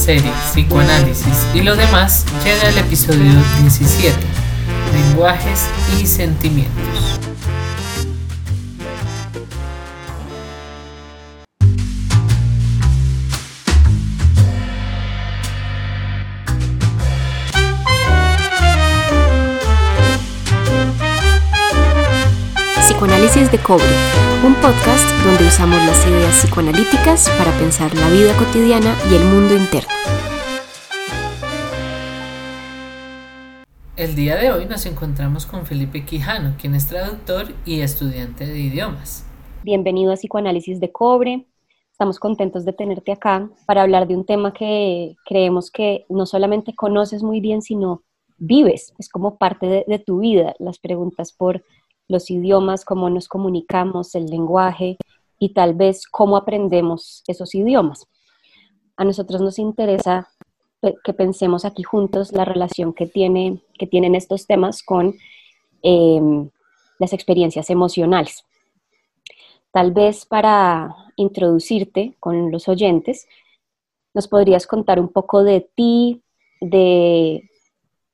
serie 0.00 0.32
Psicoanálisis 0.50 1.46
y 1.52 1.60
lo 1.60 1.76
demás 1.76 2.24
llega 2.42 2.70
el 2.70 2.78
episodio 2.78 3.32
17, 3.60 4.16
Lenguajes 4.94 5.66
y 6.00 6.06
Sentimientos. 6.06 7.09
Psicoanálisis 23.30 23.52
de 23.52 23.64
Cobre, 23.64 24.44
un 24.44 24.54
podcast 24.56 25.08
donde 25.24 25.46
usamos 25.46 25.76
las 25.86 26.04
ideas 26.04 26.34
psicoanalíticas 26.34 27.30
para 27.38 27.56
pensar 27.58 27.94
la 27.94 28.10
vida 28.10 28.36
cotidiana 28.36 28.96
y 29.08 29.14
el 29.14 29.24
mundo 29.24 29.54
interno. 29.56 29.88
El 33.96 34.16
día 34.16 34.34
de 34.34 34.50
hoy 34.50 34.66
nos 34.66 34.84
encontramos 34.84 35.46
con 35.46 35.64
Felipe 35.64 36.04
Quijano, 36.04 36.56
quien 36.60 36.74
es 36.74 36.88
traductor 36.88 37.54
y 37.64 37.82
estudiante 37.82 38.46
de 38.46 38.58
idiomas. 38.58 39.24
Bienvenido 39.62 40.10
a 40.10 40.16
Psicoanálisis 40.16 40.80
de 40.80 40.90
Cobre. 40.90 41.46
Estamos 41.92 42.18
contentos 42.18 42.64
de 42.64 42.72
tenerte 42.72 43.12
acá 43.12 43.48
para 43.64 43.82
hablar 43.82 44.08
de 44.08 44.16
un 44.16 44.26
tema 44.26 44.52
que 44.52 45.14
creemos 45.24 45.70
que 45.70 46.04
no 46.08 46.26
solamente 46.26 46.74
conoces 46.74 47.22
muy 47.22 47.38
bien, 47.40 47.62
sino 47.62 48.02
vives, 48.38 48.92
es 48.98 49.08
como 49.08 49.36
parte 49.36 49.66
de, 49.66 49.84
de 49.86 49.98
tu 50.00 50.18
vida, 50.18 50.56
las 50.58 50.80
preguntas 50.80 51.32
por 51.32 51.62
los 52.10 52.30
idiomas, 52.30 52.84
cómo 52.84 53.08
nos 53.08 53.28
comunicamos, 53.28 54.14
el 54.14 54.26
lenguaje 54.26 54.96
y 55.38 55.54
tal 55.54 55.74
vez 55.74 56.06
cómo 56.06 56.36
aprendemos 56.36 57.22
esos 57.26 57.54
idiomas. 57.54 58.06
A 58.96 59.04
nosotros 59.04 59.40
nos 59.40 59.58
interesa 59.58 60.28
que 61.04 61.12
pensemos 61.12 61.64
aquí 61.64 61.82
juntos 61.82 62.32
la 62.32 62.44
relación 62.44 62.92
que, 62.92 63.06
tiene, 63.06 63.62
que 63.78 63.86
tienen 63.86 64.14
estos 64.14 64.46
temas 64.46 64.82
con 64.82 65.14
em, 65.82 66.50
las 66.98 67.12
experiencias 67.12 67.70
emocionales. 67.70 68.44
Tal 69.72 69.92
vez 69.92 70.26
para 70.26 70.94
introducirte 71.16 72.16
con 72.18 72.50
los 72.50 72.66
oyentes, 72.66 73.26
nos 74.14 74.26
podrías 74.26 74.66
contar 74.66 74.98
un 74.98 75.08
poco 75.08 75.44
de 75.44 75.68
ti, 75.74 76.22
de 76.60 77.49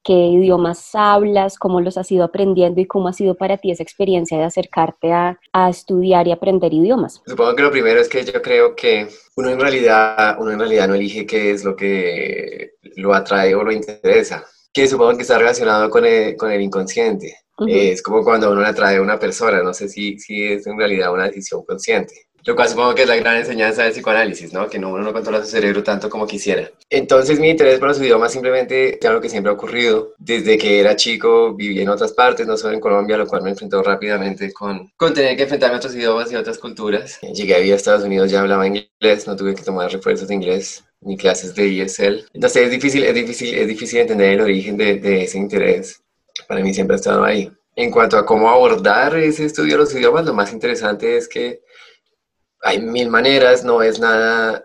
qué 0.06 0.12
idiomas 0.12 0.90
hablas, 0.94 1.58
cómo 1.58 1.80
los 1.80 1.98
has 1.98 2.12
ido 2.12 2.22
aprendiendo 2.22 2.80
y 2.80 2.86
cómo 2.86 3.08
ha 3.08 3.12
sido 3.12 3.34
para 3.34 3.56
ti 3.56 3.72
esa 3.72 3.82
experiencia 3.82 4.38
de 4.38 4.44
acercarte 4.44 5.12
a, 5.12 5.36
estudiar 5.68 6.28
y 6.28 6.32
aprender 6.32 6.72
idiomas. 6.72 7.20
Supongo 7.26 7.56
que 7.56 7.62
lo 7.62 7.72
primero 7.72 8.00
es 8.00 8.08
que 8.08 8.24
yo 8.24 8.40
creo 8.40 8.76
que 8.76 9.08
uno 9.36 9.50
en 9.50 9.58
realidad, 9.58 10.36
uno 10.38 10.52
en 10.52 10.60
realidad 10.60 10.86
no 10.86 10.94
elige 10.94 11.26
qué 11.26 11.50
es 11.50 11.64
lo 11.64 11.74
que 11.74 12.74
lo 12.94 13.14
atrae 13.14 13.52
o 13.56 13.64
lo 13.64 13.72
interesa, 13.72 14.44
que 14.72 14.86
supongo 14.86 15.16
que 15.16 15.22
está 15.22 15.38
relacionado 15.38 15.90
con 15.90 16.04
el, 16.04 16.36
con 16.36 16.52
el 16.52 16.60
inconsciente. 16.60 17.38
Es 17.66 18.00
como 18.02 18.22
cuando 18.22 18.52
uno 18.52 18.60
le 18.60 18.68
atrae 18.68 18.98
a 18.98 19.02
una 19.02 19.18
persona, 19.18 19.62
no 19.62 19.74
sé 19.74 19.88
si, 19.88 20.18
si 20.18 20.44
es 20.44 20.66
en 20.66 20.78
realidad 20.78 21.12
una 21.12 21.24
decisión 21.24 21.64
consciente. 21.64 22.28
Lo 22.46 22.54
cual 22.54 22.68
supongo 22.68 22.94
que 22.94 23.02
es 23.02 23.08
la 23.08 23.16
gran 23.16 23.36
enseñanza 23.38 23.82
del 23.82 23.90
psicoanálisis, 23.92 24.52
¿no? 24.52 24.68
Que 24.68 24.78
no, 24.78 24.90
uno 24.90 25.02
no 25.02 25.12
controla 25.12 25.42
su 25.42 25.50
cerebro 25.50 25.82
tanto 25.82 26.08
como 26.08 26.28
quisiera. 26.28 26.70
Entonces 26.88 27.40
mi 27.40 27.50
interés 27.50 27.80
por 27.80 27.88
los 27.88 27.98
idiomas 27.98 28.32
simplemente 28.32 28.98
es 29.00 29.04
algo 29.04 29.20
que 29.20 29.28
siempre 29.28 29.50
ha 29.50 29.54
ocurrido. 29.54 30.14
Desde 30.16 30.56
que 30.56 30.78
era 30.78 30.94
chico 30.94 31.54
viví 31.54 31.80
en 31.80 31.88
otras 31.88 32.12
partes, 32.12 32.46
no 32.46 32.56
solo 32.56 32.74
en 32.74 32.80
Colombia, 32.80 33.16
lo 33.16 33.26
cual 33.26 33.42
me 33.42 33.50
enfrentó 33.50 33.82
rápidamente 33.82 34.52
con, 34.52 34.92
con 34.96 35.12
tener 35.12 35.36
que 35.36 35.42
enfrentarme 35.42 35.74
a 35.74 35.78
otros 35.78 35.96
idiomas 35.96 36.30
y 36.30 36.36
otras 36.36 36.58
culturas. 36.58 37.18
Llegué 37.20 37.56
a 37.56 37.58
vivir 37.58 37.72
a 37.72 37.76
Estados 37.76 38.04
Unidos, 38.04 38.30
ya 38.30 38.42
hablaba 38.42 38.64
inglés, 38.64 39.26
no 39.26 39.34
tuve 39.34 39.56
que 39.56 39.62
tomar 39.62 39.90
refuerzos 39.90 40.28
de 40.28 40.34
inglés 40.34 40.84
ni 41.00 41.16
clases 41.16 41.52
de 41.52 41.82
ESL. 41.82 42.26
Entonces 42.32 42.62
es 42.62 42.70
difícil, 42.70 43.02
es 43.02 43.14
difícil, 43.14 43.54
es 43.56 43.66
difícil 43.66 43.98
entender 43.98 44.34
el 44.34 44.40
origen 44.42 44.76
de, 44.76 45.00
de 45.00 45.24
ese 45.24 45.36
interés. 45.36 46.00
Para 46.46 46.60
mí 46.60 46.72
siempre 46.72 46.94
ha 46.94 46.98
estado 46.98 47.24
ahí. 47.24 47.50
En 47.74 47.90
cuanto 47.90 48.16
a 48.16 48.24
cómo 48.24 48.48
abordar 48.48 49.16
ese 49.16 49.44
estudio 49.44 49.72
de 49.72 49.78
los 49.78 49.94
idiomas, 49.94 50.24
lo 50.24 50.32
más 50.32 50.52
interesante 50.52 51.16
es 51.16 51.28
que 51.28 51.60
hay 52.66 52.80
mil 52.80 53.08
maneras, 53.08 53.64
no 53.64 53.82
es 53.82 54.00
nada... 54.00 54.64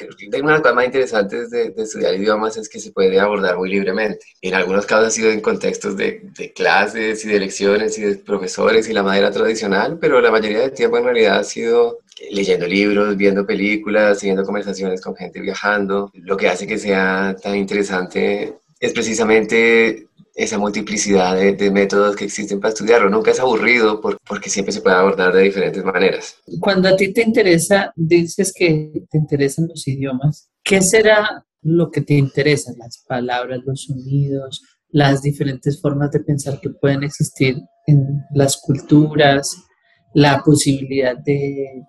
Una 0.00 0.38
de 0.38 0.42
las 0.42 0.60
cosas 0.60 0.74
más 0.74 0.86
interesantes 0.86 1.50
de, 1.50 1.74
estudiar 1.76 2.14
idiomas 2.14 2.56
es 2.56 2.70
que 2.70 2.80
se 2.80 2.90
puede 2.90 3.20
abordar 3.20 3.58
muy 3.58 3.68
libremente. 3.68 4.24
En 4.40 4.54
algunos 4.54 4.86
casos 4.86 5.08
ha 5.08 5.10
sido 5.10 5.30
en 5.30 5.42
contextos 5.42 5.94
de, 5.94 6.22
de, 6.38 6.52
clases 6.54 7.22
y 7.24 7.28
de 7.28 7.38
lecciones 7.38 7.98
y 7.98 8.02
de 8.02 8.14
profesores 8.16 8.88
y 8.88 8.94
la 8.94 9.02
manera 9.02 9.30
tradicional, 9.30 9.98
pero 10.00 10.22
la 10.22 10.30
mayoría 10.30 10.60
del 10.60 10.72
tiempo 10.72 10.96
en 10.96 11.04
realidad 11.04 11.40
ha 11.40 11.44
sido 11.44 11.98
leyendo 12.30 12.66
libros, 12.66 13.14
viendo 13.16 13.44
películas, 13.44 14.20
teniendo 14.20 14.44
conversaciones 14.44 15.02
con 15.02 15.14
gente 15.14 15.40
viajando. 15.40 16.10
Lo 16.14 16.36
que 16.38 16.48
hace 16.48 16.66
que 16.66 16.78
sea 16.78 17.36
tan 17.42 17.56
interesante 17.56 18.54
es 18.80 18.92
precisamente 18.92 20.08
esa 20.34 20.58
multiplicidad 20.58 21.36
de, 21.36 21.70
métodos 21.70 22.16
que 22.16 22.24
existen 22.24 22.60
para 22.60 22.72
estudiarlo. 22.72 23.10
Nunca 23.10 23.30
es 23.30 23.40
aburrido 23.40 24.00
porque 24.00 24.48
siempre 24.48 24.72
se 24.72 24.80
puede 24.80 24.96
abordar 24.96 25.34
de 25.34 25.42
diferentes 25.42 25.84
maneras. 25.84 26.36
Cuando 26.60 26.88
a 26.88 26.96
ti 26.96 27.12
te 27.12 27.22
interesa, 27.22 27.92
dices 27.94 28.52
que 28.54 29.04
te 29.10 29.18
interesan 29.18 29.68
los 29.68 29.86
idiomas, 29.86 30.50
¿qué 30.64 30.80
será 30.80 31.44
lo 31.62 31.90
que 31.90 32.00
te 32.00 32.14
interesa? 32.14 32.72
Las 32.78 33.04
palabras, 33.06 33.60
los 33.66 33.84
sonidos, 33.84 34.62
las 34.88 35.20
diferentes 35.20 35.80
formas 35.80 36.10
de 36.10 36.20
pensar 36.20 36.58
que 36.60 36.70
pueden 36.70 37.02
existir 37.02 37.56
en 37.86 38.22
las 38.34 38.56
culturas, 38.56 39.56
la 40.14 40.42
posibilidad 40.42 41.16
de 41.18 41.84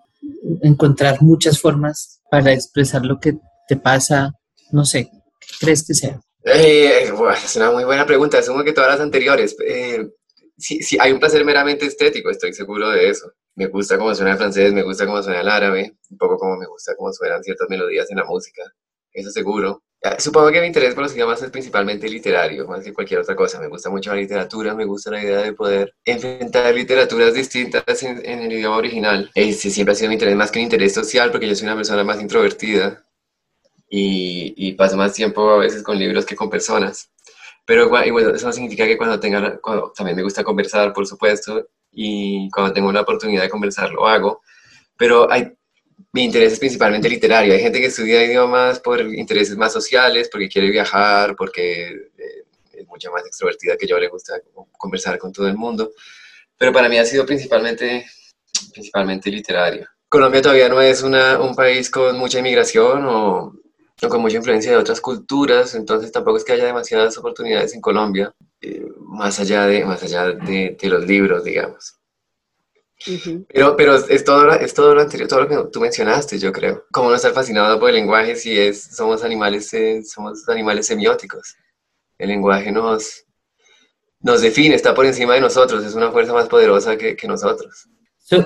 encontrar 0.62 1.22
muchas 1.22 1.58
formas 1.58 2.20
para 2.30 2.52
expresar 2.52 3.04
lo 3.04 3.18
que 3.18 3.38
te 3.66 3.76
pasa, 3.76 4.32
no 4.70 4.84
sé, 4.84 5.10
¿qué 5.40 5.48
crees 5.60 5.86
que 5.86 5.94
sea? 5.94 6.20
Eh, 6.44 7.04
es 7.44 7.56
una 7.56 7.70
muy 7.70 7.84
buena 7.84 8.04
pregunta, 8.06 8.38
asumo 8.38 8.64
que 8.64 8.72
todas 8.72 8.90
las 8.90 9.00
anteriores. 9.00 9.56
Eh, 9.64 10.08
sí, 10.56 10.80
hay 11.00 11.12
un 11.12 11.20
placer 11.20 11.44
meramente 11.44 11.86
estético, 11.86 12.30
estoy 12.30 12.52
seguro 12.52 12.90
de 12.90 13.08
eso. 13.08 13.32
Me 13.54 13.66
gusta 13.66 13.98
cómo 13.98 14.14
suena 14.14 14.32
el 14.32 14.38
francés, 14.38 14.72
me 14.72 14.82
gusta 14.82 15.06
cómo 15.06 15.22
suena 15.22 15.40
el 15.40 15.48
árabe, 15.48 15.96
un 16.10 16.18
poco 16.18 16.38
como 16.38 16.56
me 16.56 16.66
gusta 16.66 16.94
cómo 16.96 17.12
suenan 17.12 17.42
ciertas 17.42 17.68
melodías 17.68 18.10
en 18.10 18.16
la 18.16 18.24
música, 18.24 18.62
eso 19.12 19.30
seguro. 19.30 19.82
Supongo 20.18 20.50
que 20.50 20.60
mi 20.60 20.66
interés 20.66 20.94
por 20.94 21.04
los 21.04 21.14
idiomas 21.14 21.40
es 21.42 21.50
principalmente 21.50 22.08
literario, 22.08 22.66
más 22.66 22.82
que 22.82 22.92
cualquier 22.92 23.20
otra 23.20 23.36
cosa. 23.36 23.60
Me 23.60 23.68
gusta 23.68 23.88
mucho 23.88 24.10
la 24.10 24.16
literatura, 24.16 24.74
me 24.74 24.84
gusta 24.84 25.12
la 25.12 25.22
idea 25.22 25.42
de 25.42 25.52
poder 25.52 25.94
enfrentar 26.04 26.74
literaturas 26.74 27.34
distintas 27.34 28.02
en, 28.02 28.18
el 28.26 28.52
idioma 28.52 28.78
original. 28.78 29.30
Ese 29.34 29.70
siempre 29.70 29.92
ha 29.92 29.94
sido 29.94 30.08
mi 30.08 30.14
interés 30.14 30.34
más 30.34 30.50
que 30.50 30.58
un 30.58 30.64
interés 30.64 30.92
social, 30.92 31.30
porque 31.30 31.46
yo 31.46 31.54
soy 31.54 31.66
una 31.66 31.76
persona 31.76 32.02
más 32.02 32.20
introvertida 32.20 33.04
y, 33.94 34.72
paso 34.72 34.96
más 34.96 35.12
tiempo 35.12 35.50
a 35.50 35.58
veces 35.58 35.82
con 35.82 35.98
libros 35.98 36.24
que 36.24 36.34
con 36.34 36.48
personas. 36.48 37.10
Pero 37.66 37.84
igual, 38.04 38.34
eso 38.34 38.50
significa 38.52 38.86
que 38.86 38.96
cuando 38.96 39.20
tenga, 39.20 39.60
también 39.94 40.16
me 40.16 40.22
gusta 40.22 40.42
conversar, 40.42 40.92
por 40.92 41.06
supuesto, 41.06 41.68
y 41.92 42.48
cuando 42.50 42.72
tengo 42.72 42.90
la 42.90 43.02
oportunidad 43.02 43.42
de 43.42 43.50
conversar 43.50 43.90
lo 43.90 44.08
hago. 44.08 44.40
Pero 44.96 45.30
hay, 45.30 45.52
mi 46.12 46.24
interés 46.24 46.54
es 46.54 46.58
principalmente 46.58 47.08
literario. 47.08 47.52
Hay 47.52 47.60
gente 47.60 47.80
que 47.80 47.86
estudia 47.86 48.24
idiomas 48.24 48.80
por 48.80 49.00
intereses 49.00 49.56
más 49.56 49.72
sociales, 49.74 50.28
porque 50.32 50.48
quiere 50.48 50.70
viajar, 50.70 51.36
porque 51.36 51.88
eh, 52.16 52.44
es 52.72 52.86
mucho 52.86 53.10
más 53.12 53.26
extrovertida 53.26 53.76
que 53.76 53.86
yo, 53.86 53.98
le 53.98 54.08
gusta 54.08 54.40
conversar 54.78 55.18
con 55.18 55.32
todo 55.32 55.48
el 55.48 55.56
mundo. 55.56 55.92
Pero 56.56 56.72
para 56.72 56.88
mí 56.88 56.98
ha 56.98 57.04
sido 57.04 57.26
principalmente, 57.26 58.06
principalmente 58.72 59.30
literario. 59.30 59.86
Colombia 60.08 60.42
todavía 60.42 60.68
no 60.68 60.80
es 60.80 61.02
una, 61.02 61.38
un 61.40 61.54
país 61.54 61.90
con 61.90 62.18
mucha 62.18 62.38
inmigración 62.38 63.04
o 63.06 63.61
con 64.08 64.20
mucha 64.20 64.36
influencia 64.36 64.72
de 64.72 64.78
otras 64.78 65.00
culturas, 65.00 65.74
entonces 65.74 66.10
tampoco 66.10 66.36
es 66.36 66.44
que 66.44 66.52
haya 66.52 66.66
demasiadas 66.66 67.16
oportunidades 67.18 67.74
en 67.74 67.80
Colombia, 67.80 68.34
eh, 68.60 68.84
más 69.00 69.38
allá, 69.40 69.66
de, 69.66 69.84
más 69.84 70.02
allá 70.02 70.30
de, 70.30 70.76
los 70.82 71.06
libros, 71.06 71.44
digamos. 71.44 71.98
Pero, 73.48 73.76
pero 73.76 73.96
es, 73.96 74.24
todo, 74.24 74.50
es 74.52 74.74
todo 74.74 74.94
lo 74.94 75.00
anterior, 75.00 75.28
todo 75.28 75.42
lo 75.42 75.48
que 75.48 75.70
tú 75.72 75.80
mencionaste, 75.80 76.38
yo 76.38 76.52
creo. 76.52 76.84
Como 76.92 77.10
no 77.10 77.16
estar 77.16 77.32
fascinado 77.32 77.78
por 77.80 77.88
el 77.88 77.96
lenguaje 77.96 78.36
si 78.36 78.56
es, 78.56 78.82
somos, 78.96 79.24
animales, 79.24 79.72
eh, 79.74 80.02
somos 80.04 80.48
animales 80.48 80.86
semióticos. 80.86 81.56
El 82.16 82.28
lenguaje 82.28 82.70
nos, 82.70 83.24
nos 84.20 84.40
define, 84.40 84.76
está 84.76 84.94
por 84.94 85.04
encima 85.04 85.34
de 85.34 85.40
nosotros, 85.40 85.84
es 85.84 85.94
una 85.94 86.12
fuerza 86.12 86.32
más 86.32 86.48
poderosa 86.48 86.96
que, 86.96 87.16
que 87.16 87.26
nosotros. 87.26 87.88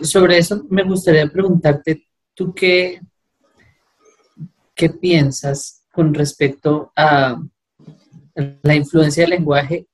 sobre 0.03 0.39
eso 0.39 0.65
me 0.71 0.85
gustaría 0.85 1.27
preguntarte, 1.29 2.09
¿tú 2.35 2.55
qué, 2.55 3.01
¿qué 4.77 4.91
piensas 4.91 5.83
con 5.93 6.15
respecto 6.15 6.93
a 6.95 7.43
la 8.63 8.75
influencia 8.75 9.23
del 9.23 9.31
lenguaje 9.31 9.89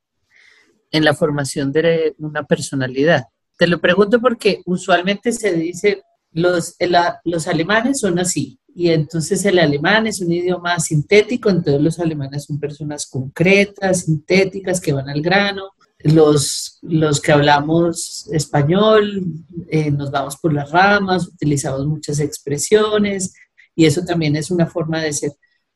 en 0.90 1.05
la 1.05 1.14
formación 1.14 1.73
de 1.73 2.14
una 2.19 2.43
personalidad? 2.44 3.25
Te 3.56 3.67
lo 3.67 3.81
pregunto 3.81 4.20
porque 4.20 4.61
usualmente 4.67 5.32
se 5.32 5.52
dice, 5.55 6.02
los, 6.32 6.76
los 7.25 7.46
alemanes 7.46 8.00
son 8.00 8.19
así, 8.19 8.58
y 8.75 8.88
entonces 8.88 9.44
el 9.44 9.58
alemán 9.58 10.06
es 10.06 10.20
un 10.20 10.32
idioma 10.32 10.79
sintético, 10.81 11.50
entonces 11.50 11.82
los 11.82 11.99
alemanes 12.00 12.44
son 12.44 12.58
personas 12.58 13.06
concretas, 13.06 14.02
sintéticas, 14.05 14.81
que 14.81 14.93
van 14.93 15.08
al 15.08 15.20
grano. 15.20 15.70
Los, 15.99 16.78
los 16.82 17.20
que 17.20 17.31
hablamos 17.31 18.28
español 18.32 19.25
eh, 19.69 19.90
nos 19.90 20.11
vamos 20.11 20.37
por 20.37 20.52
las 20.52 20.70
ramas, 20.73 21.28
utilizamos 21.28 21.87
muchas 21.87 22.19
expresiones, 22.19 23.35
y 23.75 23.87
eso 23.87 24.05
también 24.05 24.37
es 24.37 24.51
una 24.51 24.67
forma 24.67 25.01
de 25.01 25.13
ser. 25.13 25.33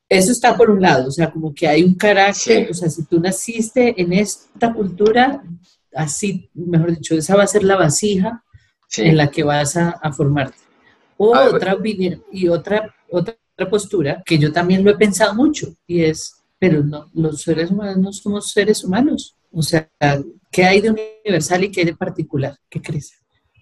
eso 0.08 0.32
está 0.32 0.56
por 0.56 0.70
un 0.70 0.80
lado, 0.80 1.08
o 1.08 1.10
sea, 1.10 1.30
como 1.30 1.54
que 1.54 1.66
hay 1.66 1.82
un 1.82 1.94
carácter, 1.94 2.70
o 2.70 2.74
sea, 2.74 2.88
si 2.88 3.04
tú 3.04 3.20
naciste 3.20 4.00
en 4.00 4.12
esta 4.12 4.72
cultura, 4.72 5.42
así, 5.94 6.50
mejor 6.54 6.92
dicho, 6.92 7.14
esa 7.14 7.36
va 7.36 7.42
a 7.42 7.48
ser 7.48 7.64
la 7.64 7.76
vasija 7.76 8.42
en 8.98 9.16
la 9.16 9.30
que 9.30 9.42
vas 9.42 9.76
a, 9.76 10.12
formarte. 10.12 10.58
O 11.16 11.34
ah, 11.34 11.48
otra 11.52 11.76
y 12.32 12.48
otra, 12.48 12.94
otra 13.10 13.36
postura 13.70 14.22
que 14.24 14.38
yo 14.38 14.52
también 14.52 14.84
lo 14.84 14.90
he 14.90 14.96
pensado 14.96 15.34
mucho 15.34 15.74
y 15.86 16.04
es, 16.04 16.36
pero 16.58 16.84
no, 16.84 17.10
los 17.14 17.42
seres 17.42 17.70
humanos 17.70 17.96
no 17.96 18.12
somos 18.12 18.52
seres 18.52 18.84
humanos. 18.84 19.34
O 19.50 19.62
sea, 19.62 19.88
¿qué 20.52 20.64
hay 20.64 20.80
de 20.82 20.90
universal 20.90 21.64
y 21.64 21.70
qué 21.70 21.80
hay 21.80 21.86
de 21.86 21.96
particular? 21.96 22.56
¿Qué 22.68 22.82
crees? 22.82 23.12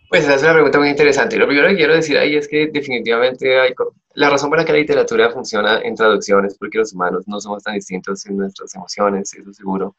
Pues 0.09 0.25
esa 0.25 0.35
es 0.35 0.43
una 0.43 0.55
pregunta 0.55 0.79
muy 0.79 0.89
interesante. 0.89 1.37
Lo 1.37 1.47
primero 1.47 1.69
que 1.69 1.77
quiero 1.77 1.95
decir 1.95 2.19
ahí 2.19 2.37
es 2.37 2.49
que 2.49 2.69
definitivamente 2.73 3.59
hay 3.59 3.75
la 4.15 4.31
razón 4.31 4.51
por 4.51 4.59
la 4.59 4.65
que 4.65 4.73
la 4.73 4.79
literatura 4.79 5.31
funciona 5.31 5.81
en 5.81 5.95
traducciones, 5.95 6.57
porque 6.59 6.79
los 6.79 6.93
humanos 6.93 7.27
no 7.27 7.41
somos 7.41 7.63
tan 7.63 7.75
distintos 7.75 8.25
en 8.27 8.37
nuestras 8.37 8.75
emociones, 8.75 9.35
eso 9.35 9.53
seguro. 9.53 9.97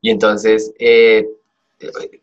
Y 0.00 0.10
entonces, 0.10 0.72
eh, 0.78 1.26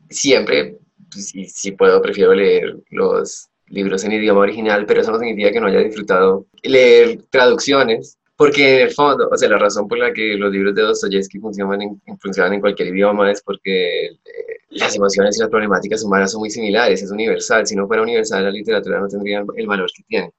siempre, 0.09 0.77
pues, 1.11 1.33
si, 1.53 1.71
puedo, 1.73 2.01
prefiero 2.01 2.33
leer 2.33 2.77
los 2.91 3.47
libros 3.67 4.03
en 4.03 4.13
idioma 4.13 4.41
original, 4.41 4.85
pero 4.85 5.01
eso 5.01 5.11
no 5.11 5.19
significa 5.19 5.51
que 5.51 5.59
no 5.59 5.67
haya 5.67 5.79
disfrutado 5.79 6.45
leer 6.61 7.19
traducciones, 7.29 8.17
porque 8.35 8.75
en 8.75 8.87
el 8.87 8.93
fondo, 8.93 9.29
o 9.31 9.37
sea, 9.37 9.49
la 9.49 9.57
razón 9.57 9.87
por 9.87 9.97
la 9.97 10.11
que 10.13 10.35
los 10.35 10.51
libros 10.51 10.75
de 10.75 10.81
Dostoyevsky 10.81 11.39
funcionan 11.39 11.81
en, 11.81 12.01
funcionan 12.19 12.53
en 12.53 12.61
cualquier 12.61 12.89
idioma 12.89 13.31
es 13.31 13.41
porque 13.41 14.05
eh, 14.07 14.17
las 14.69 14.95
emociones 14.95 15.37
y 15.37 15.41
las 15.41 15.49
problemáticas 15.49 16.03
humanas 16.03 16.31
son 16.31 16.39
muy 16.41 16.49
similares, 16.49 17.01
es 17.01 17.11
universal. 17.11 17.65
Si 17.67 17.75
no 17.75 17.87
fuera 17.87 18.01
universal, 18.03 18.43
la 18.43 18.51
literatura 18.51 18.99
no 18.99 19.07
tendría 19.07 19.43
el 19.55 19.67
valor 19.67 19.89
que 19.95 20.03
tiene. 20.03 20.31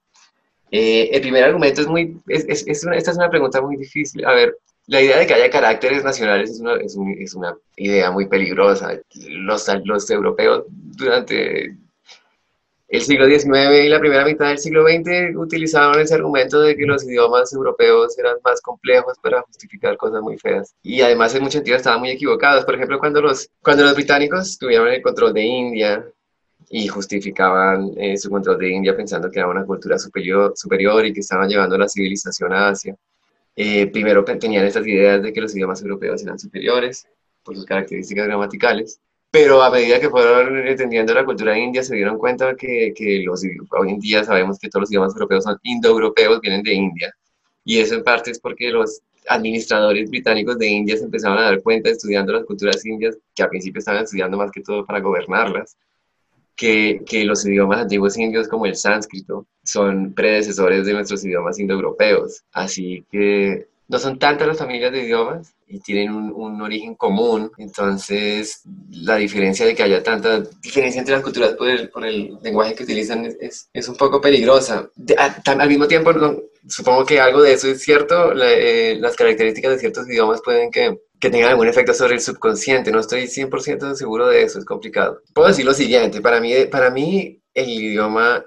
Eh, 0.71 1.09
el 1.11 1.21
primer 1.21 1.43
argumento 1.43 1.81
es 1.81 1.87
muy, 1.87 2.19
es, 2.27 2.45
es, 2.47 2.65
esta 2.67 3.11
es 3.11 3.17
una 3.17 3.29
pregunta 3.29 3.61
muy 3.61 3.77
difícil. 3.77 4.25
A 4.25 4.33
ver, 4.33 4.57
la 4.87 5.01
idea 5.01 5.17
de 5.17 5.27
que 5.27 5.33
haya 5.33 5.49
caracteres 5.49 6.03
nacionales 6.03 6.51
es 6.51 6.59
una, 6.59 6.75
es, 6.75 6.97
es 7.19 7.33
una 7.33 7.55
idea 7.75 8.11
muy 8.11 8.27
peligrosa. 8.27 8.99
Los, 9.29 9.67
los 9.83 10.09
europeos 10.09 10.65
durante 10.69 11.75
el 12.87 13.01
siglo 13.01 13.25
XIX 13.25 13.83
y 13.83 13.89
la 13.89 13.99
primera 13.99 14.23
mitad 14.23 14.47
del 14.47 14.59
siglo 14.59 14.85
XX 14.85 15.35
utilizaban 15.35 15.99
ese 15.99 16.13
argumento 16.13 16.61
de 16.61 16.75
que 16.75 16.85
los 16.85 17.03
idiomas 17.03 17.51
europeos 17.51 18.17
eran 18.19 18.37
más 18.43 18.61
complejos 18.61 19.17
para 19.21 19.41
justificar 19.41 19.97
cosas 19.97 20.21
muy 20.21 20.37
feas. 20.37 20.75
Y 20.83 21.01
además 21.01 21.33
en 21.33 21.41
muchos 21.41 21.55
sentidos 21.55 21.79
estaban 21.79 21.99
muy 21.99 22.11
equivocados. 22.11 22.63
Por 22.63 22.75
ejemplo, 22.75 22.99
cuando 22.99 23.21
los, 23.21 23.49
cuando 23.63 23.83
los 23.83 23.95
británicos 23.95 24.57
tuvieron 24.57 24.89
el 24.89 25.01
control 25.01 25.33
de 25.33 25.41
India 25.41 26.05
y 26.77 26.89
justificaban 26.89 27.93
eh, 27.95 28.17
su 28.17 28.29
control 28.29 28.57
de 28.57 28.69
India 28.69 28.97
pensando 28.97 29.31
que 29.31 29.39
era 29.39 29.47
una 29.47 29.63
cultura 29.63 29.97
superior, 29.97 30.51
superior 30.57 31.05
y 31.05 31.13
que 31.13 31.21
estaban 31.21 31.47
llevando 31.47 31.77
la 31.77 31.87
civilización 31.87 32.51
a 32.51 32.67
Asia. 32.67 32.93
Eh, 33.55 33.87
primero 33.87 34.25
tenían 34.25 34.65
estas 34.65 34.85
ideas 34.85 35.23
de 35.23 35.31
que 35.31 35.39
los 35.39 35.55
idiomas 35.55 35.81
europeos 35.81 36.21
eran 36.23 36.37
superiores 36.37 37.07
por 37.43 37.55
sus 37.55 37.63
características 37.65 38.25
gramaticales, 38.27 38.99
pero 39.31 39.63
a 39.63 39.71
medida 39.71 40.01
que 40.01 40.09
fueron 40.09 40.67
entendiendo 40.67 41.13
la 41.13 41.23
cultura 41.23 41.57
india 41.57 41.81
se 41.81 41.95
dieron 41.95 42.17
cuenta 42.17 42.57
que, 42.57 42.91
que 42.93 43.23
los, 43.25 43.41
hoy 43.71 43.89
en 43.91 43.99
día 44.01 44.25
sabemos 44.25 44.59
que 44.59 44.67
todos 44.67 44.81
los 44.81 44.91
idiomas 44.91 45.13
europeos 45.13 45.45
son 45.45 45.57
indoeuropeos, 45.63 46.41
vienen 46.41 46.61
de 46.61 46.73
India, 46.73 47.15
y 47.63 47.79
eso 47.79 47.95
en 47.95 48.03
parte 48.03 48.31
es 48.31 48.39
porque 48.41 48.69
los 48.69 48.99
administradores 49.29 50.09
británicos 50.09 50.57
de 50.57 50.67
India 50.67 50.97
se 50.97 51.05
empezaron 51.05 51.37
a 51.37 51.43
dar 51.43 51.61
cuenta 51.63 51.89
estudiando 51.89 52.33
las 52.33 52.43
culturas 52.43 52.85
indias, 52.85 53.17
que 53.33 53.43
al 53.43 53.49
principio 53.49 53.79
estaban 53.79 54.03
estudiando 54.03 54.35
más 54.35 54.51
que 54.51 54.61
todo 54.61 54.85
para 54.85 54.99
gobernarlas, 54.99 55.77
que, 56.55 57.23
los 57.25 57.45
idiomas 57.45 57.81
antiguos 57.81 58.17
indios 58.17 58.47
como 58.47 58.65
el 58.65 58.75
sánscrito 58.75 59.45
son 59.63 60.13
predecesores 60.13 60.85
de 60.85 60.93
nuestros 60.93 61.23
idiomas 61.25 61.59
indoeuropeos. 61.59 62.43
Así 62.51 63.05
que 63.11 63.67
no 63.87 63.99
son 63.99 64.17
tantas 64.17 64.47
las 64.47 64.57
familias 64.57 64.91
de 64.91 65.03
idiomas 65.03 65.53
y 65.67 65.79
tienen 65.79 66.11
un, 66.11 66.61
origen 66.61 66.95
común, 66.95 67.51
entonces 67.57 68.61
la 68.89 69.15
diferencia 69.17 69.65
de 69.65 69.75
que 69.75 69.83
haya 69.83 70.01
tanta 70.01 70.41
diferencia 70.61 70.99
entre 70.99 71.15
las 71.15 71.23
culturas 71.23 71.53
por 71.53 71.67
el, 71.69 71.91
el 72.03 72.37
lenguaje 72.41 72.75
que 72.75 72.83
utilizan 72.83 73.25
es, 73.39 73.69
un 73.87 73.95
poco 73.95 74.21
peligrosa. 74.21 74.89
al 75.45 75.69
mismo 75.69 75.87
tiempo, 75.87 76.11
supongo 76.67 77.05
que 77.05 77.19
algo 77.19 77.41
de 77.41 77.53
eso 77.53 77.67
es 77.67 77.81
cierto, 77.81 78.33
eh, 78.41 78.97
las 78.99 79.15
características 79.15 79.73
de 79.73 79.79
ciertos 79.79 80.07
idiomas 80.07 80.41
pueden 80.43 80.71
que 80.71 80.97
que 81.25 81.31
tenga 81.31 81.49
algún 81.49 81.67
efecto 81.67 81.91
sobre 81.91 82.13
el 82.13 82.21
subconsciente. 82.21 82.91
No 82.91 82.99
estoy 82.99 83.23
100% 83.23 83.95
seguro 83.95 84.27
de 84.27 84.43
eso, 84.43 84.59
es 84.59 84.65
complicado. 84.65 85.23
Puedo 85.33 85.47
decir 85.47 85.65
lo 85.65 85.73
siguiente, 85.73 86.21
para 86.21 86.39
mí, 86.39 86.53
para 86.69 86.91
mí 86.91 87.41
el 87.51 87.67
idioma 87.67 88.45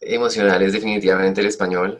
emocional 0.00 0.62
es 0.62 0.72
definitivamente 0.72 1.40
el 1.40 1.48
español. 1.48 1.98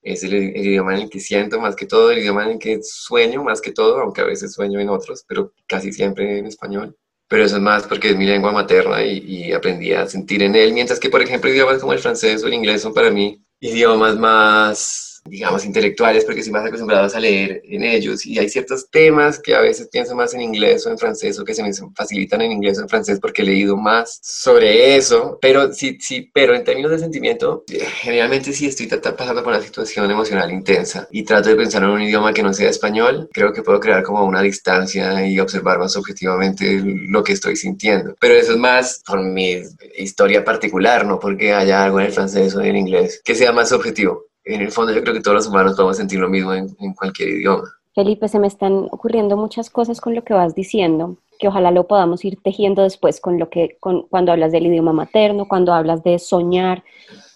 Es 0.00 0.22
el, 0.22 0.34
idioma 0.34 0.94
en 0.94 1.02
el 1.02 1.10
que 1.10 1.18
siento 1.18 1.60
más 1.60 1.74
que 1.74 1.86
todo, 1.86 2.12
el 2.12 2.18
idioma 2.18 2.44
en 2.44 2.52
el 2.52 2.58
que 2.60 2.80
sueño 2.80 3.42
más 3.42 3.60
que 3.60 3.72
todo, 3.72 3.98
aunque 3.98 4.20
a 4.20 4.24
veces 4.24 4.52
sueño 4.52 4.78
en 4.78 4.88
otros, 4.88 5.24
pero 5.26 5.52
casi 5.66 5.92
siempre 5.92 6.38
en 6.38 6.46
español. 6.46 6.96
Pero 7.26 7.44
eso 7.44 7.56
es 7.56 7.62
más 7.62 7.84
porque 7.84 8.10
es 8.10 8.16
mi 8.16 8.26
lengua 8.26 8.52
materna 8.52 9.04
y, 9.04 9.18
y 9.18 9.52
aprendí 9.52 9.92
a 9.92 10.06
sentir 10.06 10.44
en 10.44 10.54
él, 10.54 10.72
mientras 10.74 11.00
que, 11.00 11.10
por 11.10 11.22
ejemplo, 11.22 11.50
idiomas 11.50 11.80
como 11.80 11.92
el 11.92 11.98
francés 11.98 12.44
o 12.44 12.46
el 12.46 12.54
inglés 12.54 12.82
son 12.82 12.94
para 12.94 13.10
mí 13.10 13.44
idiomas 13.58 14.16
más 14.16 15.11
digamos, 15.24 15.64
intelectuales, 15.64 16.24
porque 16.24 16.40
estoy 16.40 16.52
más 16.52 16.66
acostumbrados 16.66 17.14
a 17.14 17.20
leer 17.20 17.62
en 17.64 17.82
ellos. 17.84 18.26
Y 18.26 18.38
hay 18.38 18.48
ciertos 18.48 18.90
temas 18.90 19.38
que 19.38 19.54
a 19.54 19.60
veces 19.60 19.88
pienso 19.90 20.14
más 20.14 20.34
en 20.34 20.40
inglés 20.40 20.86
o 20.86 20.90
en 20.90 20.98
francés 20.98 21.38
o 21.38 21.44
que 21.44 21.54
se 21.54 21.62
me 21.62 21.72
facilitan 21.94 22.42
en 22.42 22.52
inglés 22.52 22.78
o 22.78 22.82
en 22.82 22.88
francés 22.88 23.18
porque 23.20 23.42
he 23.42 23.44
leído 23.44 23.76
más 23.76 24.18
sobre 24.22 24.96
eso. 24.96 25.38
Pero 25.40 25.72
sí, 25.72 25.98
sí, 26.00 26.30
pero 26.32 26.54
en 26.54 26.64
términos 26.64 26.90
de 26.90 26.98
sentimiento, 26.98 27.64
generalmente 28.00 28.52
sí 28.52 28.66
estoy 28.66 28.86
pasando 28.86 29.42
por 29.42 29.52
una 29.52 29.62
situación 29.62 30.10
emocional 30.10 30.50
intensa 30.50 31.08
y 31.10 31.22
trato 31.22 31.48
de 31.48 31.56
pensar 31.56 31.82
en 31.82 31.90
un 31.90 32.02
idioma 32.02 32.32
que 32.32 32.42
no 32.42 32.52
sea 32.52 32.70
español. 32.70 33.28
Creo 33.32 33.52
que 33.52 33.62
puedo 33.62 33.80
crear 33.80 34.02
como 34.02 34.24
una 34.24 34.42
distancia 34.42 35.26
y 35.26 35.38
observar 35.38 35.78
más 35.78 35.96
objetivamente 35.96 36.82
lo 36.84 37.22
que 37.22 37.32
estoy 37.32 37.56
sintiendo. 37.56 38.14
Pero 38.20 38.34
eso 38.34 38.52
es 38.52 38.58
más 38.58 39.02
por 39.06 39.22
mi 39.22 39.62
historia 39.96 40.44
particular, 40.44 41.06
no 41.06 41.18
porque 41.18 41.52
haya 41.52 41.84
algo 41.84 42.00
en 42.00 42.06
el 42.06 42.12
francés 42.12 42.54
o 42.54 42.60
en 42.60 42.66
el 42.66 42.76
inglés 42.76 43.20
que 43.24 43.34
sea 43.34 43.52
más 43.52 43.72
objetivo 43.72 44.26
en 44.44 44.60
el 44.60 44.72
fondo 44.72 44.92
yo 44.92 45.02
creo 45.02 45.14
que 45.14 45.20
todos 45.20 45.36
los 45.36 45.48
humanos 45.48 45.74
podemos 45.74 45.96
sentir 45.96 46.18
lo 46.18 46.28
mismo 46.28 46.52
en, 46.54 46.68
cualquier 46.94 47.28
idioma. 47.28 47.64
Felipe, 47.94 48.26
se 48.28 48.38
me 48.38 48.46
están 48.46 48.88
ocurriendo 48.90 49.36
muchas 49.36 49.68
cosas 49.70 50.00
con 50.00 50.14
lo 50.14 50.24
que 50.24 50.32
vas 50.32 50.54
diciendo, 50.54 51.18
que 51.38 51.48
ojalá 51.48 51.70
lo 51.70 51.86
podamos 51.86 52.24
ir 52.24 52.38
tejiendo 52.42 52.82
después 52.82 53.20
con 53.20 53.38
lo 53.38 53.50
que, 53.50 53.76
con, 53.80 54.02
cuando 54.08 54.32
hablas 54.32 54.52
del 54.52 54.66
idioma 54.66 54.92
materno, 54.92 55.46
cuando 55.46 55.74
hablas 55.74 56.02
de 56.02 56.18
soñar 56.18 56.84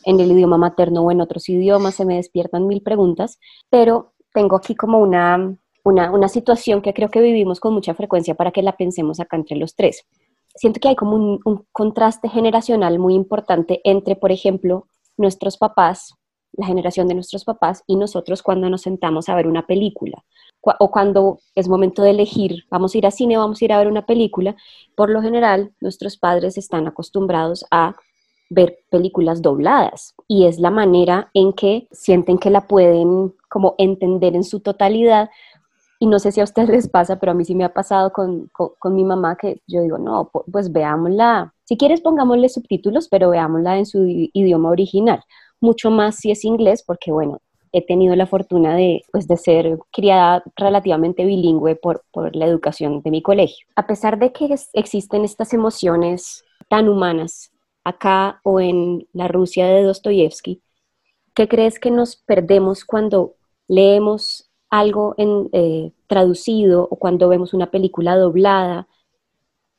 en 0.04 0.19
el 0.19 0.33
idioma 0.33 0.57
materno 0.57 1.02
o 1.02 1.11
en 1.11 1.21
otros 1.21 1.49
idiomas, 1.49 1.97
se 1.97 2.07
me 2.07 2.16
despiertan 2.16 2.66
mil 2.66 2.83
preguntas, 2.83 3.38
pero 3.69 4.14
tengo 4.33 4.57
aquí 4.57 4.75
como 4.75 4.99
una, 4.99 5.54
una, 5.85 6.11
una 6.11 6.28
situación 6.28 6.81
que 6.81 6.95
creo 6.95 7.11
que 7.11 7.21
vivimos 7.21 7.61
con 7.61 7.75
mucha 7.75 7.95
frecuencia 7.95 8.35
para 8.35 8.50
que 8.50 8.62
la 8.62 8.76
pensemos 8.76 9.21
acá 9.21 9.37
entre 9.37 9.57
los 9.57 9.75
tres. 9.75 10.07
Siento 10.54 10.81
que 10.81 10.88
hay 10.88 10.97
como 10.97 11.16
un, 11.16 11.40
un 11.45 11.66
contraste 11.71 12.31
generacional 12.31 12.99
muy 12.99 13.14
importante 13.14 13.81
entre, 13.85 14.16
por 14.16 14.33
ejemplo, 14.33 14.87
nuestros 15.19 15.59
papás 15.59 16.14
la 16.57 16.67
generación 16.67 17.09
de 17.09 17.15
nuestros 17.15 17.45
papás 17.45 17.83
y 17.87 17.97
nosotros 17.97 18.43
cuando 18.43 18.69
nos 18.71 18.83
sentamos 18.83 19.29
a 19.29 19.35
ver 19.35 19.47
una 19.47 19.67
película. 19.67 20.25
O 20.81 20.91
cuando 20.91 21.39
es 21.55 21.69
momento 21.69 22.03
de 22.03 22.11
elegir, 22.11 22.65
vamos 22.71 22.95
a 22.95 22.99
ir 22.99 23.07
a 23.07 23.11
cine, 23.13 23.37
vamos 23.37 23.61
a 23.61 23.65
ir 23.65 23.73
a 23.73 23.79
ver 23.79 23.87
una 23.87 24.05
película, 24.05 24.57
por 24.97 25.11
lo 25.11 25.23
general 25.23 25.73
nuestros 25.81 26.17
padres 26.17 26.59
están 26.59 26.89
acostumbrados 26.89 27.65
a 27.71 27.95
ver 28.51 28.79
películas 28.91 29.43
dobladas. 29.43 30.15
Y 30.27 30.47
es 30.47 30.59
la 30.59 30.71
manera 30.71 31.31
en 31.35 31.53
que 31.53 31.87
sienten 31.93 32.39
que 32.39 32.51
la 32.51 32.67
pueden 32.67 33.35
como 33.49 33.75
entender 33.79 34.35
en 34.35 34.45
su 34.45 34.61
totalidad. 34.61 35.31
Y 36.01 36.07
no 36.07 36.19
sé 36.19 36.33
si 36.33 36.41
a 36.41 36.45
ustedes 36.45 36.69
les 36.69 36.89
pasa, 36.89 37.19
pero 37.19 37.33
a 37.33 37.35
mí 37.35 37.45
sí 37.45 37.55
me 37.55 37.65
ha 37.65 37.73
pasado 37.73 38.13
con, 38.13 38.51
con, 38.53 38.95
mi 38.95 39.05
mamá 39.05 39.37
que 39.37 39.63
yo 39.67 39.83
digo, 39.83 39.99
no, 39.99 40.31
pues 40.53 40.71
veámosla, 40.71 41.55
si 41.65 41.77
quieres 41.77 42.01
pongámosle 42.01 42.49
subtítulos, 42.49 43.09
pero 43.09 43.31
veámosla 43.31 43.79
en 43.79 43.87
su 43.87 44.05
idioma 44.07 44.71
original 44.71 45.23
mucho 45.61 45.91
más 45.91 46.17
si 46.17 46.31
es 46.31 46.45
inglés, 46.45 46.83
porque 46.87 47.13
bueno, 47.13 47.41
he 47.73 47.83
tenido 47.83 48.17
la 48.17 48.27
fortuna 48.27 48.75
de, 48.75 49.03
pues, 49.13 49.29
de 49.29 49.37
ser 49.37 49.79
criada 49.93 50.43
relativamente 50.57 51.25
bilingüe 51.25 51.77
por, 51.77 52.05
por 52.11 52.35
la 52.35 52.47
educación 52.47 53.03
de 53.03 53.11
mi 53.11 53.23
colegio. 53.23 53.67
A 53.77 53.87
pesar 53.87 54.19
de 54.19 54.33
que 54.33 54.55
existen 54.73 55.25
estas 55.25 55.53
emociones 55.53 56.45
tan 56.69 56.89
humanas 56.89 57.51
acá 57.85 58.41
o 58.45 58.61
en 58.61 59.07
la 59.13 59.29
Rusia 59.29 59.67
de 59.67 59.83
Dostoyevsky, 59.83 60.63
¿qué 61.35 61.49
crees 61.49 61.79
que 61.79 61.91
nos 61.91 62.17
perdemos 62.17 62.85
cuando 62.85 63.35
leemos 63.69 64.51
algo 64.71 65.15
en, 65.19 65.49
eh, 65.53 65.93
traducido 66.07 66.89
o 66.91 66.97
cuando 66.97 67.29
vemos 67.29 67.53
una 67.53 67.71
película 67.71 68.17
doblada? 68.17 68.89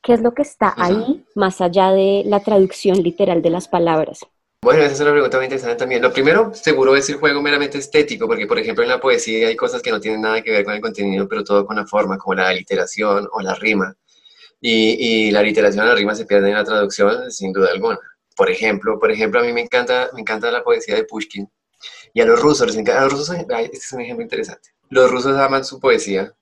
¿Qué 0.02 0.12
es 0.12 0.22
lo 0.22 0.34
que 0.34 0.42
está 0.42 0.72
ahí 0.76 1.24
más 1.34 1.60
allá 1.60 1.90
de 1.90 2.22
la 2.26 2.40
traducción 2.40 3.02
literal 3.02 3.42
de 3.42 3.50
las 3.50 3.66
palabras? 3.66 4.20
Bueno, 4.60 4.82
esa 4.82 4.92
es 4.92 5.00
una 5.00 5.12
pregunta 5.12 5.36
muy 5.36 5.44
interesante 5.44 5.76
también. 5.76 6.02
Lo 6.02 6.12
primero, 6.12 6.52
seguro, 6.52 6.96
es 6.96 7.08
el 7.08 7.16
juego 7.16 7.40
meramente 7.40 7.78
estético, 7.78 8.26
porque, 8.26 8.46
por 8.46 8.58
ejemplo, 8.58 8.82
en 8.82 8.90
la 8.90 9.00
poesía 9.00 9.48
hay 9.48 9.56
cosas 9.56 9.80
que 9.80 9.90
no 9.90 10.00
tienen 10.00 10.20
nada 10.20 10.42
que 10.42 10.50
ver 10.50 10.64
con 10.64 10.74
el 10.74 10.80
contenido, 10.80 11.28
pero 11.28 11.44
todo 11.44 11.64
con 11.64 11.76
la 11.76 11.86
forma, 11.86 12.18
como 12.18 12.34
la 12.34 12.52
literación 12.52 13.28
o 13.32 13.40
la 13.40 13.54
rima. 13.54 13.96
Y, 14.60 15.30
la 15.30 15.42
literación 15.42 15.84
o 15.84 15.88
la 15.88 15.94
rima 15.94 16.14
se 16.14 16.26
pierde 16.26 16.48
en 16.48 16.56
la 16.56 16.64
traducción, 16.64 17.30
sin 17.30 17.52
duda 17.52 17.70
alguna. 17.72 17.98
Por 18.36 18.50
ejemplo, 18.50 18.98
por 18.98 19.12
ejemplo, 19.12 19.40
a 19.40 19.44
mí 19.44 19.52
me 19.52 19.60
encanta, 19.62 20.10
me 20.14 20.22
encanta 20.22 20.50
la 20.50 20.64
poesía 20.64 20.96
de 20.96 21.04
Pushkin, 21.04 21.48
Y 22.12 22.20
a 22.20 22.26
los 22.26 22.40
rusos, 22.40 22.76
a 22.76 23.00
los 23.04 23.12
rusos, 23.12 23.30
este 23.30 23.76
es 23.76 23.92
un 23.92 24.00
ejemplo 24.00 24.24
interesante. 24.24 24.70
Los 24.90 25.10
rusos 25.10 25.36
aman 25.36 25.64
su 25.64 25.78
poesía 25.80 26.34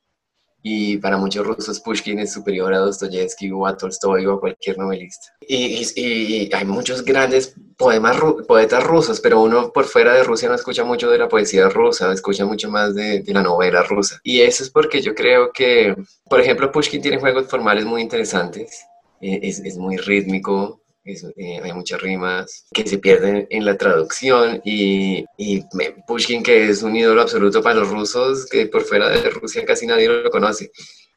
y 0.68 0.96
para 0.96 1.16
muchos 1.16 1.46
rusos 1.46 1.78
Pushkin 1.78 2.18
es 2.18 2.32
superior 2.32 2.74
a 2.74 2.78
Dostoyevsky 2.78 3.52
o 3.52 3.68
a 3.68 3.76
Tolstoy 3.76 4.26
o 4.26 4.32
a 4.32 4.40
cualquier 4.40 4.76
novelista. 4.76 5.28
Y, 5.40 6.50
hay 6.52 6.64
muchos 6.64 7.04
grandes 7.04 7.54
poemas, 7.76 8.16
poetas 8.48 8.82
rusos, 8.82 9.20
pero 9.20 9.40
uno 9.42 9.72
por 9.72 9.84
fuera 9.84 10.14
de 10.14 10.24
Rusia 10.24 10.48
no 10.48 10.56
escucha 10.56 10.82
mucho 10.82 11.08
de 11.08 11.18
la 11.18 11.28
poesía 11.28 11.68
rusa, 11.68 12.12
escucha 12.12 12.44
mucho 12.44 12.68
más 12.68 12.96
de, 12.96 13.22
la 13.28 13.44
novela 13.44 13.84
rusa. 13.84 14.18
Y 14.24 14.40
eso 14.40 14.64
es 14.64 14.70
porque 14.70 15.00
yo 15.00 15.14
creo 15.14 15.52
que, 15.52 15.94
por 16.28 16.40
ejemplo, 16.40 16.72
Pushkin 16.72 17.00
tiene 17.00 17.20
juegos 17.20 17.46
formales 17.46 17.84
muy 17.84 18.02
interesantes, 18.02 18.86
eh, 19.20 19.38
es, 19.42 19.60
es 19.60 19.78
muy 19.78 19.98
rítmico, 19.98 20.80
eh, 21.06 21.60
hay 21.62 21.72
muchas 21.72 22.00
rimas 22.00 22.66
que 22.72 22.86
se 22.86 22.98
pierden 22.98 23.46
en 23.50 23.64
la 23.64 23.76
traducción 23.76 24.60
y, 24.64 25.24
y, 25.36 25.62
Pushkin, 26.06 26.42
que 26.42 26.68
es 26.68 26.82
un 26.82 26.96
ídolo 26.96 27.22
absoluto 27.22 27.62
para 27.62 27.76
los 27.76 27.88
rusos, 27.88 28.46
que 28.46 28.66
por 28.66 28.82
fuera 28.82 29.08
de 29.08 29.30
Rusia 29.30 29.64
casi 29.64 29.86
nadie 29.86 30.08
lo 30.08 30.30
conoce. 30.30 30.70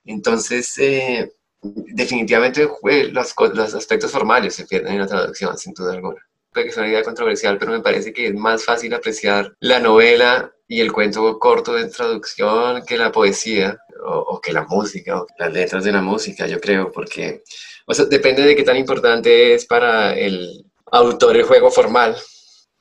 Entonces, 0.06 0.78
eh, 0.78 1.32
definitivamente 1.62 2.70
los, 3.12 3.36
los, 3.54 3.74
aspectos 3.76 4.12
formales 4.12 4.56
se 4.56 4.66
pierden 4.66 4.94
en 4.94 5.00
la 5.00 5.08
traducción, 5.08 5.58
sin 5.58 5.74
duda 5.74 5.94
alguna. 5.94 6.26
Puede 6.54 6.68
que 6.68 6.72
sea 6.72 6.84
una 6.84 6.92
idea 6.92 7.04
controversial, 7.04 7.58
pero 7.58 7.72
me 7.72 7.82
parece 7.82 8.14
que 8.14 8.28
es 8.28 8.34
más 8.34 8.64
fácil 8.64 8.94
apreciar 8.94 9.54
la 9.60 9.80
novela 9.80 10.52
y 10.68 10.82
el 10.82 10.92
cuento 10.92 11.38
corto 11.40 11.74
de 11.74 11.90
traducción 11.90 12.84
que 12.86 12.98
la 12.98 13.12
poesía 13.12 13.80
o, 14.04 14.40
que 14.42 14.54
la 14.54 14.64
música 14.64 15.22
o 15.22 15.28
las 15.38 15.52
letras 15.52 15.84
de 15.84 15.92
la 15.92 16.02
música, 16.02 16.48
yo 16.48 16.60
creo, 16.60 16.92
porque 16.92 17.44
o 17.86 17.94
sea, 17.94 18.06
depende 18.06 18.44
de 18.44 18.56
qué 18.56 18.64
tan 18.64 18.78
importante 18.78 19.54
es 19.54 19.66
para 19.66 20.16
el 20.18 20.66
autor 20.92 21.38
el 21.38 21.44
juego 21.44 21.72
formal. 21.72 22.16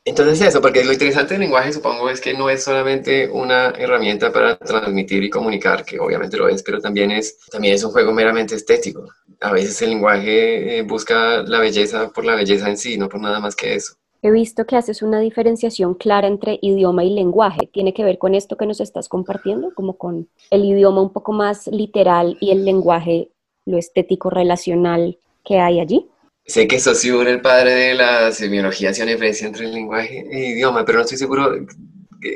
Entonces 0.04 0.40
eso, 0.40 0.62
porque 0.62 0.84
lo 0.84 0.92
interesante 0.92 1.34
del 1.34 1.42
lenguaje 1.42 1.72
supongo 1.72 2.08
es 2.08 2.20
que 2.20 2.32
no 2.32 2.48
es 2.48 2.64
solamente 2.64 3.28
una 3.28 3.70
herramienta 3.70 4.32
para 4.32 4.56
transmitir 4.56 5.22
y 5.22 5.28
comunicar, 5.30 5.84
que 5.84 5.98
obviamente 5.98 6.38
lo 6.38 6.48
es, 6.48 6.62
pero 6.62 6.80
también 6.80 7.10
es, 7.10 7.38
también 7.50 7.75
es 7.75 7.84
un 7.84 7.92
juego 7.92 8.12
meramente 8.12 8.54
estético. 8.54 9.06
A 9.40 9.52
veces 9.52 9.80
el 9.82 9.90
lenguaje 9.90 10.78
eh, 10.78 10.82
busca 10.82 11.42
la 11.42 11.60
belleza 11.60 12.10
por 12.10 12.25
la 12.25 12.34
belleza 12.37 12.70
en 12.70 12.78
sí, 12.78 12.96
no 12.96 13.08
por 13.08 13.20
nada 13.20 13.38
más 13.40 13.54
que 13.54 13.75
eso. 13.75 13.96
He 14.20 14.30
visto 14.32 14.66
que 14.66 14.76
haces 14.76 15.02
una 15.02 15.20
diferenciación 15.20 15.94
clara 15.94 16.26
entre 16.26 16.58
idioma 16.60 17.04
y 17.04 17.10
lenguaje. 17.10 17.68
¿Tiene 17.72 17.94
que 17.94 18.02
ver 18.04 18.18
con 18.18 18.34
esto 18.34 18.56
que 18.56 18.66
nos 18.66 18.80
estás 18.80 19.08
compartiendo? 19.08 19.72
Como 19.75 19.96
con 19.96 20.28
el 20.50 20.64
idioma 20.64 21.02
un 21.02 21.12
poco 21.12 21.32
más 21.32 21.68
literal 21.68 22.37
y 22.40 22.50
el 22.50 22.64
lenguaje 22.64 23.28
lo 23.64 23.78
estético 23.78 24.28
relacional 24.30 25.18
que 25.44 25.60
hay 25.60 25.78
allí? 25.78 26.06
Sé 26.46 26.66
que 26.66 26.80
Saussure, 26.80 27.30
el 27.30 27.42
padre 27.42 27.75
de 27.75 27.94
la 27.94 28.32
semiología, 28.32 28.90
hacía 28.90 29.04
una 29.04 29.12
diferencia 29.12 29.46
entre 29.46 29.66
el 29.66 29.72
lenguaje 29.72 30.26
e 30.30 30.50
idioma, 30.52 30.84
pero 30.84 30.98
no 30.98 31.02
estoy 31.02 31.18
seguro 31.18 31.66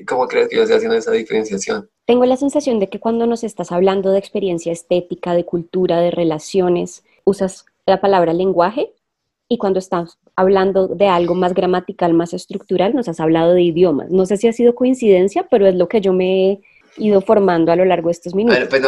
cómo 0.07 0.29
crees 0.29 0.49
que 0.49 0.57
yo 0.57 0.62
estoy 0.62 0.77
haciendo 0.77 0.97
esa 0.97 1.12
diferenciación. 1.12 1.89
Tengo 2.05 2.27
la 2.27 2.37
sensación 2.37 2.79
de 2.79 2.89
que 2.89 3.01
cuando 3.01 3.27
nos 3.27 3.43
estás 3.43 3.73
hablando 3.73 4.12
de 4.12 4.19
experiencia 4.19 4.71
estética, 4.71 5.35
de 5.35 5.45
cultura, 5.45 6.01
de 6.01 6.11
relaciones, 6.11 7.05
usas 7.25 7.65
la 7.87 8.01
palabra 8.01 8.33
lenguaje 8.33 8.93
y 9.49 9.59
cuando 9.59 9.79
estás 9.79 10.19
hablando 10.37 10.89
de 10.89 11.09
algo 11.09 11.35
más 11.35 11.55
gramatical, 11.55 12.15
más 12.15 12.33
estructural, 12.33 12.95
nos 12.95 13.09
has 13.09 13.21
hablado 13.21 13.55
de 13.55 13.62
idiomas. 13.62 14.11
No 14.11 14.27
sé 14.27 14.37
si 14.37 14.49
ha 14.49 14.53
sido 14.53 14.75
coincidencia, 14.75 15.47
pero 15.51 15.67
es 15.67 15.75
lo 15.75 15.89
que 15.89 16.01
yo 16.01 16.12
me 16.12 16.61
ido 16.97 17.21
formando 17.21 17.73
a 17.73 17.77
lo 17.77 17.85
largo 17.85 18.09
de 18.09 18.12
estos 18.12 18.35
minutos. 18.35 18.59
Pues 18.69 18.83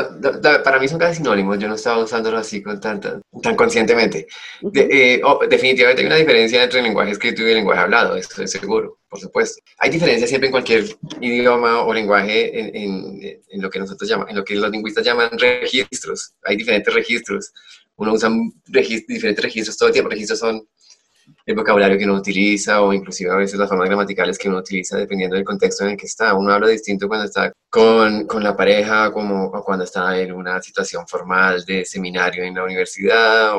para 0.63 0.79
mí 0.79 0.89
son 0.89 0.99
casi 0.99 1.17
sinónimos, 1.17 1.59
yo 1.59 1.69
no 1.69 1.75
estaba 1.75 2.03
usándolo 2.03 2.39
así 2.39 2.63
con 2.63 2.81
tanta, 2.81 3.21
tan 3.43 3.57
conscientemente. 3.57 4.27
Eh, 4.75 5.21
definitivamente 5.49 6.03
hay 6.03 6.07
una 6.07 6.17
diferencia 6.17 6.63
entre 6.63 6.81
el 6.81 6.87
lenguaje 6.87 7.13
escrito 7.13 7.43
y 7.43 7.47
el 7.47 7.55
lenguaje 7.55 7.81
hablado, 7.81 8.17
eso 8.17 8.43
es 8.43 8.51
seguro, 8.51 8.99
por 9.09 9.21
supuesto. 9.21 9.63
Hay 9.79 9.91
diferencia 9.91 10.27
siempre 10.27 10.49
en 10.49 10.53
cualquier 10.53 10.85
idioma 11.21 11.83
o 11.83 11.95
lenguaje 11.95 12.59
en, 12.59 12.75
en, 12.75 13.63
lo 13.63 13.71
que 13.71 13.79
nosotros 13.79 14.09
llamamos, 14.09 14.31
en 14.31 14.37
lo 14.37 14.45
que 14.45 14.57
los 14.57 14.71
lingüistas 14.71 15.05
llaman 15.05 15.31
registros. 15.39 16.35
Hay 16.45 16.57
diferentes 16.57 16.93
registros. 16.93 17.53
Uno 17.97 18.13
usa 18.13 18.29
diferentes 18.67 19.45
registros 19.45 19.77
todo 19.77 19.89
el 19.89 19.93
tiempo. 19.93 20.11
Registros 20.11 20.41
son 20.41 20.67
el 21.47 21.55
vocabulario 21.55 21.99
que 21.99 22.05
uno 22.05 22.15
utiliza 22.15 22.81
o 22.81 22.93
inclusive 22.93 23.31
a 23.31 23.37
veces 23.37 23.59
las 23.59 23.69
formas 23.69 23.87
gramaticales 23.87 24.39
que 24.39 24.49
uno 24.49 24.59
utiliza 24.59 24.97
dependiendo 24.97 25.37
del 25.37 25.45
contexto 25.45 25.85
en 25.85 25.91
el 25.91 25.97
que 25.97 26.07
está. 26.07 26.35
Uno 26.35 26.53
habla 26.53 26.69
distinto 26.69 27.07
cuando 27.07 27.27
está 27.27 27.53
con, 27.69 28.27
con 28.27 28.43
la 28.43 28.57
pareja 28.57 29.13
como 29.13 29.51
cuando 29.63 29.85
está 29.85 30.19
en 30.19 30.33
una 30.33 30.63
situación 30.63 31.07
formal 31.07 31.65
de 31.65 31.85
seminario 31.85 32.45
en 32.45 32.55
la 32.55 32.65
universidad. 32.65 33.55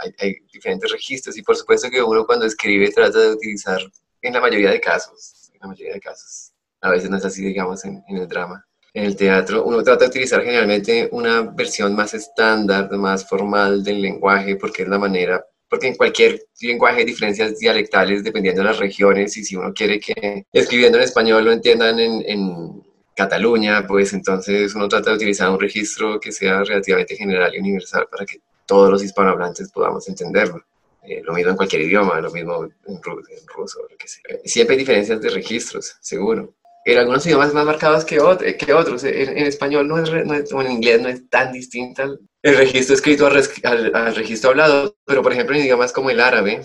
hay, 0.00 0.14
hay, 0.18 0.36
diferentes 0.52 0.90
registros 0.92 1.36
y 1.36 1.42
por 1.42 1.56
supuesto 1.56 1.90
que 1.90 2.02
uno 2.02 2.24
cuando 2.24 2.46
escribe 2.46 2.90
trata 2.90 3.18
de 3.18 3.32
utilizar 3.32 3.80
en 4.22 4.32
la 4.32 4.40
mayoría 4.40 4.70
de 4.70 4.80
casos, 4.80 5.50
en 5.52 5.60
la 5.60 5.66
mayoría 5.68 5.94
de 5.94 6.00
casos, 6.00 6.52
a 6.80 6.90
veces 6.90 7.10
no 7.10 7.16
es 7.16 7.24
así 7.24 7.44
digamos 7.44 7.84
en, 7.84 8.02
en 8.08 8.16
el 8.18 8.28
drama. 8.28 8.64
En 8.92 9.04
el 9.04 9.16
teatro 9.16 9.64
uno 9.64 9.82
trata 9.82 10.04
de 10.04 10.10
utilizar 10.10 10.42
generalmente 10.42 11.08
una 11.10 11.42
versión 11.42 11.96
más 11.96 12.14
estándar, 12.14 12.88
más 12.92 13.28
formal 13.28 13.82
del 13.82 14.00
lenguaje 14.00 14.54
porque 14.54 14.84
es 14.84 14.88
la 14.88 14.98
manera 14.98 15.44
porque 15.74 15.88
en 15.88 15.96
cualquier 15.96 16.40
lenguaje 16.60 17.00
hay 17.00 17.04
diferencias 17.04 17.58
dialectales 17.58 18.22
dependiendo 18.22 18.62
de 18.62 18.68
las 18.68 18.78
regiones 18.78 19.36
y 19.36 19.42
si 19.42 19.56
uno 19.56 19.74
quiere 19.74 19.98
que 19.98 20.46
escribiendo 20.52 20.98
en 20.98 21.02
español 21.02 21.44
lo 21.44 21.50
entiendan 21.50 21.98
en, 21.98 22.22
en 22.28 22.80
Cataluña, 23.16 23.84
pues 23.84 24.12
entonces 24.12 24.72
uno 24.76 24.86
trata 24.86 25.10
de 25.10 25.16
utilizar 25.16 25.50
un 25.50 25.58
registro 25.58 26.20
que 26.20 26.30
sea 26.30 26.62
relativamente 26.62 27.16
general 27.16 27.52
y 27.52 27.58
universal 27.58 28.06
para 28.08 28.24
que 28.24 28.38
todos 28.66 28.88
los 28.88 29.02
hispanohablantes 29.02 29.72
podamos 29.72 30.08
entenderlo. 30.08 30.64
Eh, 31.02 31.22
lo 31.24 31.32
mismo 31.32 31.50
en 31.50 31.56
cualquier 31.56 31.82
idioma, 31.82 32.20
lo 32.20 32.30
mismo 32.30 32.68
en, 32.86 33.02
ruso, 33.02 33.80
lo 33.90 33.96
que 33.96 34.06
sea. 34.06 34.22
Siempre 34.44 34.74
hay 34.74 34.78
diferencias 34.78 35.20
de 35.20 35.28
registros, 35.28 35.96
seguro. 36.00 36.54
En 36.84 36.98
algunos 36.98 37.26
idiomas 37.26 37.52
más 37.52 37.66
marcados 37.66 38.04
que, 38.04 38.16
que 38.56 38.72
otros. 38.72 39.02
En, 39.02 39.38
español 39.38 39.88
no 39.88 39.98
es, 39.98 40.52
o 40.52 40.62
en 40.62 40.70
inglés 40.70 41.02
no 41.02 41.08
es 41.08 41.28
tan 41.28 41.52
distinta 41.52 42.08
el 42.44 42.58
registro 42.58 42.94
escrito 42.94 43.26
al, 43.26 44.14
registro 44.14 44.50
hablado, 44.50 44.94
pero 45.06 45.22
por 45.22 45.32
ejemplo 45.32 45.56
en 45.56 45.62
idiomas 45.62 45.92
como 45.92 46.10
el 46.10 46.20
árabe, 46.20 46.60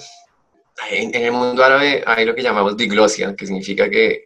en, 0.91 1.15
el 1.15 1.31
mundo 1.31 1.63
árabe 1.63 2.03
hay 2.05 2.25
lo 2.25 2.35
que 2.35 2.43
llamamos 2.43 2.75
diglosia, 2.75 3.33
que 3.33 3.45
significa 3.45 3.89
que 3.89 4.25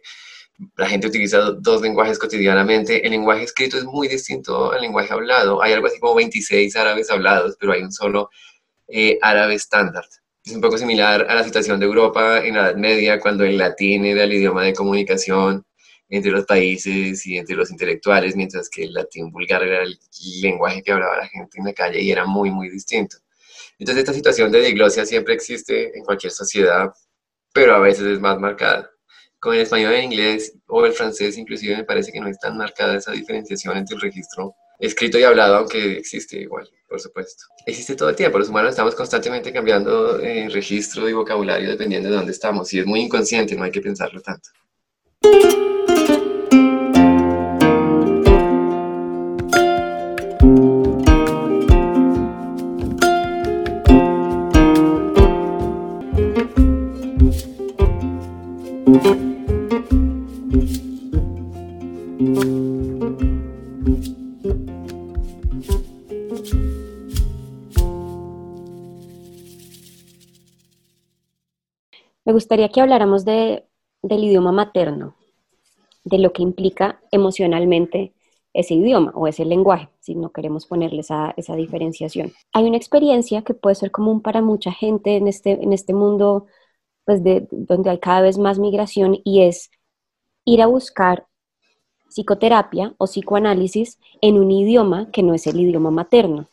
la 0.76 0.88
gente 0.88 1.06
utiliza 1.06 1.38
dos 1.38 1.80
lenguajes 1.80 2.18
cotidianamente. 2.18 3.06
El 3.06 3.12
lenguaje 3.12 3.44
escrito 3.44 3.78
es 3.78 3.84
muy 3.84 4.08
distinto 4.08 4.72
al 4.72 4.80
lenguaje 4.80 5.12
hablado. 5.12 5.62
Hay 5.62 5.72
algo 5.72 5.86
así 5.86 6.00
como 6.00 6.16
26 6.16 6.74
árabes 6.74 7.08
hablados, 7.08 7.56
pero 7.58 7.72
hay 7.72 7.82
un 7.82 7.92
solo 7.92 8.30
eh, 8.88 9.16
árabe 9.22 9.54
estándar. 9.54 10.04
Es 10.44 10.52
un 10.52 10.60
poco 10.60 10.76
similar 10.76 11.24
a 11.28 11.36
la 11.36 11.44
situación 11.44 11.78
de 11.78 11.86
Europa 11.86 12.44
en 12.44 12.56
la 12.56 12.70
Edad 12.70 12.76
Media, 12.76 13.20
cuando 13.20 13.44
el 13.44 13.58
latín 13.58 14.04
era 14.04 14.24
el 14.24 14.32
idioma 14.32 14.64
de 14.64 14.74
comunicación 14.74 15.64
entre 16.14 16.30
los 16.30 16.44
países 16.46 17.26
y 17.26 17.38
entre 17.38 17.56
los 17.56 17.70
intelectuales, 17.70 18.36
mientras 18.36 18.68
que 18.68 18.84
el 18.84 18.94
latín 18.94 19.30
vulgar 19.30 19.62
era 19.62 19.82
el 19.82 19.98
lenguaje 20.40 20.82
que 20.82 20.92
hablaba 20.92 21.16
la 21.16 21.28
gente 21.28 21.58
en 21.58 21.64
la 21.64 21.72
calle 21.72 22.00
y 22.00 22.10
era 22.10 22.24
muy, 22.26 22.50
muy 22.50 22.68
distinto. 22.70 23.16
Entonces 23.78 24.02
esta 24.02 24.12
situación 24.12 24.52
de 24.52 24.60
diglosia 24.60 25.04
siempre 25.04 25.34
existe 25.34 25.96
en 25.96 26.04
cualquier 26.04 26.32
sociedad, 26.32 26.92
pero 27.52 27.74
a 27.74 27.78
veces 27.80 28.06
es 28.06 28.20
más 28.20 28.38
marcada. 28.38 28.90
Con 29.40 29.54
el 29.54 29.60
español 29.62 29.92
el 29.92 30.04
inglés 30.04 30.56
o 30.66 30.86
el 30.86 30.92
francés 30.92 31.36
inclusive 31.36 31.76
me 31.76 31.84
parece 31.84 32.12
que 32.12 32.20
no 32.20 32.28
es 32.28 32.38
tan 32.38 32.56
marcada 32.56 32.96
esa 32.96 33.12
diferenciación 33.12 33.76
entre 33.76 33.96
el 33.96 34.02
registro 34.02 34.54
escrito 34.78 35.18
y 35.18 35.24
hablado, 35.24 35.56
aunque 35.56 35.98
existe 35.98 36.38
igual, 36.38 36.68
por 36.88 37.00
supuesto. 37.00 37.44
Existe 37.66 37.94
todo 37.94 38.10
el 38.10 38.16
tiempo, 38.16 38.38
los 38.38 38.48
humanos 38.48 38.70
estamos 38.70 38.94
constantemente 38.94 39.52
cambiando 39.52 40.18
eh, 40.20 40.48
registro 40.48 41.08
y 41.08 41.12
vocabulario 41.12 41.70
dependiendo 41.70 42.10
de 42.10 42.16
dónde 42.16 42.32
estamos 42.32 42.72
y 42.72 42.80
es 42.80 42.86
muy 42.86 43.00
inconsciente, 43.00 43.54
no 43.56 43.64
hay 43.64 43.70
que 43.70 43.80
pensarlo 43.80 44.20
tanto. 44.20 44.50
Me 72.26 72.32
gustaría 72.32 72.68
que 72.70 72.80
habláramos 72.80 73.24
de, 73.24 73.66
del 74.04 74.24
idioma 74.24 74.52
materno, 74.52 75.16
de 76.04 76.18
lo 76.18 76.32
que 76.32 76.42
implica 76.42 77.00
emocionalmente 77.10 78.12
ese 78.52 78.74
idioma 78.74 79.10
o 79.14 79.26
ese 79.26 79.44
lenguaje, 79.44 79.88
si 80.00 80.14
no 80.14 80.30
queremos 80.30 80.66
ponerle 80.66 81.00
esa, 81.00 81.34
esa 81.36 81.56
diferenciación. 81.56 82.32
Hay 82.52 82.64
una 82.64 82.76
experiencia 82.76 83.42
que 83.42 83.54
puede 83.54 83.74
ser 83.74 83.90
común 83.90 84.20
para 84.20 84.42
mucha 84.42 84.70
gente 84.70 85.16
en 85.16 85.26
este, 85.26 85.52
en 85.52 85.72
este 85.72 85.92
mundo 85.92 86.46
pues 87.04 87.22
de, 87.24 87.48
donde 87.50 87.90
hay 87.90 87.98
cada 87.98 88.20
vez 88.20 88.38
más 88.38 88.58
migración 88.58 89.18
y 89.24 89.42
es 89.42 89.70
ir 90.44 90.62
a 90.62 90.66
buscar 90.66 91.26
psicoterapia 92.08 92.94
o 92.98 93.06
psicoanálisis 93.06 93.98
en 94.20 94.38
un 94.38 94.50
idioma 94.50 95.10
que 95.10 95.22
no 95.22 95.34
es 95.34 95.46
el 95.46 95.58
idioma 95.58 95.90
materno. 95.90 96.48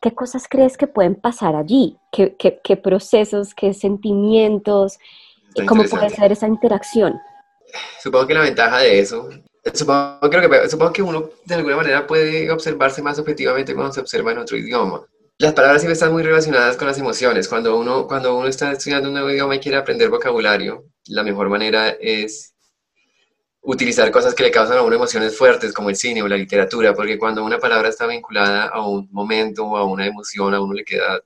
¿Qué 0.00 0.12
cosas 0.12 0.46
crees 0.48 0.76
que 0.76 0.86
pueden 0.86 1.16
pasar 1.16 1.56
allí? 1.56 1.98
¿Qué, 2.12 2.76
procesos, 2.82 3.54
qué 3.54 3.74
sentimientos, 3.74 4.98
¿Cómo 5.66 5.84
puede 5.84 6.10
ser 6.10 6.32
esa 6.32 6.46
interacción? 6.46 7.20
Supongo 8.02 8.26
que 8.26 8.34
la 8.34 8.42
ventaja 8.42 8.78
de 8.78 8.98
eso, 8.98 9.28
supongo, 9.74 10.20
creo 10.30 10.48
que, 10.48 10.68
supongo 10.68 10.92
que 10.92 11.02
uno 11.02 11.30
de 11.44 11.54
alguna 11.54 11.76
manera 11.76 12.06
puede 12.06 12.50
observarse 12.50 13.02
más 13.02 13.18
objetivamente 13.18 13.74
cuando 13.74 13.92
se 13.92 14.00
observa 14.00 14.32
en 14.32 14.38
otro 14.38 14.56
idioma. 14.56 15.02
Las 15.38 15.52
palabras 15.52 15.82
siempre 15.82 15.92
están 15.92 16.12
muy 16.12 16.22
relacionadas 16.22 16.76
con 16.76 16.88
las 16.88 16.98
emociones. 16.98 17.46
Cuando 17.46 17.78
uno, 17.78 18.08
cuando 18.08 18.36
uno 18.36 18.48
está 18.48 18.72
estudiando 18.72 19.08
un 19.08 19.14
nuevo 19.14 19.30
idioma 19.30 19.54
y 19.54 19.60
quiere 19.60 19.78
aprender 19.78 20.08
vocabulario, 20.10 20.84
la 21.06 21.22
mejor 21.22 21.48
manera 21.48 21.90
es 21.90 22.54
utilizar 23.62 24.10
cosas 24.10 24.34
que 24.34 24.42
le 24.42 24.50
causan 24.50 24.78
a 24.78 24.82
uno 24.82 24.96
emociones 24.96 25.36
fuertes, 25.36 25.72
como 25.72 25.90
el 25.90 25.96
cine 25.96 26.22
o 26.22 26.28
la 26.28 26.36
literatura, 26.36 26.94
porque 26.94 27.18
cuando 27.18 27.44
una 27.44 27.58
palabra 27.58 27.88
está 27.88 28.06
vinculada 28.06 28.68
a 28.68 28.86
un 28.86 29.08
momento 29.12 29.64
o 29.64 29.76
a 29.76 29.84
una 29.84 30.06
emoción, 30.06 30.54
a 30.54 30.60
uno 30.60 30.72
le 30.72 30.84
queda 30.84 31.20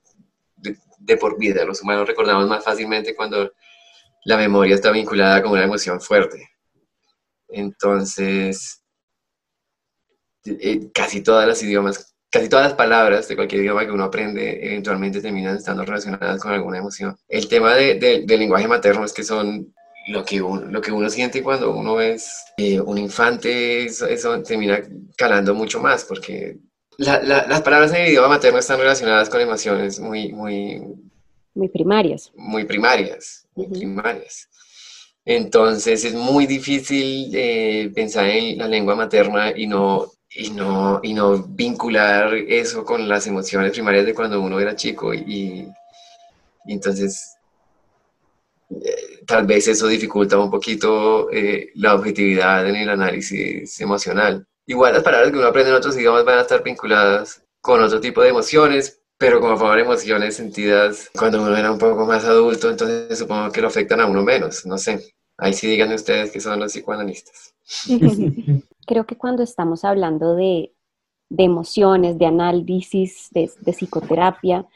de, 0.56 1.16
por 1.16 1.38
vida. 1.38 1.64
Los 1.64 1.82
humanos 1.82 2.06
recordamos 2.06 2.48
más 2.48 2.64
fácilmente 2.64 3.14
cuando 3.14 3.52
la 4.24 4.36
memoria 4.36 4.74
está 4.74 4.90
vinculada 4.90 5.42
con 5.42 5.52
una 5.52 5.64
emoción 5.64 6.00
fuerte. 6.00 6.48
Entonces, 7.48 8.82
eh, 10.44 10.90
casi 10.92 11.22
todas 11.22 11.46
las 11.46 11.62
idiomas, 11.62 12.14
casi 12.30 12.48
todas 12.48 12.66
las 12.66 12.74
palabras 12.74 13.28
de 13.28 13.36
cualquier 13.36 13.62
idioma 13.62 13.84
que 13.84 13.92
uno 13.92 14.04
aprende 14.04 14.64
eventualmente 14.66 15.20
terminan 15.20 15.56
estando 15.56 15.84
relacionadas 15.84 16.40
con 16.40 16.52
alguna 16.52 16.78
emoción. 16.78 17.16
El 17.28 17.48
tema 17.48 17.74
del 17.74 18.26
lenguaje 18.26 18.68
materno 18.68 19.04
es 19.04 19.12
que 19.12 19.22
son 19.22 19.72
lo 20.08 20.24
que 20.24 20.42
uno, 20.42 20.66
lo 20.66 20.80
que 20.80 20.90
uno 20.90 21.08
siente 21.10 21.42
cuando 21.42 21.76
uno 21.76 22.00
es 22.00 22.44
eh, 22.56 22.80
un 22.80 22.98
infante, 22.98 23.84
eso, 23.84 24.42
termina 24.42 24.82
calando 25.16 25.54
mucho 25.54 25.80
más, 25.80 26.04
porque 26.04 26.58
las 26.98 27.62
palabras 27.62 27.92
en 27.92 28.02
el 28.02 28.08
idioma 28.08 28.28
materno 28.28 28.58
están 28.58 28.78
relacionadas 28.78 29.28
con 29.28 29.40
emociones 29.40 30.00
muy, 30.00 30.32
muy... 30.32 30.82
Muy 31.54 31.68
primarias. 31.68 32.32
Muy 32.34 32.64
primarias, 32.64 33.41
primarias. 33.54 34.48
Entonces 35.24 36.04
es 36.04 36.14
muy 36.14 36.46
difícil 36.46 37.30
eh, 37.34 37.90
pensar 37.94 38.26
en 38.26 38.58
la 38.58 38.66
lengua 38.68 38.96
materna 38.96 39.52
y 39.56 39.66
no, 39.66 40.10
y, 40.30 40.50
no, 40.50 41.00
y 41.02 41.14
no 41.14 41.42
vincular 41.44 42.34
eso 42.34 42.84
con 42.84 43.08
las 43.08 43.26
emociones 43.26 43.72
primarias 43.72 44.06
de 44.06 44.14
cuando 44.14 44.40
uno 44.40 44.58
era 44.58 44.74
chico. 44.74 45.14
Y, 45.14 45.68
y 46.66 46.72
entonces 46.72 47.36
eh, 48.70 49.24
tal 49.26 49.46
vez 49.46 49.68
eso 49.68 49.86
dificulta 49.86 50.38
un 50.38 50.50
poquito 50.50 51.30
eh, 51.30 51.70
la 51.74 51.94
objetividad 51.94 52.66
en 52.68 52.76
el 52.76 52.88
análisis 52.88 53.80
emocional. 53.80 54.46
Igual 54.66 54.94
las 54.94 55.02
palabras 55.02 55.30
que 55.30 55.38
uno 55.38 55.46
aprende 55.46 55.70
en 55.70 55.76
otros 55.76 55.96
idiomas 55.96 56.24
van 56.24 56.38
a 56.38 56.42
estar 56.42 56.62
vinculadas 56.62 57.42
con 57.60 57.82
otro 57.82 58.00
tipo 58.00 58.22
de 58.22 58.30
emociones, 58.30 59.01
pero 59.22 59.40
como 59.40 59.56
fueron 59.56 59.78
emociones 59.78 60.34
sentidas 60.34 61.08
cuando 61.16 61.40
uno 61.40 61.56
era 61.56 61.70
un 61.70 61.78
poco 61.78 62.04
más 62.06 62.24
adulto, 62.24 62.68
entonces 62.68 63.16
supongo 63.16 63.52
que 63.52 63.60
lo 63.60 63.68
afectan 63.68 64.00
a 64.00 64.06
uno 64.06 64.20
menos, 64.24 64.66
no 64.66 64.76
sé. 64.76 65.14
Ahí 65.38 65.52
sí 65.52 65.68
díganme 65.68 65.94
ustedes 65.94 66.32
que 66.32 66.40
son 66.40 66.58
los 66.58 66.72
psicoanalistas. 66.72 67.54
Creo 68.86 69.06
que 69.06 69.16
cuando 69.16 69.44
estamos 69.44 69.84
hablando 69.84 70.34
de, 70.34 70.72
de 71.28 71.44
emociones, 71.44 72.18
de 72.18 72.26
análisis, 72.26 73.28
de, 73.30 73.48
de 73.60 73.72
psicoterapia, 73.72 74.66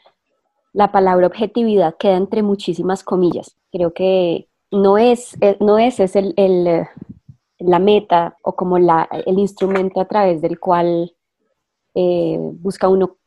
la 0.71 0.93
palabra 0.93 1.27
objetividad 1.27 1.97
queda 1.97 2.15
entre 2.15 2.41
muchísimas 2.41 3.03
comillas. 3.03 3.57
Creo 3.69 3.93
que 3.93 4.47
no 4.71 4.97
es, 4.97 5.35
eh, 5.41 5.57
no 5.59 5.77
es, 5.77 5.99
es 5.99 6.15
el, 6.15 6.33
el, 6.37 6.87
la 7.59 7.79
meta 7.79 8.37
o 8.43 8.55
como 8.55 8.79
la, 8.79 9.09
el 9.25 9.39
instrumento 9.39 9.99
a 9.99 10.07
través 10.07 10.41
del 10.41 10.57
cual 10.57 11.13
eh, 11.95 12.37
busca 12.39 12.87
uno 12.87 13.17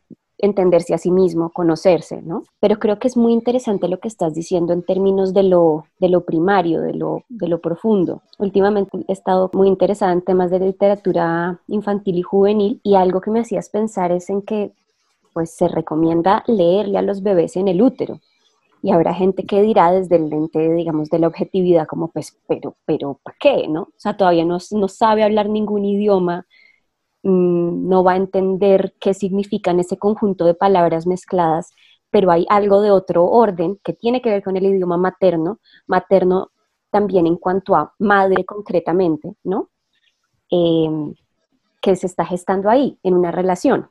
entenderse 0.43 0.95
a 0.95 0.99
sí 0.99 1.11
mismo, 1.11 1.51
conocerse, 1.51 2.23
¿no? 2.23 2.45
Pero 2.61 2.79
creo 2.79 2.99
que 2.99 3.09
es 3.09 3.17
muy 3.17 3.33
interesante 3.33 3.89
lo 3.89 3.99
que 3.99 4.09
estás 4.09 4.35
diciendo 4.35 4.73
en 4.73 4.83
términos 4.83 5.35
de 5.35 5.43
lo, 5.43 5.85
de 5.99 6.09
lo 6.09 6.25
primario, 6.25 6.81
de 6.81 6.95
lo, 6.95 7.25
de 7.29 7.49
lo 7.49 7.61
profundo. 7.61 8.23
Últimamente 8.39 8.99
he 9.09 9.13
estado 9.13 9.51
muy 9.53 9.69
interesada 9.69 10.13
en 10.13 10.23
temas 10.23 10.51
de 10.51 10.61
literatura 10.61 11.61
infantil 11.69 12.19
y 12.19 12.23
juvenil 12.23 12.81
y 12.83 12.95
algo 12.95 13.21
que 13.21 13.31
me 13.31 13.41
hacías 13.41 13.69
pensar 13.69 14.13
es 14.13 14.31
en 14.31 14.43
que 14.43 14.73
pues 15.33 15.51
se 15.51 15.69
recomienda 15.69 16.43
leerle 16.47 16.99
a 16.99 17.03
los 17.03 17.23
bebés 17.23 17.57
en 17.57 17.69
el 17.69 17.83
útero. 17.83 18.21
Y 18.83 18.93
habrá 18.93 19.13
gente 19.13 19.45
que 19.45 19.61
dirá 19.61 19.93
desde 19.93 20.17
el 20.17 20.31
lente, 20.31 20.73
digamos, 20.73 21.11
de 21.11 21.19
la 21.19 21.27
objetividad, 21.27 21.87
como, 21.87 22.09
pues, 22.09 22.39
pero, 22.49 22.77
pero, 22.87 23.19
¿para 23.23 23.37
qué? 23.39 23.69
¿No? 23.69 23.83
O 23.83 23.95
sea, 23.99 24.17
todavía 24.17 24.45
no, 24.45 24.57
no 24.71 24.89
sabe 24.89 25.23
hablar 25.23 25.51
ningún 25.51 25.85
idioma, 25.85 26.47
mm, 27.23 27.89
no 27.89 28.05
va 28.05 28.13
a 28.13 28.17
entender 28.17 28.95
qué 29.01 29.15
significan 29.15 29.81
ese 29.81 29.99
conjunto 29.99 30.45
de 30.45 30.55
palabras 30.55 31.07
mezcladas, 31.07 31.71
pero 32.11 32.31
hay 32.31 32.47
algo 32.49 32.83
de 32.83 32.91
otro 32.91 33.27
orden 33.27 33.79
que 33.85 33.93
tiene 33.93 34.21
que 34.23 34.31
ver 34.31 34.43
con 34.43 34.57
el 34.57 34.67
idioma 34.67 34.97
materno, 34.97 35.61
materno 35.87 36.51
también 36.91 37.27
en 37.27 37.37
cuanto 37.37 37.77
a 37.77 37.95
madre 37.99 38.45
concretamente, 38.45 39.35
¿no? 39.45 39.71
Em, 40.51 41.15
que 41.81 41.97
se 41.97 42.07
está 42.07 42.25
gestando 42.27 42.69
ahí, 42.69 42.99
en 43.03 43.15
una 43.15 43.31
relación 43.31 43.89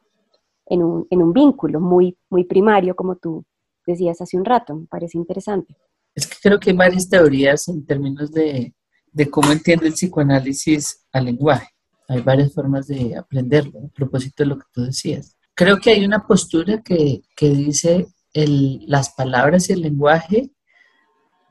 en 0.69 0.83
un, 0.83 1.07
en 1.09 1.21
un 1.21 1.33
vínculo 1.33 1.81
muy, 1.81 2.17
muy 2.29 2.45
primario, 2.45 2.95
como 2.95 3.15
tú 3.15 3.43
decías 3.85 4.21
hace 4.21 4.37
un 4.37 4.45
rato. 4.45 4.75
Me 4.75 4.85
parece 4.85 5.17
interesante. 5.17 5.75
Es 6.15 6.27
que 6.27 6.35
creo 6.41 6.59
que 6.59 6.69
hay 6.69 6.75
varias 6.75 7.09
teorías 7.09 7.67
en 7.67 7.85
términos 7.85 8.31
de, 8.31 8.73
de 9.11 9.29
cómo 9.29 9.51
entiende 9.51 9.87
el 9.87 9.93
psicoanálisis 9.93 11.05
al 11.11 11.25
lenguaje. 11.25 11.67
Hay 12.09 12.21
varias 12.21 12.53
formas 12.53 12.87
de 12.87 13.15
aprenderlo, 13.15 13.79
a 13.85 13.93
propósito 13.93 14.43
de 14.43 14.47
lo 14.49 14.57
que 14.57 14.65
tú 14.73 14.83
decías. 14.83 15.37
Creo 15.53 15.77
que 15.77 15.91
hay 15.91 16.03
una 16.03 16.25
postura 16.25 16.81
que, 16.81 17.21
que 17.35 17.49
dice 17.51 18.07
el, 18.33 18.83
las 18.87 19.13
palabras 19.13 19.69
y 19.69 19.73
el 19.73 19.81
lenguaje 19.81 20.49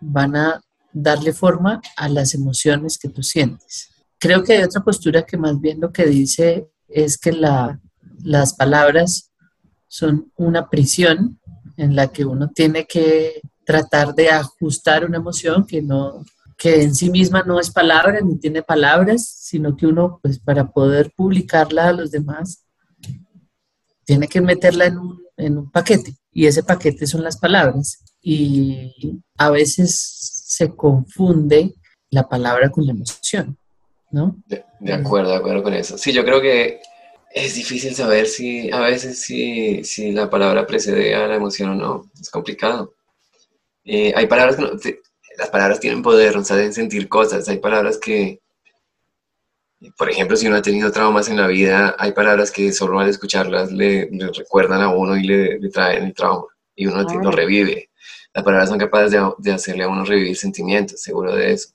van 0.00 0.34
a 0.34 0.60
darle 0.92 1.32
forma 1.32 1.80
a 1.96 2.08
las 2.08 2.34
emociones 2.34 2.98
que 2.98 3.08
tú 3.08 3.22
sientes. 3.22 3.90
Creo 4.18 4.42
que 4.42 4.54
hay 4.54 4.64
otra 4.64 4.82
postura 4.82 5.22
que 5.22 5.36
más 5.36 5.60
bien 5.60 5.80
lo 5.80 5.92
que 5.92 6.06
dice 6.06 6.68
es 6.88 7.18
que 7.18 7.30
la, 7.30 7.80
las 8.24 8.54
palabras 8.54 9.30
son 9.86 10.32
una 10.36 10.68
prisión 10.68 11.38
en 11.76 11.94
la 11.94 12.08
que 12.08 12.24
uno 12.24 12.50
tiene 12.50 12.84
que 12.84 13.40
tratar 13.64 14.12
de 14.14 14.30
ajustar 14.30 15.04
una 15.04 15.18
emoción 15.18 15.64
que 15.64 15.82
no 15.82 16.24
que 16.58 16.82
en 16.82 16.94
sí 16.94 17.08
misma 17.08 17.44
no 17.46 17.60
es 17.60 17.70
palabra 17.70 18.20
ni 18.20 18.36
tiene 18.36 18.62
palabras, 18.62 19.24
sino 19.26 19.76
que 19.76 19.86
uno 19.86 20.18
pues 20.20 20.40
para 20.40 20.66
poder 20.66 21.12
publicarla 21.16 21.88
a 21.88 21.92
los 21.92 22.10
demás 22.10 22.66
tiene 24.04 24.26
que 24.26 24.40
meterla 24.40 24.86
en 24.86 24.98
un, 24.98 25.22
en 25.36 25.56
un 25.56 25.70
paquete 25.70 26.16
y 26.32 26.46
ese 26.46 26.64
paquete 26.64 27.06
son 27.06 27.22
las 27.22 27.38
palabras 27.38 28.02
y 28.20 29.22
a 29.38 29.50
veces 29.50 30.42
se 30.46 30.74
confunde 30.74 31.74
la 32.10 32.28
palabra 32.28 32.70
con 32.70 32.84
la 32.84 32.92
emoción, 32.92 33.56
¿no? 34.10 34.36
De, 34.46 34.64
de 34.80 34.92
acuerdo, 34.92 35.30
de 35.30 35.36
acuerdo 35.36 35.62
con 35.62 35.74
eso. 35.74 35.96
Sí, 35.96 36.12
yo 36.12 36.24
creo 36.24 36.40
que 36.40 36.80
es 37.30 37.54
difícil 37.54 37.94
saber 37.94 38.26
si 38.26 38.70
a 38.72 38.80
veces 38.80 39.20
si, 39.20 39.84
si, 39.84 40.10
la 40.10 40.28
palabra 40.28 40.66
precede 40.66 41.14
a 41.14 41.28
la 41.28 41.36
emoción 41.36 41.70
o 41.70 41.74
no. 41.74 42.10
Es 42.20 42.30
complicado. 42.30 42.94
Eh, 43.84 44.12
hay 44.16 44.26
palabras 44.26 44.56
que 44.82 45.00
las 45.38 45.50
palabras 45.50 45.80
tienen 45.80 46.02
poder, 46.02 46.44
sea, 46.44 46.56
deben 46.56 46.74
sentir 46.74 47.08
cosas. 47.08 47.48
Hay 47.48 47.58
palabras 47.58 47.96
que, 47.96 48.40
por 49.96 50.10
ejemplo, 50.10 50.36
si 50.36 50.48
uno 50.48 50.56
ha 50.56 50.62
tenido 50.62 50.90
traumas 50.90 51.28
en 51.28 51.36
la 51.36 51.46
vida, 51.46 51.94
hay 51.98 52.12
palabras 52.12 52.50
que 52.50 52.72
solo 52.72 52.98
al 52.98 53.08
escucharlas 53.08 53.70
le, 53.70 54.10
recuerdan 54.36 54.82
a 54.82 54.88
uno 54.88 55.16
y 55.16 55.22
le, 55.22 55.70
traen 55.70 56.04
el 56.04 56.14
trauma 56.14 56.46
y 56.74 56.86
uno 56.86 57.02
lo 57.22 57.30
revive. 57.30 57.90
Las 58.34 58.44
palabras 58.44 58.68
son 58.68 58.78
capaces 58.78 59.12
de, 59.12 59.32
de, 59.38 59.52
hacerle 59.52 59.84
a 59.84 59.88
uno 59.88 60.04
revivir 60.04 60.36
sentimientos, 60.36 61.00
seguro 61.00 61.34
de 61.34 61.52
eso. 61.52 61.70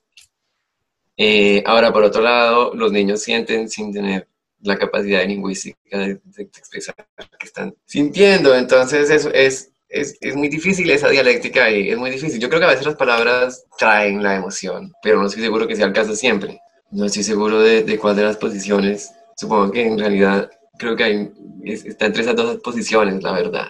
Eh, 1.15 1.63
ahora, 1.65 1.93
por 1.93 2.03
otro 2.03 2.21
lado, 2.21 2.73
los 2.73 2.91
niños 2.91 3.21
sienten 3.21 3.69
sin 3.69 3.93
tener 3.93 4.27
la 4.61 4.77
capacidad 4.77 5.25
lingüística 5.25 5.97
de, 5.97 6.19
expresar 6.37 6.95
lo 7.17 7.37
que 7.37 7.45
están 7.45 7.75
sintiendo. 7.85 8.55
Entonces, 8.55 9.09
eso 9.09 9.31
es, 9.31 9.72
es, 9.93 10.17
es, 10.19 10.35
muy 10.35 10.49
difícil 10.49 10.89
esa 10.89 11.09
dialéctica 11.09 11.69
y 11.69 11.89
es 11.89 11.97
muy 11.97 12.09
difícil. 12.09 12.39
Yo 12.39 12.49
creo 12.49 12.59
que 12.59 12.65
a 12.65 12.71
veces 12.71 12.85
las 12.85 12.95
palabras 12.95 13.65
traen 13.77 14.21
la 14.21 14.35
emoción, 14.35 14.91
pero 15.01 15.19
no 15.19 15.27
estoy 15.27 15.43
seguro 15.43 15.67
que 15.67 15.75
sea 15.75 15.85
el 15.85 15.93
caso 15.93 16.15
siempre. 16.15 16.59
No 16.91 17.05
estoy 17.05 17.23
seguro 17.23 17.59
de, 17.61 17.83
de 17.83 17.97
cuál 17.97 18.15
de 18.15 18.23
las 18.23 18.37
posiciones. 18.37 19.11
Supongo 19.37 19.71
que 19.71 19.85
en 19.85 19.97
realidad 19.97 20.49
creo 20.77 20.95
que 20.95 21.03
hay, 21.03 21.31
está 21.63 22.07
entre 22.07 22.23
esas 22.23 22.35
dos 22.35 22.57
posiciones, 22.57 23.21
la 23.23 23.31
verdad. 23.31 23.67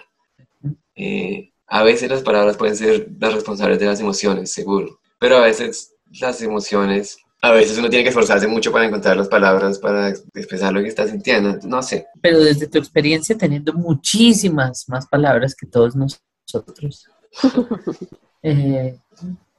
Eh, 0.96 1.52
a 1.66 1.82
veces 1.82 2.10
las 2.10 2.22
palabras 2.22 2.56
pueden 2.56 2.76
ser 2.76 3.08
las 3.18 3.34
responsables 3.34 3.78
de 3.78 3.86
las 3.86 4.00
emociones, 4.00 4.52
seguro, 4.52 5.00
pero 5.18 5.36
a 5.36 5.40
veces 5.40 5.94
las 6.20 6.40
emociones 6.42 7.18
a 7.44 7.52
veces 7.52 7.76
uno 7.76 7.90
tiene 7.90 8.04
que 8.04 8.08
esforzarse 8.08 8.46
mucho 8.46 8.72
para 8.72 8.86
encontrar 8.86 9.18
las 9.18 9.28
palabras 9.28 9.78
para 9.78 10.08
expresar 10.08 10.72
lo 10.72 10.80
que 10.80 10.88
está 10.88 11.06
sintiendo, 11.06 11.58
no 11.64 11.82
sé. 11.82 12.06
Pero 12.22 12.40
desde 12.40 12.66
tu 12.66 12.78
experiencia 12.78 13.36
teniendo 13.36 13.74
muchísimas 13.74 14.88
más 14.88 15.06
palabras 15.06 15.54
que 15.54 15.66
todos 15.66 15.94
nosotros, 15.94 17.06
eh, 18.42 18.98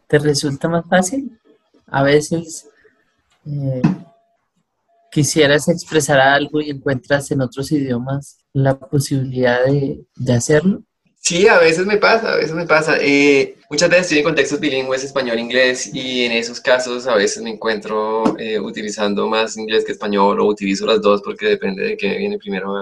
¿te 0.08 0.18
resulta 0.18 0.68
más 0.68 0.86
fácil? 0.90 1.40
A 1.86 2.02
veces 2.02 2.68
eh, 3.46 3.84
quisieras 5.12 5.70
expresar 5.70 6.20
algo 6.20 6.62
y 6.62 6.72
encuentras 6.72 7.30
en 7.30 7.42
otros 7.42 7.72
idiomas 7.72 8.40
la 8.52 8.80
posibilidad 8.80 9.64
de, 9.64 10.04
de 10.16 10.34
hacerlo. 10.34 10.82
Sí, 11.22 11.48
a 11.48 11.60
veces 11.60 11.86
me 11.86 11.98
pasa, 11.98 12.34
a 12.34 12.36
veces 12.38 12.54
me 12.54 12.66
pasa. 12.66 12.98
Eh, 13.00 13.58
muchas 13.76 13.90
veces 13.90 14.06
estoy 14.06 14.20
en 14.20 14.24
contextos 14.24 14.60
bilingües, 14.62 15.04
español-inglés, 15.04 15.94
y 15.94 16.24
en 16.24 16.32
esos 16.32 16.62
casos 16.62 17.08
a 17.08 17.16
veces 17.16 17.44
me 17.44 17.50
encuentro 17.50 18.24
eh, 18.40 18.58
utilizando 18.58 19.28
más 19.28 19.58
inglés 19.58 19.84
que 19.84 19.92
español 19.92 20.40
o 20.40 20.46
utilizo 20.46 20.86
las 20.86 21.02
dos 21.02 21.22
porque 21.22 21.50
depende 21.50 21.84
de 21.84 21.98
qué 21.98 22.16
viene 22.16 22.38
primero 22.38 22.74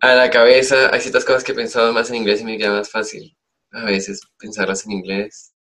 a, 0.00 0.14
la 0.16 0.28
cabeza. 0.28 0.92
Hay 0.92 1.00
ciertas 1.00 1.24
cosas 1.24 1.44
que 1.44 1.52
he 1.52 1.54
pensado 1.54 1.92
más 1.92 2.10
en 2.10 2.16
inglés 2.16 2.40
y 2.40 2.44
me 2.44 2.58
queda 2.58 2.72
más 2.72 2.90
fácil 2.90 3.36
a 3.70 3.84
veces 3.84 4.20
pensarlas 4.36 4.84
en 4.86 4.92
inglés. 4.92 5.52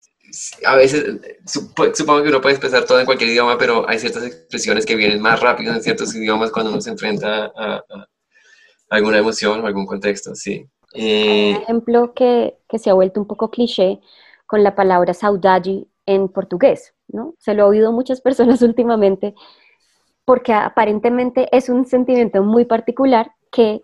A 0.66 0.76
veces, 0.76 1.06
supongo 1.46 2.24
que 2.24 2.30
uno 2.30 2.42
puede 2.42 2.56
expresar 2.56 2.84
todo 2.86 3.00
en 3.00 3.06
cualquier 3.06 3.30
idioma, 3.30 3.60
pero 3.60 3.88
hay 3.88 4.00
ciertas 4.00 4.24
expresiones 4.24 4.88
que 4.88 4.96
vienen 4.96 5.22
más 5.22 5.40
rápido 5.40 5.72
en 5.72 5.84
ciertos 5.84 6.16
idiomas 6.16 6.50
cuando 6.50 6.72
uno 6.72 6.82
se 6.82 6.90
enfrenta 6.90 7.52
a 7.56 7.84
alguna 8.90 9.20
emoción 9.20 9.62
o 9.62 9.68
algún 9.68 9.86
contexto, 9.86 10.34
sí. 10.34 10.68
Eh, 10.96 11.56
un 11.56 11.62
ejemplo 11.64 12.14
que, 12.14 12.58
que, 12.68 12.80
se 12.80 12.90
ha 12.90 12.94
vuelto 12.94 13.20
un 13.20 13.28
poco 13.28 13.52
cliché 13.52 14.00
con 14.46 14.64
la 14.64 14.76
palabra 14.76 15.14
saudade 15.14 15.88
en 16.06 16.30
portugués, 16.30 16.94
¿no? 17.08 17.34
Se 17.40 17.54
lo 17.54 17.64
ha 17.64 17.68
oído 17.68 17.92
muchas 17.92 18.22
personas 18.28 18.62
últimamente 18.62 19.36
porque 20.26 20.54
aparentemente 20.54 21.48
es 21.56 21.70
un 21.70 21.86
sentimiento 21.86 22.44
muy 22.44 22.66
particular 22.66 23.32
que, 23.52 23.82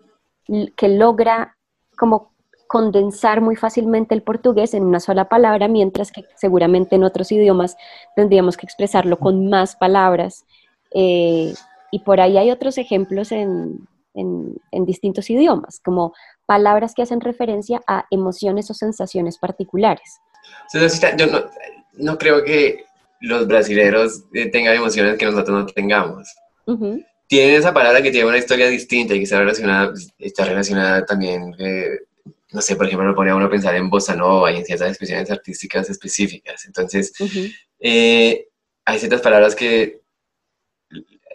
que 0.76 0.88
logra 0.88 1.56
como 1.96 2.32
condensar 2.66 3.40
muy 3.40 3.54
fácilmente 3.54 4.14
el 4.14 4.22
portugués 4.22 4.74
en 4.74 4.84
una 4.84 4.98
sola 4.98 5.28
palabra, 5.28 5.68
mientras 5.68 6.10
que 6.10 6.24
seguramente 6.36 6.96
en 6.96 7.04
otros 7.04 7.30
idiomas 7.30 7.76
tendríamos 8.16 8.56
que 8.56 8.66
expresarlo 8.66 9.18
con 9.18 9.48
más 9.48 9.76
palabras. 9.76 10.44
Eh, 10.94 11.52
y 11.90 11.98
por 12.00 12.20
ahí 12.20 12.38
hay 12.38 12.50
otros 12.50 12.78
ejemplos 12.78 13.30
en, 13.30 13.86
en, 14.14 14.56
en, 14.70 14.84
distintos 14.86 15.28
idiomas, 15.30 15.80
como 15.80 16.14
palabras 16.46 16.94
que 16.94 17.02
hacen 17.02 17.20
referencia 17.20 17.80
a 17.86 18.06
emociones 18.10 18.70
o 18.70 18.74
sensaciones 18.74 19.38
particulares. 19.38 20.20
Yo 21.16 21.26
no, 21.26 21.44
no 21.94 22.18
creo 22.18 22.44
que 22.44 22.84
los 23.20 23.46
brasileños 23.46 24.24
eh, 24.34 24.50
tengan 24.50 24.74
emociones 24.74 25.16
que 25.16 25.24
nosotros 25.24 25.60
no 25.60 25.66
tengamos. 25.66 26.28
Tienen 27.28 27.54
esa 27.54 27.72
palabra 27.72 28.02
que 28.02 28.10
tiene 28.10 28.28
una 28.28 28.38
historia 28.38 28.68
distinta 28.68 29.14
y 29.14 29.18
que 29.18 29.24
está 29.24 29.38
relacionada, 29.38 29.92
está 30.18 30.44
relacionada 30.44 31.04
también, 31.06 31.54
eh, 31.58 32.00
no 32.52 32.60
sé, 32.60 32.76
por 32.76 32.86
ejemplo, 32.86 33.06
lo 33.06 33.14
pone 33.14 33.30
a 33.30 33.36
uno 33.36 33.46
a 33.46 33.50
pensar 33.50 33.74
en 33.76 33.88
bossa 33.88 34.14
nova 34.14 34.52
y 34.52 34.56
en 34.56 34.64
ciertas 34.64 34.88
expresiones 34.88 35.30
artísticas 35.30 35.88
específicas. 35.88 36.66
Entonces, 36.66 37.12
eh, 37.78 38.48
hay 38.84 38.98
ciertas 38.98 39.22
palabras 39.22 39.54
que 39.54 40.02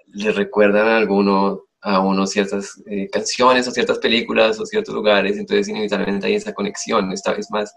le 0.08 0.32
recuerdan 0.32 0.88
a 0.88 0.98
alguno 0.98 1.67
a 1.82 2.00
uno 2.00 2.26
ciertas 2.26 2.82
eh, 2.88 3.08
canciones 3.12 3.68
o 3.68 3.72
ciertas 3.72 4.00
películas 4.00 4.60
o 4.60 4.66
ciertos 4.66 4.94
lugares, 4.94 5.38
entonces 5.38 5.68
inevitablemente 5.68 6.28
hay 6.28 6.36
esa 6.36 6.54
conexión, 6.54 7.12
esta 7.12 7.34
vez 7.34 7.50
más. 7.52 7.74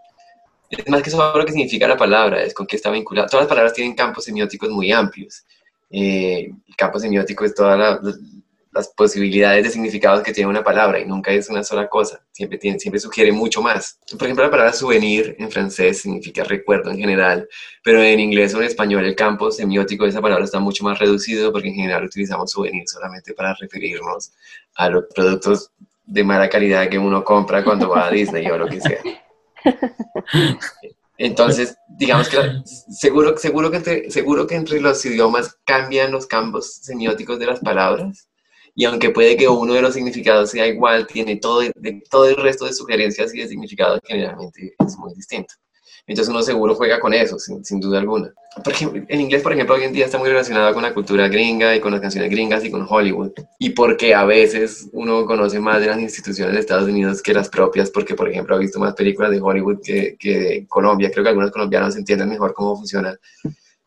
Es 0.70 0.88
más 0.88 1.02
que 1.02 1.10
solo 1.10 1.36
lo 1.36 1.44
que 1.44 1.52
significa 1.52 1.88
la 1.88 1.96
palabra, 1.96 2.42
es 2.42 2.54
con 2.54 2.66
qué 2.66 2.76
está 2.76 2.90
vinculada. 2.90 3.28
Todas 3.28 3.44
las 3.44 3.48
palabras 3.48 3.72
tienen 3.74 3.94
campos 3.94 4.24
semióticos 4.24 4.70
muy 4.70 4.92
amplios. 4.92 5.44
Eh, 5.90 6.48
el 6.66 6.76
campo 6.76 7.00
semiótico 7.00 7.44
es 7.44 7.54
toda 7.54 7.76
la, 7.76 8.00
las 8.72 8.88
posibilidades 8.88 9.64
de 9.64 9.70
significados 9.70 10.22
que 10.22 10.32
tiene 10.32 10.48
una 10.48 10.62
palabra 10.62 11.00
y 11.00 11.04
nunca 11.04 11.32
es 11.32 11.48
una 11.50 11.64
sola 11.64 11.88
cosa, 11.88 12.24
siempre, 12.30 12.58
tiene, 12.58 12.78
siempre 12.78 13.00
sugiere 13.00 13.32
mucho 13.32 13.60
más. 13.60 13.98
Por 14.12 14.24
ejemplo, 14.24 14.44
la 14.44 14.50
palabra 14.50 14.72
souvenir 14.72 15.34
en 15.38 15.50
francés 15.50 16.02
significa 16.02 16.44
recuerdo 16.44 16.90
en 16.90 16.98
general, 16.98 17.48
pero 17.82 18.02
en 18.02 18.20
inglés 18.20 18.54
o 18.54 18.58
en 18.58 18.64
español 18.64 19.04
el 19.04 19.16
campo 19.16 19.50
semiótico 19.50 20.04
de 20.04 20.10
esa 20.10 20.20
palabra 20.20 20.44
está 20.44 20.60
mucho 20.60 20.84
más 20.84 20.98
reducido 20.98 21.52
porque 21.52 21.68
en 21.68 21.74
general 21.74 22.04
utilizamos 22.04 22.52
souvenir 22.52 22.84
solamente 22.86 23.34
para 23.34 23.54
referirnos 23.54 24.32
a 24.76 24.88
los 24.88 25.04
productos 25.14 25.72
de 26.06 26.24
mala 26.24 26.48
calidad 26.48 26.88
que 26.88 26.98
uno 26.98 27.24
compra 27.24 27.64
cuando 27.64 27.88
va 27.88 28.06
a 28.06 28.10
Disney 28.10 28.46
o 28.48 28.58
lo 28.58 28.68
que 28.68 28.80
sea. 28.80 29.00
Entonces, 31.18 31.76
digamos 31.86 32.30
que 32.30 32.38
seguro, 32.90 33.36
seguro, 33.36 33.70
que 33.70 33.76
entre, 33.76 34.10
seguro 34.10 34.46
que 34.46 34.54
entre 34.54 34.80
los 34.80 35.04
idiomas 35.04 35.58
cambian 35.66 36.12
los 36.12 36.26
campos 36.26 36.76
semióticos 36.76 37.38
de 37.38 37.44
las 37.44 37.60
palabras, 37.60 38.29
y 38.74 38.84
aunque 38.84 39.10
puede 39.10 39.36
que 39.36 39.48
uno 39.48 39.74
de 39.74 39.82
los 39.82 39.94
significados 39.94 40.50
sea 40.50 40.66
igual, 40.66 41.06
tiene 41.06 41.36
todo, 41.36 41.62
el 41.62 42.36
resto 42.36 42.66
de 42.66 42.72
sugerencias 42.72 43.34
y 43.34 43.38
de 43.38 43.48
significados 43.48 44.00
generalmente 44.04 44.74
es 44.78 44.96
muy 44.96 45.14
distinto. 45.14 45.54
Entonces 46.06 46.30
uno 46.30 46.42
seguro 46.42 46.74
juega 46.74 46.98
con 46.98 47.14
eso, 47.14 47.38
sin, 47.38 47.80
duda 47.80 48.00
alguna. 48.00 48.32
Por 48.64 48.72
ejemplo, 48.72 49.02
en 49.06 49.20
inglés, 49.20 49.42
por 49.42 49.52
ejemplo, 49.52 49.76
hoy 49.76 49.84
en 49.84 49.92
día 49.92 50.06
está 50.06 50.18
muy 50.18 50.28
relacionado 50.28 50.74
con 50.74 50.82
la 50.82 50.92
cultura 50.92 51.28
gringa 51.28 51.76
y 51.76 51.80
con 51.80 51.92
las 51.92 52.00
canciones 52.00 52.30
gringas 52.30 52.64
y 52.64 52.70
con 52.70 52.84
Hollywood. 52.88 53.30
Y 53.60 53.70
porque 53.70 54.12
a 54.12 54.24
veces 54.24 54.88
uno 54.92 55.24
conoce 55.24 55.60
más 55.60 55.80
de 55.80 55.86
las 55.86 56.00
instituciones 56.00 56.54
de 56.54 56.60
Estados 56.60 56.88
Unidos 56.88 57.22
que 57.22 57.32
las 57.32 57.48
propias, 57.48 57.90
porque, 57.90 58.14
por 58.14 58.28
ejemplo, 58.28 58.56
ha 58.56 58.58
visto 58.58 58.80
más 58.80 58.94
películas 58.94 59.30
de 59.30 59.40
Hollywood 59.40 59.80
que, 59.84 60.16
que 60.18 60.38
de 60.38 60.66
Colombia. 60.66 61.10
Creo 61.12 61.22
que 61.22 61.30
algunos 61.30 61.52
colombianos 61.52 61.94
entienden 61.96 62.28
mejor 62.28 62.54
cómo 62.54 62.76
funciona 62.76 63.16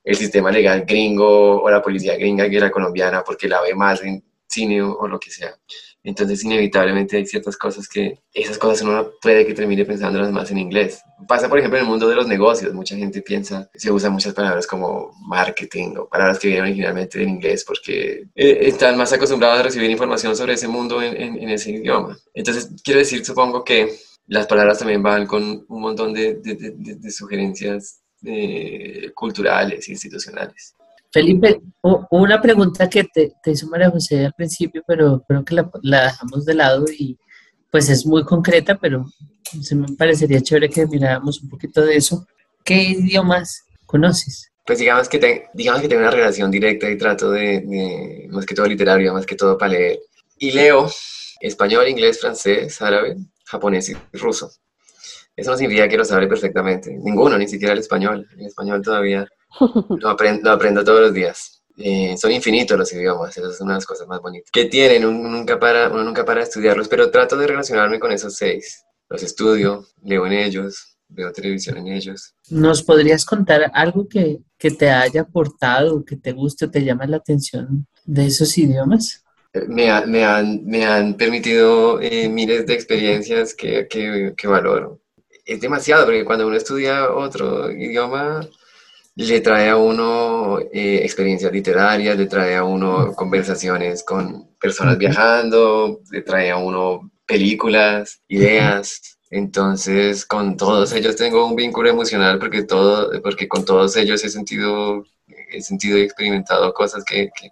el 0.03 0.15
sistema 0.15 0.51
legal 0.51 0.85
gringo 0.87 1.61
o 1.61 1.69
la 1.69 1.81
policía 1.81 2.15
gringa 2.15 2.49
que 2.49 2.59
la 2.59 2.71
colombiana, 2.71 3.23
porque 3.23 3.47
la 3.47 3.61
ve 3.61 3.73
más 3.73 4.01
en 4.01 4.23
cine 4.53 4.81
o, 4.81 5.07
lo 5.07 5.19
que 5.19 5.31
sea. 5.31 5.55
Entonces, 6.03 6.43
inevitablemente 6.43 7.17
hay 7.17 7.25
ciertas 7.25 7.55
cosas 7.57 7.87
que, 7.87 8.19
esas 8.33 8.57
cosas 8.57 8.81
uno 8.81 9.11
puede 9.21 9.45
que 9.45 9.53
termine 9.53 9.85
pensándolas 9.85 10.31
más 10.31 10.51
en 10.51 10.57
inglés. 10.57 11.01
Pasa, 11.27 11.47
por 11.47 11.59
ejemplo, 11.59 11.79
en 11.79 11.85
el 11.85 11.89
mundo 11.89 12.09
de 12.09 12.15
los 12.15 12.27
negocios. 12.27 12.73
Mucha 12.73 12.95
gente 12.95 13.21
piensa, 13.21 13.69
se 13.73 13.89
usan 13.89 14.11
muchas 14.11 14.33
palabras 14.33 14.67
como 14.67 15.11
marketing 15.27 15.95
o 15.97 16.09
palabras 16.09 16.39
que 16.39 16.49
vienen 16.49 16.65
originalmente 16.65 17.21
en 17.21 17.29
inglés 17.29 17.63
porque 17.65 18.25
eh, 18.35 18.57
están 18.61 18.97
más 18.97 19.13
acostumbrados 19.13 19.59
a 19.59 19.63
recibir 19.63 19.89
información 19.89 20.35
sobre 20.35 20.53
ese 20.53 20.67
mundo 20.67 21.01
en, 21.01 21.15
en, 21.15 21.49
ese 21.49 21.71
idioma. 21.71 22.17
Entonces, 22.33 22.69
quiero 22.83 22.99
decir, 22.99 23.23
supongo 23.25 23.63
que 23.63 23.95
las 24.27 24.47
palabras 24.47 24.79
también 24.79 25.01
van 25.01 25.25
con 25.25 25.65
un 25.67 25.81
montón 25.81 26.13
de, 26.13 26.35
de, 26.35 26.55
de, 26.75 27.11
sugerencias 27.11 28.01
eh, 28.25 29.11
culturales, 29.13 29.87
institucionales. 29.89 30.75
Felipe, 31.13 31.61
una 32.09 32.41
pregunta 32.41 32.89
que 32.89 33.03
te, 33.03 33.33
hizo 33.45 33.67
María 33.67 33.91
José 33.91 34.25
al 34.25 34.33
principio, 34.33 34.83
pero 34.87 35.23
creo 35.27 35.45
que 35.45 35.53
la, 35.83 36.03
dejamos 36.05 36.43
de 36.43 36.55
lado 36.55 36.85
y 36.89 37.19
pues 37.69 37.87
es 37.89 38.03
muy 38.03 38.23
concreta, 38.23 38.79
pero 38.79 39.05
se 39.61 39.75
me 39.75 39.87
parecería 39.95 40.41
chévere 40.41 40.69
que 40.69 40.87
miráramos 40.87 41.39
un 41.43 41.49
poquito 41.49 41.85
de 41.85 41.97
eso. 41.97 42.25
¿Qué 42.65 42.81
idiomas 42.81 43.63
conoces? 43.85 44.49
Pues 44.65 44.79
digamos 44.79 45.07
que, 45.07 45.45
digamos 45.53 45.81
que 45.81 45.87
tengo 45.87 46.01
una 46.01 46.09
relación 46.09 46.49
directa 46.49 46.89
y 46.89 46.97
trato 46.97 47.29
de, 47.29 48.27
más 48.31 48.47
que 48.47 48.55
todo 48.55 48.65
literario, 48.65 49.13
más 49.13 49.27
que 49.27 49.35
todo 49.35 49.55
para 49.55 49.73
leer. 49.73 49.99
Y 50.39 50.51
leo 50.51 50.89
español, 51.39 51.87
inglés, 51.89 52.19
francés, 52.19 52.81
árabe, 52.81 53.17
japonés 53.45 53.89
y 53.89 54.17
ruso. 54.17 54.49
Eso 55.35 55.51
no 55.51 55.57
significa 55.57 55.87
que 55.87 55.97
lo 55.97 56.05
sabe 56.05 56.25
perfectamente. 56.27 56.97
Ninguno, 57.03 57.37
ni 57.37 57.47
siquiera 57.47 57.73
el 57.73 57.79
español. 57.79 58.27
El 58.35 58.47
español 58.47 58.81
todavía 58.81 59.27
lo 59.99 60.09
aprendo, 60.09 60.51
aprendo 60.51 60.83
todos 60.83 61.01
los 61.01 61.13
días. 61.13 61.63
Eh, 61.77 62.15
son 62.17 62.31
infinitos 62.31 62.77
los 62.77 62.93
idiomas, 62.93 63.35
esas 63.35 63.57
son 63.57 63.65
una 63.65 63.75
de 63.75 63.77
las 63.77 63.85
cosas 63.85 64.07
más 64.07 64.21
bonitas. 64.21 64.51
Que 64.51 64.65
tienen, 64.65 65.05
uno 65.05 65.29
nunca, 65.29 65.59
para, 65.59 65.89
uno 65.89 66.03
nunca 66.03 66.23
para 66.23 66.43
estudiarlos, 66.43 66.87
pero 66.87 67.09
trato 67.09 67.35
de 67.35 67.47
relacionarme 67.47 67.99
con 67.99 68.11
esos 68.11 68.35
seis. 68.35 68.83
Los 69.09 69.23
estudio, 69.23 69.85
leo 70.03 70.25
en 70.25 70.33
ellos, 70.33 70.97
veo 71.07 71.31
televisión 71.31 71.77
en 71.77 71.87
ellos. 71.87 72.35
¿Nos 72.49 72.83
podrías 72.83 73.25
contar 73.25 73.71
algo 73.73 74.07
que, 74.07 74.39
que 74.57 74.71
te 74.71 74.89
haya 74.89 75.21
aportado, 75.21 76.05
que 76.05 76.15
te 76.15 76.31
guste 76.31 76.65
o 76.65 76.71
te 76.71 76.83
llame 76.83 77.07
la 77.07 77.17
atención 77.17 77.87
de 78.05 78.27
esos 78.27 78.57
idiomas? 78.57 79.23
Eh, 79.53 79.65
me, 79.67 80.05
me, 80.05 80.23
han, 80.23 80.63
me 80.65 80.85
han 80.85 81.15
permitido 81.15 81.99
eh, 82.01 82.29
miles 82.29 82.65
de 82.65 82.73
experiencias 82.73 83.53
que, 83.53 83.87
que, 83.87 84.33
que 84.35 84.47
valoro. 84.47 85.01
Es 85.45 85.59
demasiado, 85.59 86.05
porque 86.05 86.23
cuando 86.23 86.47
uno 86.47 86.55
estudia 86.55 87.11
otro 87.11 87.69
idioma, 87.71 88.47
le 89.15 89.41
trae 89.41 89.69
a 89.69 89.77
uno 89.77 90.59
eh, 90.59 91.01
experiencias 91.03 91.51
literarias, 91.51 92.17
le 92.17 92.25
trae 92.25 92.55
a 92.55 92.63
uno 92.63 93.13
conversaciones 93.15 94.03
con 94.03 94.55
personas 94.59 94.97
viajando, 94.97 95.99
le 96.11 96.21
trae 96.21 96.49
a 96.51 96.57
uno 96.57 97.11
películas, 97.25 98.21
ideas. 98.27 99.19
Entonces, 99.29 100.25
con 100.25 100.57
todos 100.57 100.93
ellos 100.93 101.15
tengo 101.15 101.45
un 101.45 101.55
vínculo 101.55 101.89
emocional 101.89 102.39
porque, 102.39 102.63
todo, 102.63 103.11
porque 103.21 103.47
con 103.47 103.65
todos 103.65 103.95
ellos 103.97 104.23
he 104.23 104.29
sentido, 104.29 105.03
he 105.27 105.61
sentido 105.61 105.97
y 105.97 106.01
experimentado 106.01 106.73
cosas 106.73 107.03
que, 107.03 107.29
que, 107.39 107.49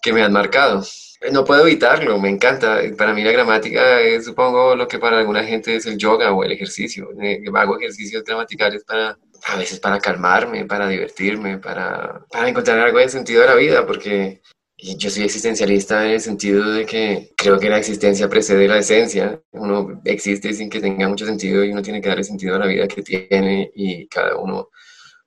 que 0.00 0.12
me 0.12 0.22
han 0.22 0.32
marcado. 0.32 0.84
No 1.32 1.44
puedo 1.44 1.66
evitarlo, 1.66 2.18
me 2.18 2.28
encanta. 2.30 2.80
Para 2.98 3.14
mí 3.14 3.22
la 3.22 3.30
gramática 3.32 4.00
es, 4.00 4.24
supongo, 4.24 4.74
lo 4.74 4.88
que 4.88 4.98
para 4.98 5.18
alguna 5.18 5.44
gente 5.44 5.76
es 5.76 5.86
el 5.86 5.96
yoga 5.96 6.32
o 6.32 6.42
el 6.44 6.52
ejercicio. 6.52 7.10
Eh, 7.20 7.42
hago 7.54 7.78
ejercicios 7.78 8.24
gramaticales 8.24 8.84
para, 8.84 9.16
a 9.44 9.56
veces 9.56 9.80
para 9.80 9.98
calmarme, 10.00 10.64
para 10.66 10.88
divertirme, 10.88 11.58
para, 11.58 12.24
para 12.30 12.48
encontrar 12.48 12.78
algo 12.78 12.98
de 12.98 13.08
sentido 13.08 13.42
a 13.42 13.46
la 13.46 13.54
vida, 13.54 13.86
porque 13.86 14.42
yo 14.76 15.10
soy 15.10 15.24
existencialista 15.24 16.04
en 16.06 16.12
el 16.12 16.20
sentido 16.20 16.72
de 16.72 16.86
que 16.86 17.32
creo 17.36 17.58
que 17.58 17.68
la 17.68 17.78
existencia 17.78 18.28
precede 18.28 18.68
la 18.68 18.78
esencia. 18.78 19.40
Uno 19.52 20.00
existe 20.04 20.52
sin 20.54 20.68
que 20.70 20.80
tenga 20.80 21.08
mucho 21.08 21.26
sentido 21.26 21.64
y 21.64 21.70
uno 21.70 21.82
tiene 21.82 22.00
que 22.00 22.08
darle 22.08 22.24
sentido 22.24 22.56
a 22.56 22.58
la 22.60 22.66
vida 22.66 22.88
que 22.88 23.02
tiene 23.02 23.70
y 23.74 24.08
cada 24.08 24.36
uno, 24.36 24.70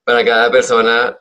para 0.04 0.24
cada 0.26 0.52
persona 0.52 1.18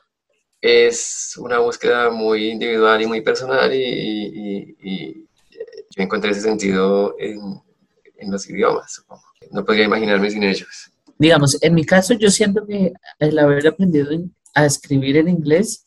es 0.60 1.34
una 1.38 1.58
búsqueda 1.58 2.10
muy 2.10 2.50
individual 2.50 3.02
y 3.02 3.06
muy 3.06 3.20
personal 3.20 3.70
y, 3.72 5.26
yo 5.96 6.02
encontré 6.02 6.32
ese 6.32 6.40
sentido 6.40 7.14
en, 7.20 7.38
en 8.16 8.30
los 8.30 8.48
idiomas, 8.50 8.94
supongo. 8.94 9.22
no 9.52 9.64
podría 9.64 9.84
imaginarme 9.84 10.28
sin 10.30 10.42
ellos. 10.42 10.90
Digamos, 11.18 11.62
en 11.62 11.74
mi 11.74 11.84
caso, 11.84 12.14
yo 12.14 12.30
siento 12.30 12.66
que 12.66 12.92
el 13.18 13.38
haber 13.38 13.66
aprendido 13.66 14.10
a 14.54 14.66
escribir 14.66 15.16
en 15.16 15.28
inglés 15.28 15.84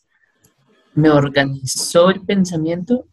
me 0.93 1.09
organizó 1.09 2.09
el 2.09 2.21
pensamiento 2.21 3.05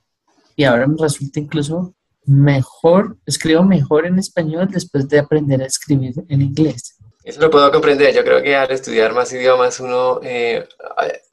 y 0.57 0.65
ahora 0.65 0.87
me 0.87 0.97
resulta 0.99 1.41
incluso 1.41 1.95
mejor, 2.25 3.19
escribo 3.27 3.63
mejor 3.65 4.07
en 4.07 4.19
español 4.19 4.69
después 4.71 5.09
de 5.09 5.19
aprender 5.19 5.63
a 5.63 5.67
escribir 5.67 6.15
en 6.29 6.43
inglés. 6.43 6.97
Eso 7.23 7.41
lo 7.41 7.51
puedo 7.51 7.71
comprender. 7.73 8.15
Yo 8.15 8.23
creo 8.23 8.43
que 8.43 8.55
al 8.55 8.71
estudiar 8.71 9.15
más 9.15 9.33
idiomas 9.33 9.81
uno 9.81 10.21
eh, 10.23 10.67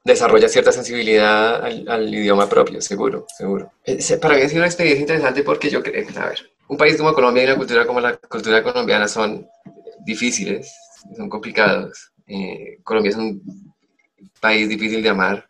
desarrolla 0.05 0.47
cierta 0.47 0.71
sensibilidad 0.71 1.63
al, 1.63 2.13
idioma 2.13 2.47
propio, 2.47 2.81
seguro, 2.81 3.25
seguro. 3.37 3.71
Eh, 3.85 3.99
para 4.21 4.35
mí 4.35 4.41
ha 4.41 4.47
sido 4.47 4.61
una 4.61 4.67
experiencia 4.67 5.01
interesante 5.01 5.43
porque 5.43 5.69
yo 5.69 5.83
creo, 5.83 6.07
a 6.15 6.27
ver, 6.27 6.49
un 6.69 6.77
país 6.77 6.95
como 6.95 7.13
Colombia 7.13 7.43
y 7.43 7.45
una 7.47 7.57
cultura 7.57 7.85
como 7.85 7.99
la 7.99 8.15
cultura 8.15 8.63
colombiana 8.63 9.07
son 9.09 9.45
difíciles, 10.05 10.73
son 11.15 11.29
complicados. 11.29 12.11
Eh, 12.27 12.79
Colombia 12.83 13.11
es 13.11 13.17
un 13.17 13.41
país 14.39 14.69
difícil 14.69 15.03
de 15.03 15.09
amar 15.09 15.49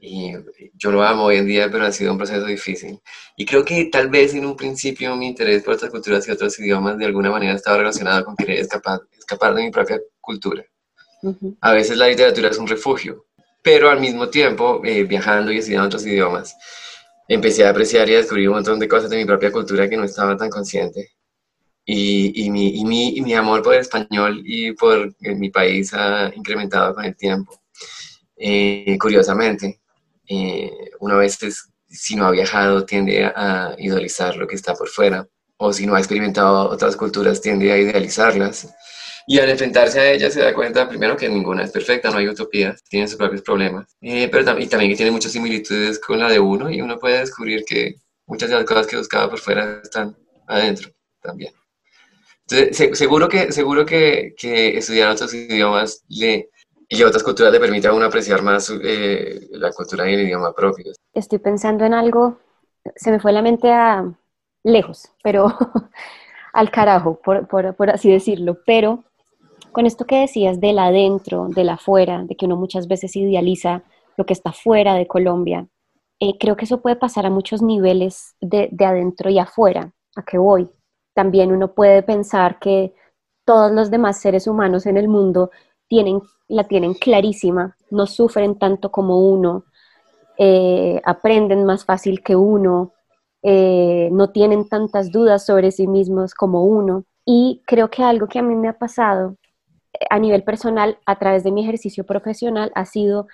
y 0.00 0.32
yo 0.74 0.90
lo 0.90 1.02
amo 1.04 1.24
hoy 1.24 1.36
en 1.36 1.46
día, 1.46 1.70
pero 1.70 1.86
ha 1.86 1.92
sido 1.92 2.10
un 2.10 2.18
proceso 2.18 2.44
difícil. 2.44 3.00
Y 3.36 3.46
creo 3.46 3.64
que 3.64 3.84
tal 3.84 4.08
vez 4.08 4.34
en 4.34 4.44
un 4.44 4.56
principio 4.56 5.14
mi 5.16 5.28
interés 5.28 5.62
por 5.62 5.74
otras 5.74 5.92
culturas 5.92 6.26
y 6.26 6.32
otros 6.32 6.58
idiomas 6.58 6.98
de 6.98 7.06
alguna 7.06 7.30
manera 7.30 7.54
estaba 7.54 7.78
relacionado 7.78 8.24
con 8.24 8.34
querer 8.34 8.58
escapar, 8.58 9.00
escapar 9.16 9.54
de 9.54 9.62
mi 9.62 9.70
propia 9.70 10.00
cultura. 10.20 10.64
A 11.60 11.72
veces 11.72 11.96
la 11.96 12.08
literatura 12.08 12.48
es 12.48 12.58
un 12.58 12.66
refugio, 12.66 13.26
pero 13.62 13.88
al 13.90 14.00
mismo 14.00 14.28
tiempo, 14.28 14.82
eh, 14.84 15.04
viajando 15.04 15.52
y 15.52 15.58
estudiando 15.58 15.86
otros 15.86 16.04
idiomas, 16.04 16.56
empecé 17.28 17.64
a 17.64 17.70
apreciar 17.70 18.08
y 18.08 18.14
a 18.14 18.18
descubrir 18.18 18.48
un 18.48 18.56
montón 18.56 18.80
de 18.80 18.88
cosas 18.88 19.08
de 19.08 19.18
mi 19.18 19.24
propia 19.24 19.52
cultura 19.52 19.88
que 19.88 19.96
no 19.96 20.02
estaba 20.02 20.36
tan 20.36 20.50
consciente. 20.50 21.12
Y, 21.84 22.44
y, 22.44 22.50
mi, 22.50 22.80
y, 22.80 22.84
mi, 22.84 23.16
y 23.16 23.20
mi, 23.22 23.34
amor 23.34 23.62
por 23.62 23.74
el 23.74 23.80
español 23.80 24.40
y 24.44 24.72
por 24.72 25.12
eh, 25.20 25.34
mi 25.34 25.50
país 25.50 25.92
ha 25.94 26.30
incrementado 26.34 26.94
con 26.94 27.04
el 27.04 27.16
tiempo. 27.16 27.60
Eh, 28.36 28.96
curiosamente, 29.00 29.80
eh, 30.28 30.70
una 31.00 31.16
vez 31.16 31.38
si 31.88 32.16
no 32.16 32.26
ha 32.26 32.30
viajado 32.30 32.84
tiende 32.84 33.24
a 33.24 33.74
idolizar 33.78 34.36
lo 34.36 34.46
que 34.46 34.56
está 34.56 34.74
por 34.74 34.88
fuera, 34.88 35.28
o 35.58 35.72
si 35.72 35.86
no 35.86 35.94
ha 35.94 35.98
experimentado 35.98 36.70
otras 36.70 36.96
culturas 36.96 37.40
tiende 37.40 37.72
a 37.72 37.78
idealizarlas. 37.78 38.74
Y 39.26 39.38
al 39.38 39.48
enfrentarse 39.50 40.00
a 40.00 40.10
ellas 40.10 40.34
se 40.34 40.40
da 40.40 40.52
cuenta 40.52 40.88
primero 40.88 41.16
que 41.16 41.28
ninguna 41.28 41.62
es 41.62 41.70
perfecta, 41.70 42.10
no 42.10 42.18
hay 42.18 42.28
utopías, 42.28 42.82
tienen 42.84 43.08
sus 43.08 43.16
propios 43.16 43.42
problemas, 43.42 43.96
eh, 44.00 44.28
pero 44.28 44.44
también, 44.44 44.66
y 44.66 44.70
también 44.70 44.90
que 44.90 44.96
tiene 44.96 45.12
muchas 45.12 45.30
similitudes 45.30 46.00
con 46.00 46.18
la 46.18 46.28
de 46.28 46.40
uno 46.40 46.68
y 46.70 46.80
uno 46.80 46.98
puede 46.98 47.20
descubrir 47.20 47.64
que 47.64 47.94
muchas 48.26 48.50
de 48.50 48.56
las 48.56 48.64
cosas 48.64 48.88
que 48.88 48.96
buscaba 48.96 49.30
por 49.30 49.38
fuera 49.38 49.80
están 49.84 50.16
adentro 50.48 50.90
también. 51.20 51.52
Entonces, 52.52 52.98
seguro 52.98 53.28
que, 53.28 53.52
seguro 53.52 53.86
que, 53.86 54.34
que 54.36 54.76
estudiar 54.78 55.10
otros 55.10 55.32
idiomas 55.34 56.04
le, 56.08 56.50
y 56.88 57.02
otras 57.02 57.22
culturas 57.22 57.52
le 57.52 57.60
permiten 57.60 57.90
a 57.90 57.94
uno 57.94 58.04
apreciar 58.04 58.42
más 58.42 58.70
eh, 58.82 59.48
la 59.52 59.72
cultura 59.72 60.08
y 60.10 60.14
el 60.14 60.26
idioma 60.26 60.52
propio. 60.52 60.92
Estoy 61.14 61.38
pensando 61.38 61.86
en 61.86 61.94
algo, 61.94 62.38
se 62.96 63.10
me 63.10 63.18
fue 63.18 63.32
la 63.32 63.40
mente 63.40 63.72
a 63.72 64.12
lejos, 64.62 65.10
pero 65.22 65.46
al 66.52 66.70
carajo, 66.70 67.18
por, 67.24 67.48
por, 67.48 67.74
por, 67.74 67.90
así 67.90 68.10
decirlo. 68.10 68.58
Pero 68.66 69.04
con 69.72 69.86
esto 69.86 70.04
que 70.04 70.20
decías 70.20 70.60
del 70.60 70.78
adentro, 70.78 71.48
del 71.48 71.70
afuera, 71.70 72.24
de 72.24 72.36
que 72.36 72.44
uno 72.44 72.56
muchas 72.56 72.88
veces 72.88 73.16
idealiza 73.16 73.82
lo 74.18 74.26
que 74.26 74.34
está 74.34 74.52
fuera 74.52 74.94
de 74.94 75.06
Colombia, 75.06 75.66
eh, 76.20 76.36
creo 76.38 76.56
que 76.56 76.66
eso 76.66 76.82
puede 76.82 76.96
pasar 76.96 77.24
a 77.24 77.30
muchos 77.30 77.62
niveles 77.62 78.34
de, 78.42 78.68
de 78.70 78.84
adentro 78.84 79.30
y 79.30 79.38
afuera. 79.38 79.92
¿A 80.14 80.22
qué 80.24 80.36
voy? 80.36 80.68
También 81.14 81.52
uno 81.52 81.72
puede 81.74 82.02
pensar 82.02 82.58
que 82.58 82.94
todos 83.44 83.72
los 83.72 83.90
demás 83.90 84.20
seres 84.20 84.46
humanos 84.46 84.86
en 84.86 84.96
el 84.96 85.08
mundo 85.08 85.50
tienen, 85.88 86.20
la 86.48 86.64
tienen 86.64 86.94
clarísima, 86.94 87.76
no 87.90 88.06
sufren 88.06 88.58
tanto 88.58 88.90
como 88.90 89.20
uno, 89.20 89.64
eh, 90.38 91.00
aprenden 91.04 91.64
más 91.64 91.84
fácil 91.84 92.22
que 92.22 92.36
uno, 92.36 92.92
eh, 93.42 94.08
no 94.12 94.30
tienen 94.30 94.68
tantas 94.68 95.10
dudas 95.10 95.44
sobre 95.44 95.72
sí 95.72 95.86
mismos 95.86 96.34
como 96.34 96.64
uno. 96.64 97.04
Y 97.24 97.62
creo 97.66 97.90
que 97.90 98.02
algo 98.02 98.26
que 98.26 98.38
a 98.38 98.42
mí 98.42 98.54
me 98.54 98.68
ha 98.68 98.78
pasado 98.78 99.36
eh, 99.92 100.06
a 100.10 100.18
nivel 100.18 100.44
personal 100.44 100.98
a 101.06 101.18
través 101.18 101.44
de 101.44 101.52
mi 101.52 101.62
ejercicio 101.62 102.04
profesional 102.04 102.72
ha 102.74 102.86
sido 102.86 103.26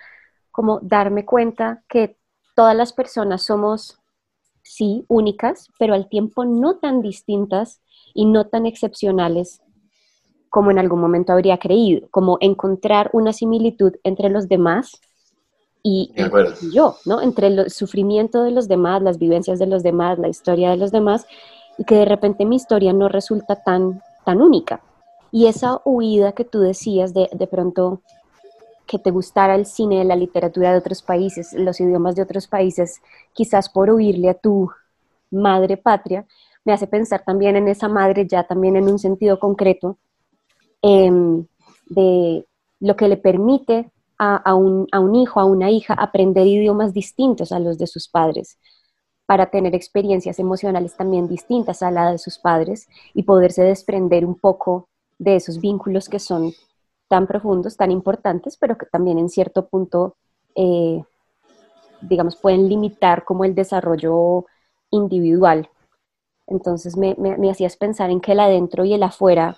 como 0.51 0.79
darme 0.81 1.25
cuenta 1.25 1.83
que 1.87 2.17
todas 2.55 2.75
las 2.75 2.93
personas 2.93 3.43
somos, 3.43 3.98
sí, 4.63 5.05
únicas, 5.07 5.69
pero 5.79 5.93
al 5.93 6.09
tiempo 6.09 6.45
no 6.45 6.77
tan 6.77 7.01
distintas 7.01 7.81
y 8.13 8.25
no 8.25 8.47
tan 8.47 8.65
excepcionales 8.65 9.61
como 10.49 10.71
en 10.71 10.79
algún 10.79 10.99
momento 10.99 11.31
habría 11.31 11.57
creído, 11.57 12.07
como 12.09 12.37
encontrar 12.41 13.09
una 13.13 13.33
similitud 13.33 13.93
entre 14.03 14.29
los 14.29 14.47
demás 14.47 14.99
y, 15.81 16.11
yo, 16.73 16.97
¿no? 17.05 17.21
Entre 17.21 17.47
el 17.47 17.69
sufrimiento 17.69 18.43
de 18.43 18.51
los 18.51 18.67
demás, 18.67 19.01
las 19.01 19.17
vivencias 19.17 19.59
de 19.59 19.67
los 19.67 19.83
demás, 19.83 20.19
la 20.19 20.27
historia 20.27 20.71
de 20.71 20.77
los 20.77 20.91
demás, 20.91 21.25
y 21.77 21.85
que 21.85 21.95
de 21.95 22.05
repente 22.05 22.45
mi 22.45 22.57
historia 22.57 22.91
no 22.91 23.07
resulta 23.07 23.55
tan, 23.63 24.01
tan 24.25 24.41
única. 24.41 24.81
Y 25.31 25.45
esa 25.45 25.79
huida 25.85 26.33
que 26.33 26.43
tú 26.43 26.59
decías 26.59 27.13
de, 27.13 27.29
de 27.31 27.47
pronto 27.47 28.01
que 28.89 28.99
te 28.99 29.11
gustara 29.11 29.55
el 29.55 29.65
cine, 29.65 30.03
la 30.03 30.15
literatura 30.15 30.71
de 30.71 30.79
otros 30.79 31.03
países, 31.03 31.53
los 31.53 31.79
idiomas 31.79 32.15
de 32.15 32.23
otros 32.23 32.47
países, 32.47 33.01
quizás 33.33 33.69
por 33.69 33.91
huirle 33.91 34.29
a 34.29 34.33
tu 34.33 34.69
madre 35.31 35.77
patria, 35.77 36.25
me 36.65 36.73
hace 36.73 36.87
pensar 36.87 37.23
también 37.23 37.55
en 37.55 37.67
esa 37.67 37.87
madre 37.87 38.25
ya 38.27 38.43
también 38.43 38.75
en 38.75 38.89
un 38.89 38.97
sentido 38.97 39.39
concreto, 39.39 39.97
Em, 40.81 41.45
de 41.87 42.45
lo 42.79 42.95
que 42.95 43.09
le 43.09 43.17
permite 43.17 43.91
a, 44.17 44.53
un, 44.53 44.87
a, 44.91 44.99
un, 44.99 45.15
hijo, 45.15 45.39
a 45.39 45.45
una 45.45 45.71
hija, 45.71 45.93
aprender 45.93 46.45
idiomas 46.45 46.93
distintos 46.93 47.51
a 47.51 47.59
los 47.59 47.77
de 47.77 47.87
sus 47.87 48.07
padres, 48.07 48.57
para 49.25 49.49
tener 49.49 49.75
experiencias 49.75 50.39
emocionales 50.39 50.95
también 50.95 51.27
distintas 51.27 51.81
a 51.83 51.91
la 51.91 52.11
de 52.11 52.17
sus 52.17 52.37
padres 52.37 52.87
y 53.13 53.23
poderse 53.23 53.63
desprender 53.63 54.25
un 54.25 54.35
poco 54.35 54.89
de 55.17 55.37
esos 55.37 55.59
vínculos 55.59 56.09
que 56.09 56.19
son 56.19 56.53
tan 57.09 57.27
profundos, 57.27 57.75
tan 57.75 57.91
importantes, 57.91 58.55
pero 58.57 58.77
que 58.77 58.85
también 58.85 59.19
en 59.19 59.27
cierto 59.27 59.67
punto, 59.67 60.15
eh, 60.55 61.03
digamos, 62.01 62.37
pueden 62.37 62.69
limitar 62.69 63.25
como 63.25 63.43
el 63.43 63.55
desarrollo 63.55 64.45
individual. 64.91 65.69
Entonces 66.47 66.95
me, 66.95 67.15
me, 67.17 67.37
me 67.37 67.51
hacías 67.51 67.75
pensar 67.75 68.09
en 68.09 68.21
que 68.21 68.31
el 68.31 68.39
adentro 68.39 68.85
y 68.85 68.93
el 68.93 69.03
afuera 69.03 69.57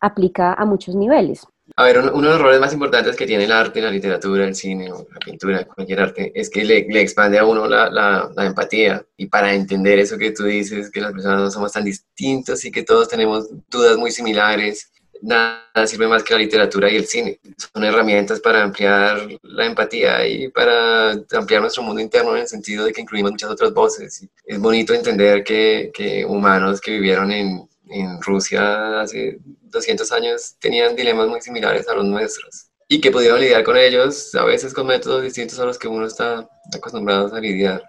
aplica 0.00 0.52
a 0.52 0.64
muchos 0.64 0.94
niveles. 0.94 1.46
A 1.76 1.84
ver, 1.84 1.98
uno, 1.98 2.28
de 2.28 2.32
los 2.34 2.40
roles 2.40 2.60
más 2.60 2.72
importantes 2.72 3.14
que 3.14 3.26
tiene 3.26 3.44
el 3.44 3.52
arte, 3.52 3.82
la 3.82 3.90
literatura, 3.90 4.46
el 4.46 4.54
cine, 4.54 4.88
la 4.88 5.18
pintura, 5.18 5.64
cualquier 5.66 6.00
arte, 6.00 6.32
es 6.34 6.48
que 6.48 6.64
le, 6.64 6.86
le 6.88 7.02
expande 7.02 7.38
a 7.38 7.44
uno 7.44 7.66
la, 7.66 7.90
la, 7.90 8.30
la, 8.34 8.46
empatía. 8.46 9.04
Y 9.16 9.26
para 9.26 9.52
entender 9.52 9.98
eso 9.98 10.16
que 10.16 10.32
tú 10.32 10.44
dices, 10.44 10.90
que 10.90 11.00
las 11.00 11.12
personas 11.12 11.40
no 11.40 11.50
somos 11.50 11.72
tan 11.72 11.84
distintos 11.84 12.64
y 12.64 12.70
que 12.70 12.84
todos 12.84 13.08
tenemos 13.08 13.48
dudas 13.68 13.98
muy 13.98 14.10
similares, 14.10 14.90
nada 15.22 15.86
sirve 15.86 16.08
más 16.08 16.22
que 16.22 16.34
la 16.34 16.40
literatura 16.40 16.90
y 16.90 16.96
el 16.96 17.06
cine. 17.06 17.40
Son 17.56 17.84
herramientas 17.84 18.40
para 18.40 18.62
ampliar 18.62 19.28
la 19.42 19.66
empatía 19.66 20.26
y 20.26 20.48
para 20.48 21.12
ampliar 21.32 21.62
nuestro 21.62 21.82
mundo 21.82 22.00
interno 22.00 22.34
en 22.34 22.42
el 22.42 22.48
sentido 22.48 22.84
de 22.84 22.92
que 22.92 23.00
incluimos 23.00 23.32
muchas 23.32 23.50
otras 23.50 23.72
voces. 23.72 24.26
es 24.44 24.58
bonito 24.58 24.94
entender 24.94 25.44
que, 25.44 25.90
que 25.94 26.24
humanos 26.24 26.80
que 26.80 26.92
vivieron 26.92 27.30
en, 27.32 27.68
en 27.90 28.20
Rusia 28.22 29.00
hace 29.00 29.38
200 29.44 30.10
años 30.12 30.56
tenían 30.58 30.96
dilemas 30.96 31.28
muy 31.28 31.40
similares 31.40 31.88
a 31.88 31.94
los 31.94 32.04
nuestros 32.04 32.68
y 32.88 33.00
que 33.00 33.10
pudieron 33.10 33.40
lidiar 33.40 33.62
con 33.64 33.76
ellos 33.76 34.34
a 34.34 34.44
veces 34.44 34.72
con 34.72 34.86
métodos 34.86 35.22
distintos 35.22 35.58
a 35.58 35.66
los 35.66 35.78
que 35.78 35.88
uno 35.88 36.06
está 36.06 36.48
acostumbrado 36.74 37.34
a 37.34 37.40
lidiar, 37.40 37.84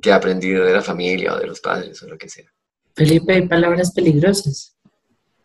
que 0.00 0.12
ha 0.12 0.16
aprendido 0.16 0.64
de 0.64 0.72
la 0.72 0.82
familia 0.82 1.34
o 1.34 1.38
de 1.38 1.48
los 1.48 1.60
padres 1.60 2.00
o 2.02 2.06
lo 2.06 2.16
que 2.16 2.28
sea. 2.28 2.46
Felipe, 2.94 3.34
hay 3.34 3.48
palabras 3.48 3.92
peligrosas. 3.92 4.75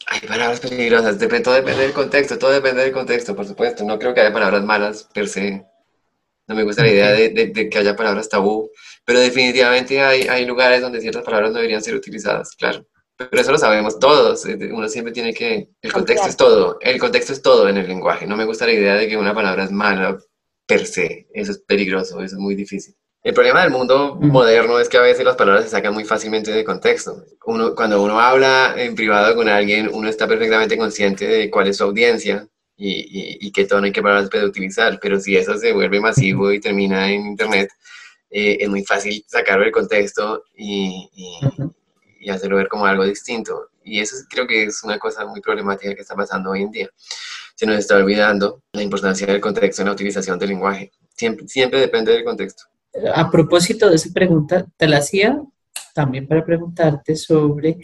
Hay 0.08 0.20
palabras 0.22 0.60
peligrosas, 0.60 1.20
depende, 1.20 1.44
todo 1.44 1.54
depende 1.56 1.84
del 1.84 1.94
contexto, 1.94 2.38
todo 2.38 2.52
depende 2.52 2.84
del 2.84 2.92
contexto, 2.92 3.36
por 3.36 3.46
supuesto. 3.46 3.84
No 3.84 4.00
creo 4.00 4.14
que 4.14 4.22
haya 4.22 4.34
palabras 4.34 4.64
malas 4.64 5.10
per 5.14 5.28
se. 5.28 5.66
No 6.48 6.56
me 6.56 6.64
gusta 6.64 6.84
la 6.84 6.90
idea 6.90 7.12
de, 7.12 7.30
de, 7.30 7.70
que 7.70 7.78
haya 7.78 7.96
palabras 7.96 8.28
tabú, 8.28 8.70
pero 9.06 9.20
definitivamente 9.20 10.02
hay, 10.02 10.24
hay 10.24 10.46
lugares 10.46 10.82
donde 10.82 11.00
ciertas 11.00 11.24
palabras 11.24 11.52
no 11.52 11.58
deberían 11.58 11.82
ser 11.82 11.96
utilizadas, 11.96 12.56
claro. 12.56 12.86
Pero 13.30 13.42
eso 13.42 13.52
lo 13.52 13.58
sabemos 13.58 14.00
todos. 14.00 14.46
Uno 14.46 14.90
siempre 14.90 15.14
tiene 15.14 15.34
que... 15.34 15.70
El 15.82 15.94
contexto 15.94 16.28
es 16.28 16.38
todo. 16.38 16.80
El 16.82 17.00
contexto 17.00 17.34
es 17.34 17.42
todo 17.42 17.70
en 17.70 17.78
el 17.78 17.88
lenguaje. 17.88 18.26
No 18.26 18.36
me 18.36 18.46
gusta 18.46 18.66
la 18.66 18.74
idea 18.74 18.96
de 18.96 19.08
que 19.08 19.18
una 19.18 19.36
palabra 19.36 19.64
es 19.64 19.72
mala 19.72 20.18
per 20.66 20.88
se. 20.88 21.28
Eso 21.34 21.52
es 21.52 21.60
peligroso, 21.60 22.22
eso 22.22 22.36
es 22.36 22.42
muy 22.42 22.56
difícil. 22.56 22.96
El 23.24 23.36
problema 23.36 23.62
del 23.62 23.70
mundo 23.70 24.16
moderno 24.20 24.80
es 24.80 24.90
que 24.90 24.98
a 24.98 25.02
veces 25.02 25.24
las 25.24 25.36
palabras 25.36 25.66
se 25.66 25.70
sacan 25.70 25.94
muy 25.94 26.06
fácilmente 26.06 26.52
de 26.52 26.64
contexto. 26.64 27.24
Uno, 27.46 27.76
cuando 27.76 28.02
uno 28.02 28.20
habla 28.20 28.74
en 28.76 28.96
privado 28.96 29.36
con 29.36 29.48
alguien, 29.48 29.90
uno 29.94 30.10
está 30.10 30.28
perfectamente 30.28 30.76
consciente 30.76 31.28
de 31.28 31.52
cuál 31.52 31.68
es 31.68 31.78
su 31.78 31.84
audiencia 31.84 32.48
y, 32.76 33.38
y, 33.40 33.52
qué 33.52 33.66
tono 33.66 33.86
y 33.86 33.92
qué 33.92 34.02
palabras 34.02 34.28
puede 34.30 34.46
utilizar. 34.46 34.98
Pero 35.00 35.20
si 35.20 35.38
eso 35.38 35.56
se 35.58 35.72
vuelve 35.72 36.00
masivo 36.00 36.52
y 36.52 36.60
termina 36.60 37.12
en 37.12 37.28
Internet, 37.28 37.70
eh, 38.32 38.58
es 38.60 38.70
muy 38.70 38.84
fácil 38.84 39.24
sacarlo 39.28 39.66
del 39.66 39.72
contexto 39.72 40.44
y, 40.56 41.08
y 42.20 42.30
hacerlo 42.32 42.58
ver 42.58 42.70
como 42.70 42.88
algo 42.88 43.06
distinto. 43.06 43.70
y 43.84 44.00
eso 44.00 44.16
creo 44.30 44.48
que 44.48 44.64
es 44.64 44.84
una 44.84 44.98
cosa 44.98 45.26
muy 45.26 45.42
problemática 45.42 45.94
que 45.94 46.02
está 46.02 46.16
pasando 46.16 46.50
hoy 46.52 46.64
en 46.64 46.72
día. 46.72 46.90
Se 47.56 47.68
nos 47.68 47.78
está 47.78 47.98
olvidando 47.98 48.64
la 48.74 48.82
importancia 48.82 49.28
del 49.28 49.42
contexto 49.42 49.84
en 49.84 49.90
la 49.90 49.94
utilización 49.94 50.40
del 50.40 50.50
lenguaje. 50.50 50.92
Siempre, 51.16 51.48
siempre 51.48 51.80
depende 51.80 52.12
del 52.14 52.24
contexto. 52.24 52.64
A 53.14 53.32
propósito 53.32 53.90
de 53.90 53.96
esa 53.96 54.10
pregunta, 54.14 54.66
te 54.78 54.88
la 54.88 54.98
hacía 54.98 55.42
también 55.94 56.28
para 56.28 56.46
preguntarte 56.46 57.16
sobre 57.16 57.78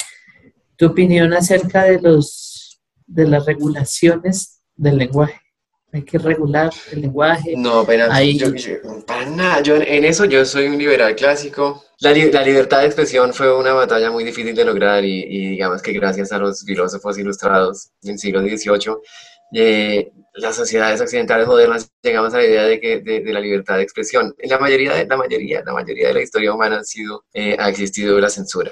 tu 0.76 0.88
opinión 0.88 1.34
acerca 1.34 1.84
de, 1.84 2.00
los, 2.00 2.80
de 3.06 3.28
las 3.28 3.46
regulaciones 3.46 4.62
del 4.76 4.98
lenguaje. 4.98 5.42
Hay 5.94 6.04
que 6.04 6.18
regular 6.18 6.72
el 6.92 7.02
lenguaje. 7.02 7.56
No, 7.56 7.86
pero 7.86 8.08
yo, 8.22 8.52
para 9.06 9.30
nada. 9.30 9.62
Yo, 9.62 9.78
en 9.78 10.04
eso 10.04 10.26
yo 10.26 10.46
soy 10.46 10.68
un 10.68 10.78
liberal 10.78 11.16
clásico. 11.16 11.84
La, 12.00 12.14
la, 12.14 12.44
libertad 12.44 12.82
de 12.82 12.88
expresión 12.88 13.34
fue 13.34 13.58
una 13.58 13.74
batalla 13.74 14.12
muy 14.12 14.24
difícil 14.24 14.54
de 14.54 14.66
lograr 14.66 15.04
y, 15.04 15.24
y, 15.24 15.50
digamos 15.52 15.82
que 15.82 15.94
gracias 15.94 16.32
a 16.32 16.38
los 16.38 16.64
filósofos 16.64 17.18
ilustrados 17.18 17.90
del 18.02 18.20
siglo 18.20 18.42
XVIII 18.42 18.98
eh, 19.54 20.12
las 20.34 20.56
sociedades 20.56 21.02
occidentales 21.02 21.48
modernas 21.48 21.92
llegamos 22.02 22.34
a 22.34 22.38
la 22.38 22.46
idea 22.46 22.64
de, 22.64 22.80
que, 22.80 23.00
de, 23.00 23.34
la 23.34 23.40
libertad 23.40 23.78
de 23.78 23.84
expresión. 23.84 24.36
La 24.44 24.60
mayoría 24.60 24.94
de 24.94 25.06
la, 25.06 25.18
mayoría, 25.18 25.64
la 25.66 25.74
mayoría 25.74 26.10
de 26.10 26.14
la 26.14 26.22
historia 26.22 26.54
humana 26.54 26.80
ha, 26.80 26.84
sido, 26.84 27.26
eh, 27.34 27.56
ha 27.60 27.70
existido 27.70 28.20
la 28.20 28.30
censura. 28.30 28.72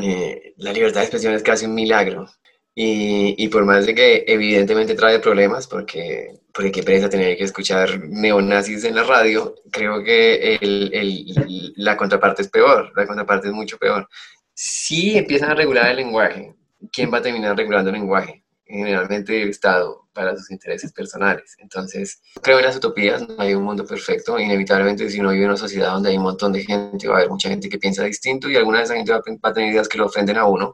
Eh, 0.00 0.54
la 0.58 0.72
libertad 0.72 1.00
de 1.00 1.06
expresión 1.06 1.34
es 1.34 1.42
casi 1.42 1.66
un 1.66 1.74
milagro. 1.74 2.26
Y, 2.74 3.34
y, 3.36 3.48
por 3.48 3.64
más 3.64 3.84
de 3.84 3.94
que 3.94 4.24
evidentemente 4.26 4.94
trae 4.94 5.18
problemas, 5.18 5.66
porque, 5.66 6.40
porque 6.54 6.70
qué 6.70 6.82
pereza 6.82 7.10
tener 7.10 7.36
que 7.36 7.44
escuchar 7.44 8.00
neonazis 8.08 8.84
en 8.84 8.94
la 8.94 9.02
radio, 9.02 9.56
creo 9.70 10.02
que 10.02 10.54
el, 10.60 11.72
la 11.76 11.96
contraparte 11.96 12.42
es 12.42 12.48
peor, 12.48 12.92
la 12.96 13.06
contraparte 13.06 13.48
es 13.48 13.52
mucho 13.52 13.76
peor. 13.76 14.08
Si 14.54 15.18
empiezan 15.18 15.50
a 15.50 15.54
regular 15.54 15.90
el 15.90 15.96
lenguaje, 15.96 16.54
¿quién 16.92 17.12
va 17.12 17.18
a 17.18 17.22
terminar 17.22 17.56
regulando 17.56 17.90
el 17.90 17.96
lenguaje? 17.96 18.39
Generalmente 18.70 19.42
el 19.42 19.50
Estado 19.50 20.08
para 20.12 20.36
sus 20.36 20.50
intereses 20.50 20.92
personales. 20.92 21.56
Entonces, 21.58 22.20
creo 22.42 22.58
en 22.58 22.64
las 22.64 22.76
utopías, 22.76 23.26
no 23.26 23.36
hay 23.38 23.54
un 23.54 23.64
mundo 23.64 23.86
perfecto, 23.86 24.38
inevitablemente 24.38 25.08
si 25.08 25.20
uno 25.20 25.30
vive 25.30 25.44
en 25.44 25.50
una 25.50 25.56
sociedad 25.56 25.92
donde 25.92 26.10
hay 26.10 26.16
un 26.16 26.24
montón 26.24 26.52
de 26.52 26.64
gente, 26.64 27.08
va 27.08 27.14
a 27.14 27.18
haber 27.18 27.30
mucha 27.30 27.48
gente 27.48 27.68
que 27.68 27.78
piensa 27.78 28.04
distinto 28.04 28.48
y 28.48 28.56
alguna 28.56 28.78
de 28.78 28.84
esa 28.84 28.94
gente 28.94 29.12
va 29.12 29.20
a 29.42 29.52
tener 29.52 29.70
ideas 29.70 29.88
que 29.88 29.98
lo 29.98 30.06
ofenden 30.06 30.38
a 30.38 30.46
uno. 30.46 30.72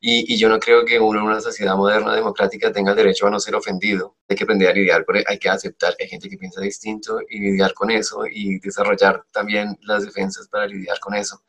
Y, 0.00 0.32
y 0.32 0.38
yo 0.38 0.48
no 0.48 0.58
creo 0.58 0.84
que 0.84 0.98
uno 0.98 1.20
en 1.20 1.26
una 1.26 1.40
sociedad 1.40 1.76
moderna, 1.76 2.14
democrática, 2.14 2.72
tenga 2.72 2.92
el 2.92 2.96
derecho 2.96 3.26
a 3.26 3.30
no 3.30 3.40
ser 3.40 3.54
ofendido. 3.54 4.16
Hay 4.28 4.36
que 4.36 4.44
aprender 4.44 4.68
a 4.70 4.72
lidiar 4.72 5.04
con 5.04 5.16
hay 5.26 5.38
que 5.38 5.48
aceptar 5.48 5.96
que 5.96 6.04
hay 6.04 6.10
gente 6.10 6.28
que 6.28 6.36
piensa 6.36 6.60
distinto 6.60 7.20
y 7.28 7.40
lidiar 7.40 7.74
con 7.74 7.90
eso 7.90 8.24
y 8.30 8.58
desarrollar 8.60 9.24
también 9.32 9.76
las 9.82 10.04
defensas 10.04 10.48
para 10.48 10.66
lidiar 10.66 10.98
con 11.00 11.14
eso 11.14 11.42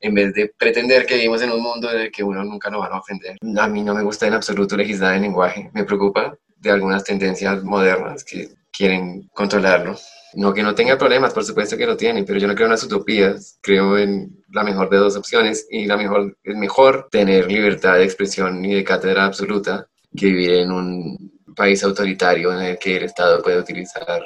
en 0.00 0.14
vez 0.14 0.34
de 0.34 0.52
pretender 0.58 1.06
que 1.06 1.16
vivimos 1.16 1.42
en 1.42 1.52
un 1.52 1.62
mundo 1.62 1.90
en 1.90 2.00
el 2.00 2.10
que 2.10 2.24
uno 2.24 2.42
nunca 2.44 2.70
nos 2.70 2.82
va 2.82 2.86
a 2.86 2.98
ofender. 2.98 3.36
A 3.58 3.68
mí 3.68 3.82
no 3.82 3.94
me 3.94 4.02
gusta 4.02 4.26
en 4.26 4.34
absoluto 4.34 4.76
legislar 4.76 5.14
el 5.14 5.22
lenguaje, 5.22 5.70
me 5.74 5.84
preocupa 5.84 6.36
de 6.56 6.70
algunas 6.70 7.04
tendencias 7.04 7.62
modernas 7.62 8.24
que 8.24 8.48
quieren 8.70 9.28
controlarlo. 9.34 9.96
No 10.34 10.54
que 10.54 10.62
no 10.62 10.74
tenga 10.74 10.96
problemas, 10.96 11.34
por 11.34 11.44
supuesto 11.44 11.76
que 11.76 11.86
lo 11.86 11.96
tiene, 11.96 12.22
pero 12.22 12.38
yo 12.38 12.46
no 12.46 12.54
creo 12.54 12.66
en 12.66 12.72
las 12.72 12.84
utopías, 12.84 13.58
creo 13.60 13.98
en 13.98 14.42
la 14.52 14.62
mejor 14.62 14.88
de 14.88 14.98
dos 14.98 15.16
opciones 15.16 15.66
y 15.70 15.86
la 15.86 15.96
mejor 15.96 16.36
es 16.44 16.56
mejor 16.56 17.08
tener 17.10 17.50
libertad 17.50 17.94
de 17.94 18.04
expresión 18.04 18.64
y 18.64 18.74
de 18.74 18.84
cátedra 18.84 19.24
absoluta 19.24 19.86
que 20.16 20.26
vivir 20.26 20.50
en 20.52 20.70
un 20.70 21.32
país 21.56 21.82
autoritario 21.82 22.52
en 22.52 22.60
el 22.60 22.78
que 22.78 22.96
el 22.96 23.02
Estado 23.04 23.42
puede 23.42 23.58
utilizar, 23.58 24.22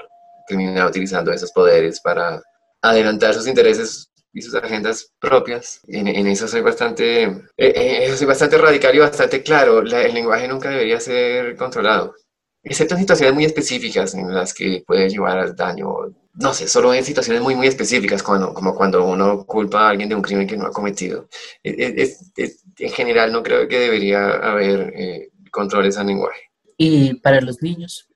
terminar 0.46 0.87
utilizando 0.87 1.32
esos 1.32 1.50
poderes 1.52 2.00
para 2.00 2.42
adelantar 2.82 3.32
sus 3.32 3.46
intereses 3.48 4.10
y 4.35 4.42
sus 4.42 4.55
agendas 4.57 5.12
propias. 5.20 5.81
En, 5.87 6.09
eso 6.27 6.49
soy 6.49 6.61
bastante, 6.61 7.23
eh, 7.57 8.05
eso 8.05 8.16
soy 8.16 8.27
bastante 8.27 8.59
radical 8.59 8.94
y 8.94 8.99
bastante 8.99 9.42
claro. 9.42 9.81
el 9.81 10.14
lenguaje 10.14 10.49
nunca 10.49 10.70
debería 10.70 10.99
ser 10.99 11.57
controlado, 11.57 12.14
excepto 12.62 12.94
en 12.94 13.01
situaciones 13.01 13.33
muy 13.33 13.44
específicas 13.44 14.14
en 14.14 14.35
las 14.35 14.53
que 14.53 14.83
puede 14.85 15.09
llevar 15.09 15.38
al 15.38 15.55
daño. 15.55 15.88
No 16.35 16.53
sé, 16.53 16.66
solo 16.66 16.92
en 16.92 17.05
situaciones 17.05 17.40
muy, 17.40 17.55
muy 17.55 17.68
específicas, 17.68 18.25
cuando, 18.25 18.53
como 18.53 18.75
cuando 18.75 19.07
uno 19.07 19.44
culpa 19.47 19.87
a 19.87 19.90
alguien 19.90 20.09
de 20.09 20.16
un 20.16 20.23
crimen 20.23 20.49
que 20.49 20.57
no 20.57 20.66
ha 20.66 20.73
cometido. 20.73 21.29
en 21.62 22.90
general, 22.90 23.31
no 23.31 23.42
creo 23.44 23.68
que 23.68 23.79
debería 23.79 24.31
haber 24.31 24.92
eh, 24.97 25.31
controles 25.53 25.97
al 25.97 26.09
lenguaje. 26.09 26.51
¿Y 26.77 27.14
para 27.14 27.40
los 27.40 27.62
niños? 27.62 28.09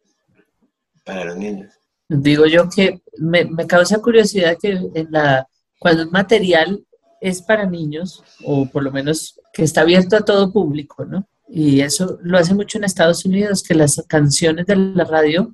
Para 1.04 1.26
los 1.26 1.36
niños. 1.36 1.72
Digo 2.08 2.46
yo 2.46 2.68
que 2.68 3.00
me, 3.18 3.44
me 3.44 3.68
causa 3.68 4.00
curiosidad 4.00 4.56
que 4.60 4.70
en 4.70 5.06
la 5.10 5.46
cuando 5.78 6.04
un 6.04 6.10
material 6.10 6.84
es 7.20 7.42
para 7.42 7.66
niños, 7.66 8.22
o 8.44 8.66
por 8.66 8.82
lo 8.82 8.92
menos 8.92 9.40
que 9.52 9.64
está 9.64 9.82
abierto 9.82 10.16
a 10.16 10.24
todo 10.24 10.52
público, 10.52 11.04
¿no? 11.04 11.28
Y 11.48 11.80
eso 11.80 12.18
lo 12.22 12.38
hace 12.38 12.54
mucho 12.54 12.78
en 12.78 12.84
Estados 12.84 13.24
Unidos, 13.24 13.62
que 13.62 13.74
las 13.74 14.02
canciones 14.06 14.66
de 14.66 14.76
la 14.76 15.04
radio 15.04 15.52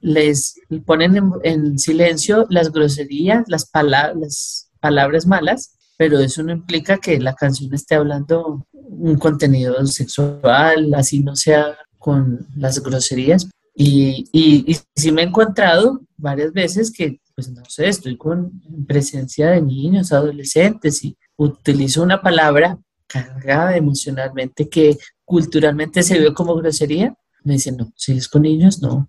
les 0.00 0.54
ponen 0.86 1.32
en, 1.42 1.78
silencio 1.78 2.46
las 2.50 2.72
groserías, 2.72 3.44
las, 3.48 3.66
palabras, 3.66 4.70
palabras 4.80 5.26
malas, 5.26 5.74
pero 5.96 6.18
eso 6.18 6.42
no 6.42 6.52
implica 6.52 6.98
que 6.98 7.18
la 7.20 7.34
canción 7.34 7.74
esté 7.74 7.94
hablando 7.94 8.66
un 8.72 9.16
contenido 9.18 9.84
sexual, 9.86 10.94
así 10.94 11.20
no 11.20 11.36
sea 11.36 11.76
con 11.98 12.46
las 12.56 12.82
groserías. 12.82 13.48
Y, 13.74 14.26
y, 14.32 14.70
y 14.70 14.76
sí 14.96 15.12
me 15.12 15.22
he 15.22 15.26
encontrado 15.26 16.00
varias 16.16 16.52
veces 16.52 16.92
que 16.92 17.20
pues 17.40 17.48
no 17.52 17.64
sé, 17.64 17.88
estoy 17.88 18.18
con 18.18 18.52
presencia 18.86 19.48
de 19.50 19.62
niños, 19.62 20.12
adolescentes 20.12 21.02
y 21.04 21.16
utilizo 21.36 22.02
una 22.02 22.20
palabra 22.20 22.78
cargada 23.06 23.74
emocionalmente 23.76 24.68
que 24.68 24.98
culturalmente 25.24 26.02
se 26.02 26.18
ve 26.18 26.34
como 26.34 26.54
grosería, 26.56 27.14
me 27.42 27.54
dicen, 27.54 27.78
no, 27.78 27.92
si 27.96 28.12
es 28.12 28.28
con 28.28 28.42
niños, 28.42 28.82
no, 28.82 29.08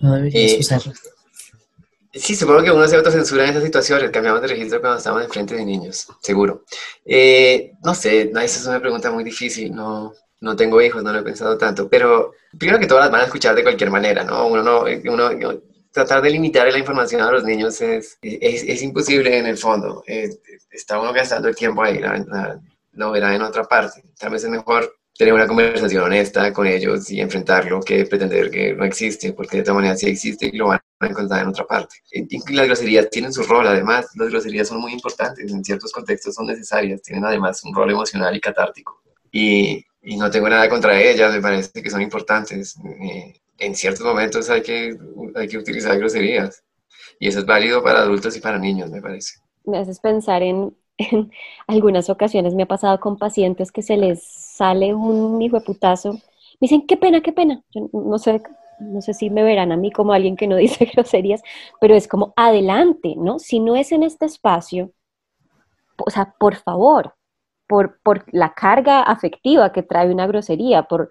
no 0.00 0.14
deberías 0.14 0.52
eh, 0.52 0.58
usarla. 0.60 0.92
Sí, 2.12 2.36
supongo 2.36 2.62
que 2.62 2.70
uno 2.70 2.86
se 2.86 2.94
autocensura 2.94 3.42
en 3.42 3.50
esas 3.50 3.64
situaciones, 3.64 4.12
cambiamos 4.12 4.40
de 4.40 4.46
registro 4.46 4.80
cuando 4.80 4.98
estamos 4.98 5.24
enfrente 5.24 5.56
de 5.56 5.64
niños, 5.64 6.06
seguro. 6.22 6.62
Eh, 7.04 7.72
no 7.82 7.92
sé, 7.92 8.30
esa 8.30 8.44
es 8.44 8.66
una 8.66 8.80
pregunta 8.80 9.10
muy 9.10 9.24
difícil, 9.24 9.74
no, 9.74 10.12
no 10.42 10.54
tengo 10.54 10.80
hijos, 10.80 11.02
no 11.02 11.12
lo 11.12 11.18
he 11.18 11.24
pensado 11.24 11.58
tanto, 11.58 11.88
pero 11.88 12.34
primero 12.56 12.78
que 12.78 12.86
todas 12.86 13.02
las 13.06 13.10
van 13.10 13.22
a 13.22 13.24
escuchar 13.24 13.56
de 13.56 13.64
cualquier 13.64 13.90
manera, 13.90 14.22
¿no? 14.22 14.46
Uno 14.46 14.62
no, 14.62 14.84
uno, 15.12 15.30
tratar 15.94 16.20
de 16.22 16.30
limitar 16.30 16.66
la 16.70 16.78
información 16.78 17.22
a 17.22 17.30
los 17.30 17.44
niños 17.44 17.80
es, 17.80 18.18
es, 18.20 18.82
imposible 18.82 19.38
en 19.38 19.46
el 19.46 19.56
fondo. 19.56 20.02
Eh, 20.08 20.28
está 20.68 20.98
uno 20.98 21.12
gastando 21.12 21.48
el 21.48 21.54
tiempo 21.54 21.84
ahí, 21.84 22.00
lo 22.94 23.12
verá 23.12 23.32
en 23.32 23.42
otra 23.42 23.62
parte. 23.62 24.02
Tal 24.18 24.32
vez 24.32 24.42
es 24.42 24.50
mejor 24.50 24.92
tener 25.16 25.32
una 25.32 25.46
conversación 25.46 26.02
honesta 26.02 26.52
con 26.52 26.66
ellos 26.66 27.08
y 27.12 27.20
enfrentarlo 27.20 27.80
que 27.80 28.06
pretender 28.06 28.50
que 28.50 28.74
no 28.74 28.84
existe, 28.84 29.32
porque 29.34 29.58
de 29.58 29.62
todas 29.62 29.76
maneras 29.76 30.00
sí 30.00 30.08
existe 30.08 30.46
y 30.46 30.56
lo 30.56 30.66
van 30.66 30.80
a 30.98 31.06
encontrar 31.06 31.42
en 31.42 31.48
otra 31.50 31.64
parte. 31.64 31.94
Y 32.10 32.52
las 32.52 32.66
groserías 32.66 33.08
tienen 33.08 33.32
su 33.32 33.44
rol, 33.44 33.68
además, 33.68 34.06
las 34.16 34.30
groserías 34.30 34.66
son 34.66 34.80
muy 34.80 34.92
importantes, 34.92 35.48
en 35.48 35.64
ciertos 35.64 35.92
contextos 35.92 36.34
son 36.34 36.46
necesarias, 36.46 37.02
tienen 37.02 37.24
además 37.24 37.62
un 37.62 37.72
rol 37.72 37.92
emocional 37.92 38.34
y 38.34 38.40
catártico. 38.40 39.00
Y, 39.30 39.86
y 40.02 40.16
no 40.16 40.28
tengo 40.28 40.48
nada 40.48 40.68
contra 40.68 41.00
ellas, 41.00 41.32
me 41.32 41.40
parece 41.40 41.80
que 41.80 41.90
son 41.90 42.02
importantes. 42.02 42.74
Eh, 42.84 43.40
en 43.58 43.74
ciertos 43.74 44.04
momentos 44.04 44.50
hay 44.50 44.62
que, 44.62 44.96
hay 45.34 45.48
que 45.48 45.58
utilizar 45.58 45.98
groserías. 45.98 46.64
Y 47.18 47.28
eso 47.28 47.40
es 47.40 47.46
válido 47.46 47.82
para 47.82 48.00
adultos 48.00 48.36
y 48.36 48.40
para 48.40 48.58
niños, 48.58 48.90
me 48.90 49.00
parece. 49.00 49.38
Me 49.64 49.78
haces 49.78 50.00
pensar 50.00 50.42
en, 50.42 50.76
en 50.98 51.30
algunas 51.66 52.10
ocasiones, 52.10 52.54
me 52.54 52.64
ha 52.64 52.68
pasado 52.68 52.98
con 53.00 53.16
pacientes 53.16 53.72
que 53.72 53.82
se 53.82 53.96
les 53.96 54.22
sale 54.22 54.94
un 54.94 55.40
hijo 55.40 55.58
de 55.58 55.64
putazo. 55.64 56.12
Me 56.12 56.66
dicen, 56.68 56.86
qué 56.86 56.96
pena, 56.96 57.20
qué 57.20 57.32
pena. 57.32 57.62
Yo 57.70 57.88
no 57.92 58.18
sé, 58.18 58.42
no 58.80 59.00
sé 59.00 59.14
si 59.14 59.30
me 59.30 59.42
verán 59.42 59.72
a 59.72 59.76
mí 59.76 59.90
como 59.90 60.12
alguien 60.12 60.36
que 60.36 60.46
no 60.46 60.56
dice 60.56 60.86
groserías, 60.86 61.42
pero 61.80 61.94
es 61.94 62.08
como 62.08 62.32
adelante, 62.36 63.14
¿no? 63.16 63.38
Si 63.38 63.60
no 63.60 63.76
es 63.76 63.92
en 63.92 64.02
este 64.02 64.26
espacio, 64.26 64.90
o 65.96 66.10
sea, 66.10 66.34
por 66.38 66.56
favor, 66.56 67.14
por, 67.66 68.00
por 68.02 68.24
la 68.32 68.52
carga 68.54 69.02
afectiva 69.02 69.72
que 69.72 69.82
trae 69.82 70.10
una 70.10 70.26
grosería, 70.26 70.84
por, 70.84 71.10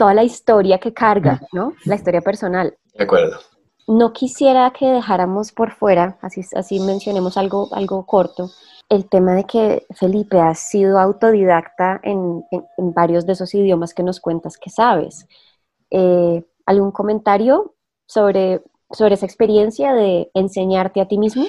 toda 0.00 0.14
la 0.14 0.24
historia 0.24 0.78
que 0.78 0.94
carga, 0.94 1.42
¿no? 1.52 1.74
La 1.84 1.94
historia 1.94 2.22
personal. 2.22 2.74
De 2.94 3.04
acuerdo. 3.04 3.38
No 3.86 4.14
quisiera 4.14 4.70
que 4.70 4.86
dejáramos 4.86 5.52
por 5.52 5.72
fuera, 5.72 6.16
así, 6.22 6.40
así 6.54 6.80
mencionemos 6.80 7.36
algo, 7.36 7.68
algo 7.72 8.06
corto, 8.06 8.48
el 8.88 9.10
tema 9.10 9.34
de 9.34 9.44
que 9.44 9.86
Felipe 9.94 10.40
ha 10.40 10.54
sido 10.54 10.98
autodidacta 10.98 12.00
en, 12.02 12.42
varios 12.78 13.26
de 13.26 13.34
esos 13.34 13.54
idiomas 13.54 13.92
que 13.92 14.02
nos 14.02 14.20
cuentas 14.20 14.56
que 14.56 14.70
sabes. 14.70 15.26
Eh, 15.90 16.46
¿Algún 16.64 16.92
comentario 16.92 17.74
sobre, 18.06 18.62
sobre 18.90 19.16
esa 19.16 19.26
experiencia 19.26 19.92
de 19.92 20.30
enseñarte 20.32 21.02
a 21.02 21.08
ti 21.08 21.18
mismo? 21.18 21.44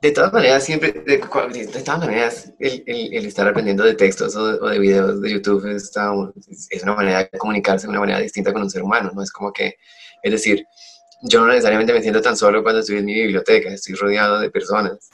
De 0.00 0.12
todas 0.12 0.32
maneras, 0.32 0.64
siempre, 0.64 0.92
de, 0.92 1.18
todas 1.18 1.98
maneras, 1.98 2.52
el, 2.60 3.26
estar 3.26 3.48
aprendiendo 3.48 3.82
de 3.82 3.94
textos 3.94 4.36
o 4.36 4.68
de, 4.68 4.78
videos 4.78 5.20
de 5.20 5.30
YouTube 5.32 5.66
es 5.66 6.82
una 6.84 6.94
manera 6.94 7.28
de 7.30 7.38
comunicarse 7.38 7.86
de 7.86 7.90
una 7.90 8.00
manera 8.00 8.20
distinta 8.20 8.52
con 8.52 8.62
un 8.62 8.70
ser 8.70 8.82
humano, 8.82 9.10
¿no? 9.12 9.22
Es 9.22 9.32
como 9.32 9.52
que, 9.52 9.74
es 10.22 10.32
decir, 10.32 10.64
yo 11.22 11.40
no 11.40 11.48
necesariamente 11.48 11.92
me 11.92 12.00
siento 12.00 12.20
tan 12.20 12.36
solo 12.36 12.62
cuando 12.62 12.80
estoy 12.80 12.98
en 12.98 13.06
mi 13.06 13.14
biblioteca, 13.14 13.70
estoy 13.70 13.96
rodeado 13.96 14.38
de 14.38 14.50
personas 14.50 15.10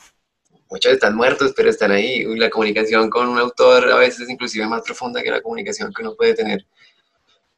muchos 0.75 0.93
están 0.93 1.15
muertos, 1.15 1.53
pero 1.57 1.71
están 1.71 1.93
ahí. 1.93 2.25
La 2.37 2.51
comunicación 2.51 3.09
con 3.09 3.29
un 3.29 3.39
autor 3.39 3.91
a 3.93 3.97
veces 3.97 4.23
es 4.23 4.31
inclusive 4.31 4.67
más 4.67 4.83
profunda 4.83 5.23
que 5.23 5.31
la 5.31 5.41
comunicación 5.41 5.93
que 5.93 6.03
uno 6.03 6.17
puede 6.17 6.35
tener 6.35 6.67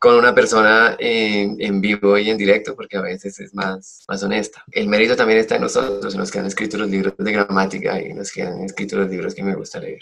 con 0.07 0.15
una 0.15 0.33
persona 0.33 0.95
en, 1.01 1.81
vivo 1.81 2.17
y 2.17 2.31
en 2.31 2.39
directo, 2.39 2.77
porque 2.77 2.97
a 2.97 3.01
veces 3.01 3.41
es 3.41 3.53
más, 3.53 4.05
más 4.07 4.23
honesta. 4.23 4.65
El 4.71 4.87
mérito 4.87 5.17
también 5.17 5.41
está 5.41 5.57
en 5.57 5.63
nosotros, 5.63 6.15
en 6.15 6.21
los 6.21 6.31
que 6.31 6.39
han 6.39 6.47
escrito 6.47 6.79
los 6.79 6.89
libros 6.89 7.15
de 7.19 7.33
gramática 7.33 8.01
y 8.01 8.13
en 8.13 8.19
los 8.19 8.31
que 8.31 8.43
han 8.43 8.61
escrito 8.61 8.99
los 8.99 9.11
libros 9.11 9.35
que 9.35 9.43
me 9.43 9.57
gusta 9.57 9.81
leer. 9.81 9.99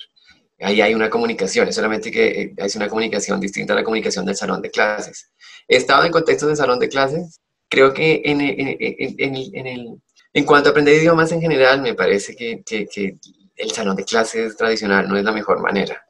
Ahí 0.61 0.83
hay 0.83 0.95
una 0.95 1.09
comunicación, 1.09 1.69
es 1.69 1.75
solamente 1.75 2.11
que 2.11 2.53
es 2.55 2.77
una 2.77 2.87
comunicación 2.87 3.41
distinta 3.41 3.73
a 3.73 3.77
la 3.77 3.83
comunicación 3.83 4.27
del 4.27 4.37
salón 4.37 4.61
de 4.61 4.71
clases. 4.71 5.31
He 5.67 5.77
estado 5.77 6.05
en 6.05 6.13
contextos 6.13 6.51
de 6.51 6.57
salón 6.57 6.79
de 6.81 6.91
clases, 6.91 7.41
creo 7.71 7.95
que 7.95 8.21
en, 8.27 8.43
en, 8.43 8.77
en, 9.19 9.67
el, 9.67 9.89
en 10.35 10.45
cuanto 10.45 10.69
a 10.69 10.73
aprender 10.73 10.97
idiomas 10.97 11.33
en 11.33 11.41
general, 11.41 11.81
me 11.81 11.95
parece 11.95 12.37
que, 12.37 12.63
que, 12.63 12.87
que 12.87 13.17
el 13.57 13.71
salón 13.71 13.97
de 13.97 14.05
clases 14.05 14.55
tradicional 14.55 15.09
no 15.09 15.17
es 15.17 15.25
la 15.25 15.33
mejor 15.33 15.63
manera. 15.63 16.05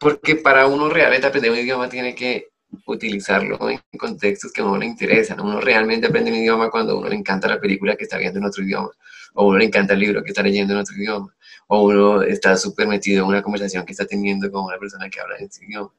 Porque 0.00 0.34
para 0.34 0.66
uno 0.66 0.88
realmente 0.88 1.28
aprender 1.28 1.52
un 1.52 1.58
idioma 1.58 1.88
tiene 1.88 2.16
que 2.16 2.50
utilizarlo 2.86 3.58
en 3.70 3.80
contextos 3.98 4.52
que 4.52 4.60
a 4.60 4.64
uno 4.64 4.78
le 4.78 4.86
interesan. 4.86 5.40
Uno 5.40 5.60
realmente 5.60 6.06
aprende 6.06 6.30
un 6.30 6.38
idioma 6.38 6.70
cuando 6.70 6.92
a 6.92 6.98
uno 6.98 7.08
le 7.08 7.16
encanta 7.16 7.48
la 7.48 7.60
película 7.60 7.96
que 7.96 8.04
está 8.04 8.18
viendo 8.18 8.38
en 8.38 8.44
otro 8.44 8.62
idioma, 8.62 8.90
o 9.34 9.42
a 9.42 9.46
uno 9.46 9.58
le 9.58 9.64
encanta 9.66 9.94
el 9.94 10.00
libro 10.00 10.22
que 10.22 10.30
está 10.30 10.42
leyendo 10.42 10.74
en 10.74 10.80
otro 10.80 10.96
idioma, 10.96 11.34
o 11.68 11.84
uno 11.84 12.22
está 12.22 12.56
súper 12.56 12.86
metido 12.88 13.22
en 13.22 13.28
una 13.28 13.42
conversación 13.42 13.84
que 13.84 13.92
está 13.92 14.06
teniendo 14.06 14.50
con 14.50 14.64
una 14.64 14.78
persona 14.78 15.08
que 15.08 15.20
habla 15.20 15.36
en 15.38 15.46
ese 15.46 15.64
idioma. 15.64 15.90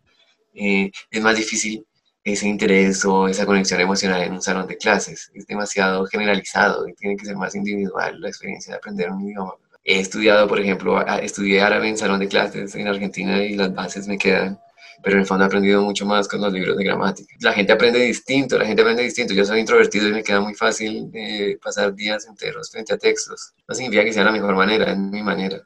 Eh, 0.54 0.92
es 1.10 1.22
más 1.22 1.38
difícil 1.38 1.86
ese 2.24 2.48
interés 2.48 3.04
o 3.06 3.28
esa 3.28 3.46
conexión 3.46 3.80
emocional 3.82 4.22
en 4.22 4.34
un 4.34 4.42
salón 4.42 4.68
de 4.68 4.78
clases. 4.78 5.32
Es 5.34 5.48
demasiado 5.48 6.06
generalizado 6.06 6.88
y 6.88 6.94
tiene 6.94 7.18
que 7.18 7.26
ser 7.26 7.36
más 7.36 7.56
individual 7.56 8.20
la 8.20 8.28
experiencia 8.30 8.74
de 8.74 8.78
aprender 8.78 9.12
un 9.12 9.22
idioma. 9.28 9.54
He 9.84 10.00
estudiado, 10.00 10.48
por 10.48 10.60
ejemplo, 10.60 11.02
estudié 11.20 11.62
árabe 11.62 11.90
en 11.90 11.98
salón 11.98 12.20
de 12.20 12.28
clases 12.28 12.76
en 12.76 12.88
Argentina 12.88 13.44
y 13.44 13.56
las 13.56 13.74
bases 13.74 14.08
me 14.08 14.18
quedan 14.18 14.60
pero 15.04 15.16
en 15.16 15.22
el 15.22 15.28
fondo 15.28 15.44
he 15.44 15.48
aprendido 15.48 15.82
mucho 15.82 16.06
más 16.06 16.28
con 16.28 16.42
los 16.42 16.54
libros 16.54 16.78
de 16.78 16.84
gramática. 16.84 17.34
La 17.40 17.54
gente 17.54 17.72
aprende 17.72 18.00
distinto, 18.00 18.58
la 18.58 18.66
gente 18.66 18.82
aprende 18.82 19.04
distinto. 19.04 19.34
Yo 19.34 19.46
soy 19.46 19.60
introvertido 19.60 20.08
y 20.08 20.14
me 20.14 20.24
queda 20.24 20.42
muy 20.42 20.54
fácil 20.54 21.10
eh, 21.14 21.58
pasar 21.62 21.94
días 21.94 22.26
enteros 22.28 22.70
frente 22.72 22.94
a 22.94 22.98
textos. 22.98 23.54
No 23.68 23.76
significa 23.76 24.04
que 24.04 24.14
sea 24.14 24.24
la 24.24 24.32
mejor 24.32 24.56
manera, 24.56 24.92
es 24.92 24.98
mi 24.98 25.24
manera. 25.24 25.62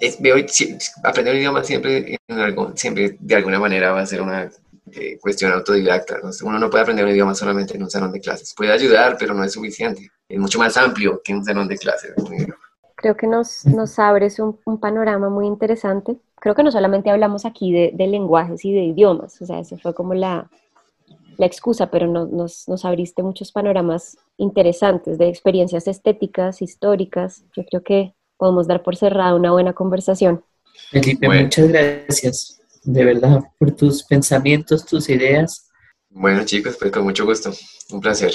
Es, 0.00 0.20
veo, 0.20 0.36
aprender 1.04 1.34
un 1.34 1.40
idioma 1.40 1.62
siempre, 1.62 2.18
en 2.28 2.38
algo, 2.38 2.72
siempre 2.76 3.16
de 3.20 3.34
alguna 3.36 3.60
manera 3.60 3.92
va 3.92 4.00
a 4.00 4.06
ser 4.06 4.20
una 4.20 4.50
eh, 4.92 5.18
cuestión 5.20 5.52
autodidacta. 5.52 6.18
Uno 6.42 6.58
no 6.58 6.70
puede 6.70 6.82
aprender 6.82 7.04
un 7.04 7.12
idioma 7.12 7.34
solamente 7.34 7.76
en 7.76 7.82
un 7.82 7.90
salón 7.90 8.12
de 8.12 8.20
clases. 8.20 8.52
Puede 8.54 8.72
ayudar, 8.72 9.16
pero 9.18 9.34
no 9.34 9.44
es 9.44 9.52
suficiente. 9.52 10.10
Es 10.28 10.38
mucho 10.38 10.58
más 10.58 10.76
amplio 10.76 11.20
que 11.22 11.32
un 11.32 11.44
salón 11.44 11.68
de 11.68 11.78
clases. 11.78 12.12
Creo 13.04 13.18
que 13.18 13.26
nos, 13.26 13.66
nos 13.66 13.98
abres 13.98 14.38
un, 14.38 14.58
un 14.64 14.80
panorama 14.80 15.28
muy 15.28 15.46
interesante 15.46 16.18
creo 16.44 16.54
que 16.54 16.62
no 16.62 16.70
solamente 16.70 17.08
hablamos 17.08 17.46
aquí 17.46 17.72
de, 17.72 18.06
lenguajes 18.06 18.66
y 18.66 18.72
de 18.74 18.84
idiomas, 18.84 19.40
o 19.40 19.46
sea, 19.46 19.60
eso 19.60 19.78
fue 19.78 19.94
como 19.94 20.12
la, 20.12 20.50
la 21.38 21.46
excusa, 21.46 21.90
pero 21.90 22.06
nos, 22.06 22.68
nos, 22.68 22.84
abriste 22.84 23.22
muchos 23.22 23.50
panoramas 23.50 24.18
interesantes 24.36 25.16
de 25.16 25.30
experiencias 25.30 25.88
estéticas, 25.88 26.60
históricas. 26.60 27.44
Yo 27.56 27.64
creo 27.64 27.82
que 27.82 28.14
podemos 28.36 28.66
dar 28.66 28.82
por 28.82 28.94
cerrada 28.94 29.34
una 29.34 29.52
buena 29.52 29.72
conversación. 29.72 30.44
Felipe, 30.90 31.30
muchas 31.30 31.66
gracias, 31.66 32.60
de 32.82 33.04
verdad, 33.06 33.40
por 33.58 33.70
tus 33.70 34.02
pensamientos, 34.04 34.84
tus 34.84 35.08
ideas. 35.08 35.70
Bueno, 36.10 36.44
chicos, 36.44 36.76
pues 36.78 36.92
con 36.92 37.04
mucho 37.04 37.24
gusto. 37.24 37.52
Un 37.90 38.02
placer. 38.02 38.34